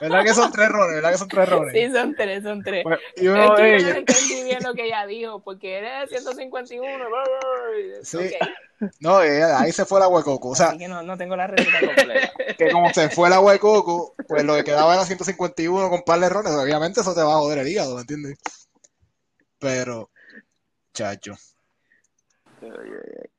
¿Verdad 0.00 0.22
que 0.24 0.34
son 0.34 0.52
tres 0.52 0.68
roles? 0.68 0.96
¿Verdad 0.96 1.12
que 1.12 1.18
son 1.18 1.28
tres 1.28 1.48
roles? 1.48 1.72
Sí, 1.72 1.92
son 1.92 2.14
tres, 2.14 2.42
son 2.42 2.62
tres. 2.62 2.84
Pues, 2.84 2.98
y 3.16 3.26
uno 3.28 3.56
es 3.56 3.60
que 3.60 3.80
yo 3.80 3.90
no 3.90 3.96
entendí 3.96 4.42
bien 4.44 4.62
lo 4.62 4.74
que 4.74 4.86
ella 4.86 5.06
dijo, 5.06 5.40
porque 5.40 5.78
era 5.78 6.06
151. 6.06 7.04
Sí. 8.02 8.18
No, 9.00 9.18
ahí 9.18 9.72
se 9.72 9.84
fue 9.84 9.98
la 10.00 10.08
huecoco. 10.08 10.50
O 10.50 10.54
sea, 10.54 10.68
Así 10.68 10.78
que 10.78 10.88
no, 10.88 11.02
no 11.02 11.16
tengo 11.16 11.36
la 11.36 11.48
receta 11.48 11.80
completa. 11.84 12.32
Que 12.56 12.70
como 12.70 12.92
se 12.92 13.08
fue 13.10 13.28
la 13.28 13.40
huecoco, 13.40 14.14
pues 14.28 14.44
lo 14.44 14.54
que 14.56 14.64
quedaba 14.64 14.94
era 14.94 15.04
151 15.04 15.90
con 15.90 16.02
par 16.02 16.20
de 16.20 16.28
rones. 16.28 16.52
Obviamente 16.52 17.00
eso 17.00 17.14
te 17.14 17.22
va 17.22 17.34
a 17.34 17.38
joder 17.38 17.58
el 17.58 17.68
hígado, 17.68 17.96
¿me 17.96 18.02
entiendes? 18.02 18.38
Pero, 19.58 20.10
chacho. 20.94 21.34
Ay, 22.62 22.70
ay, 22.70 23.12
ay. 23.22 23.37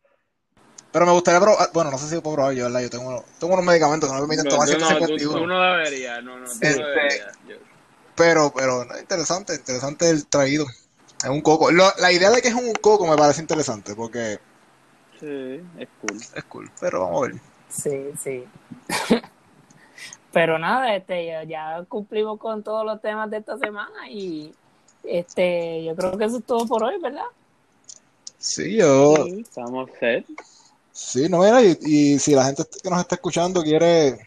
Pero 0.91 1.05
me 1.05 1.11
gustaría 1.11 1.39
probar, 1.39 1.57
ah, 1.61 1.69
bueno, 1.73 1.91
no 1.91 1.97
sé 1.97 2.07
si 2.07 2.19
puedo 2.19 2.35
probar 2.35 2.53
yo, 2.55 2.65
¿verdad? 2.65 2.81
Yo 2.81 2.89
tengo, 2.89 3.23
tengo 3.39 3.53
unos 3.53 3.65
medicamentos 3.65 4.09
que 4.09 4.15
no 4.15 4.21
me 4.21 4.27
permiten 4.27 4.49
tomar 4.49 4.67
151. 4.67 5.31
Tú, 5.31 5.39
tú, 5.39 5.47
no 5.47 5.61
deberías, 5.61 6.23
no, 6.23 6.39
no, 6.39 6.45
tú 6.45 6.51
este, 6.51 6.83
deberías. 6.83 7.37
Pero, 8.15 8.51
pero, 8.55 8.85
interesante, 8.99 9.55
interesante 9.55 10.09
el 10.09 10.25
traído. 10.25 10.65
Es 11.23 11.29
un 11.29 11.41
coco. 11.41 11.69
la 11.71 12.11
idea 12.11 12.31
de 12.31 12.41
que 12.41 12.47
es 12.47 12.53
un 12.53 12.73
coco 12.73 13.05
me 13.05 13.15
parece 13.15 13.41
interesante, 13.41 13.93
porque... 13.93 14.39
Sí, 15.19 15.61
es 15.77 15.87
cool. 16.01 16.17
Es 16.35 16.43
cool, 16.45 16.71
pero 16.79 17.01
vamos 17.01 17.23
a 17.23 17.27
ver. 17.27 17.41
Sí, 17.69 18.11
sí. 18.21 18.45
pero 20.31 20.57
nada, 20.57 20.95
este, 20.95 21.25
ya, 21.25 21.43
ya 21.43 21.85
cumplimos 21.87 22.39
con 22.39 22.63
todos 22.63 22.85
los 22.85 23.01
temas 23.01 23.29
de 23.29 23.37
esta 23.37 23.57
semana 23.57 24.09
y 24.09 24.53
este, 25.03 25.83
yo 25.83 25.95
creo 25.95 26.17
que 26.17 26.25
eso 26.25 26.37
es 26.37 26.45
todo 26.45 26.65
por 26.65 26.83
hoy, 26.83 26.99
¿verdad? 27.01 27.25
Sí, 28.37 28.77
yo... 28.77 29.15
Sí, 29.25 29.41
estamos 29.41 29.89
set. 29.99 30.25
Sí, 30.99 31.29
no, 31.29 31.39
mira, 31.39 31.61
y, 31.63 32.19
si 32.19 32.35
la 32.35 32.45
gente 32.45 32.63
que 32.83 32.89
nos 32.89 32.99
está 32.99 33.15
escuchando 33.15 33.63
quiere 33.63 34.19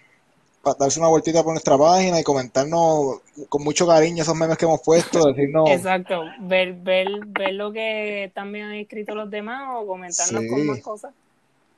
darse 0.78 0.98
una 0.98 1.08
vueltita 1.08 1.44
por 1.44 1.52
nuestra 1.52 1.76
página 1.76 2.18
y 2.18 2.24
comentarnos 2.24 3.20
con 3.48 3.62
mucho 3.62 3.86
cariño 3.86 4.22
esos 4.22 4.34
memes 4.34 4.56
que 4.56 4.64
hemos 4.64 4.80
puesto, 4.80 5.22
decirnos... 5.26 5.68
Exacto, 5.68 6.22
ver, 6.40 6.72
ver, 6.72 7.08
ver 7.26 7.52
lo 7.52 7.72
que 7.72 8.32
también 8.34 8.66
han 8.66 8.74
escrito 8.76 9.14
los 9.14 9.30
demás 9.30 9.68
o 9.76 9.86
comentarnos 9.86 10.42
con 10.48 10.66
más 10.66 10.80
cosas. 10.80 11.12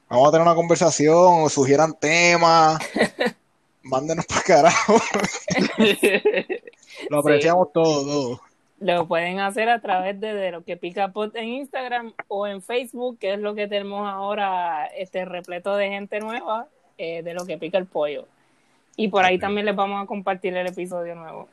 Vamos 0.09 0.28
a 0.28 0.30
tener 0.30 0.47
una 0.47 0.55
conversación 0.55 1.42
o 1.42 1.49
sugieran 1.49 1.95
temas. 2.01 2.78
Mándenos 3.82 4.24
para 4.26 4.42
carajo. 4.42 4.95
lo 7.11 7.18
apreciamos 7.18 7.72
todo, 7.72 8.05
todo. 8.05 8.40
Lo 8.81 9.07
pueden 9.07 9.41
hacer 9.41 9.68
a 9.68 9.81
través 9.81 10.20
de, 10.20 10.51
lo 10.51 10.64
que 10.64 10.77
pica 10.77 11.12
pot 11.12 11.35
en 11.37 11.49
Instagram 11.49 12.12
o 12.29 12.47
en 12.47 12.61
Facebook, 12.61 13.18
que 13.18 13.35
es 13.35 13.41
lo 13.41 13.55
que 13.55 13.68
tenemos 13.68 14.09
ahora, 14.09 14.87
este 14.87 15.25
repleto 15.25 15.77
de 15.77 15.89
gente 15.89 16.20
nueva 16.20 16.68
eh, 16.99 17.22
de 17.22 17.35
lo 17.35 17.47
que 17.47 17.57
pica 17.57 17.79
el 17.79 17.87
pollo. 17.87 18.27
Y 18.97 19.09
por 19.09 19.25
ahí 19.25 19.39
también 19.39 19.66
les 19.66 19.77
vamos 19.77 20.03
a 20.03 20.07
compartir 20.07 20.57
el 20.57 20.66
episodio 20.66 21.14
nuevo. 21.14 21.49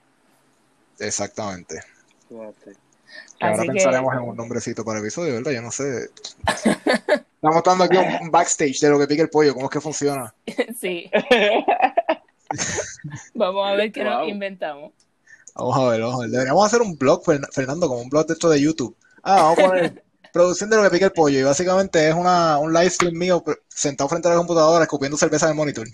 Exactamente. 0.99 1.79
ahora 3.39 3.63
pensaremos 3.63 4.13
en 4.13 4.21
un 4.21 4.35
nombrecito 4.35 4.83
para 4.83 4.99
el 4.99 5.05
episodio, 5.05 5.33
¿verdad? 5.33 5.51
Yo 5.51 5.61
no 5.61 5.71
sé. 5.71 6.09
Estamos 6.45 7.63
dando 7.63 7.85
aquí 7.85 7.97
un, 7.97 8.29
backstage 8.29 8.79
de 8.79 8.89
lo 8.89 8.99
que 8.99 9.07
pica 9.07 9.23
el 9.23 9.29
pollo, 9.29 9.53
cómo 9.53 9.65
es 9.65 9.71
que 9.71 9.81
funciona. 9.81 10.33
sí. 10.79 11.09
vamos 13.33 13.67
a 13.67 13.73
ver 13.73 13.91
qué 13.91 14.03
nos 14.03 14.27
inventamos. 14.27 14.91
Vamos 15.55 15.77
a 15.77 15.89
ver, 15.89 16.01
vamos 16.01 16.15
a 16.15 16.19
ver. 16.21 16.29
Deberíamos 16.29 16.65
hacer 16.65 16.81
un 16.81 16.97
blog, 16.97 17.23
Fernando, 17.51 17.87
como 17.87 18.01
un 18.01 18.09
blog 18.09 18.25
de 18.27 18.33
esto 18.33 18.49
de 18.49 18.61
YouTube. 18.61 18.95
Ah, 19.23 19.43
vamos 19.43 19.59
a 19.59 19.67
poner 19.67 20.03
producción 20.33 20.69
de 20.69 20.77
lo 20.77 20.83
que 20.83 20.89
pica 20.89 21.05
el 21.05 21.11
pollo. 21.11 21.39
Y 21.39 21.43
básicamente 21.43 22.07
es 22.07 22.15
una, 22.15 22.57
un 22.57 22.73
live 22.73 22.89
stream 22.89 23.15
mío 23.15 23.43
sentado 23.67 24.09
frente 24.09 24.27
a 24.27 24.31
la 24.31 24.37
computadora 24.37 24.83
escupiendo 24.83 25.17
cerveza 25.17 25.45
en 25.45 25.51
el 25.51 25.57
monitor. 25.57 25.87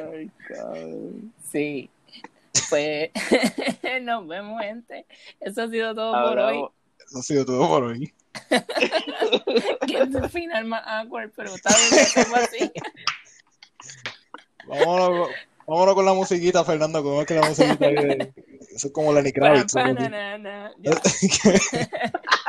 Ay, 0.00 0.30
sí. 1.50 1.90
Pues 2.68 3.10
nos 4.02 4.26
vemos, 4.26 4.60
gente. 4.60 5.06
Eso 5.40 5.62
ha 5.62 5.68
sido 5.68 5.94
todo 5.94 6.12
por 6.12 6.38
hoy. 6.38 6.68
Eso 7.06 7.18
ha 7.18 7.22
sido 7.22 7.44
todo 7.44 7.68
por 7.68 7.84
hoy. 7.84 8.12
que 9.86 9.98
es 9.98 10.14
el 10.14 10.30
final 10.30 10.64
más 10.66 10.82
awkward, 10.86 11.32
pero 11.34 11.54
está 11.54 11.74
bien 11.90 12.06
así. 12.36 12.70
Vámonos, 14.66 15.30
vámonos, 15.66 15.94
con 15.94 16.04
la 16.04 16.14
musiquita, 16.14 16.64
Fernando, 16.64 17.02
como 17.02 17.22
es 17.22 17.26
que 17.26 17.34
la 17.34 17.48
musiquita 17.48 17.88
Eso 17.88 18.88
es 18.88 18.92
como 18.92 19.12
Lenny 19.12 19.32
Kravitz. 19.32 19.74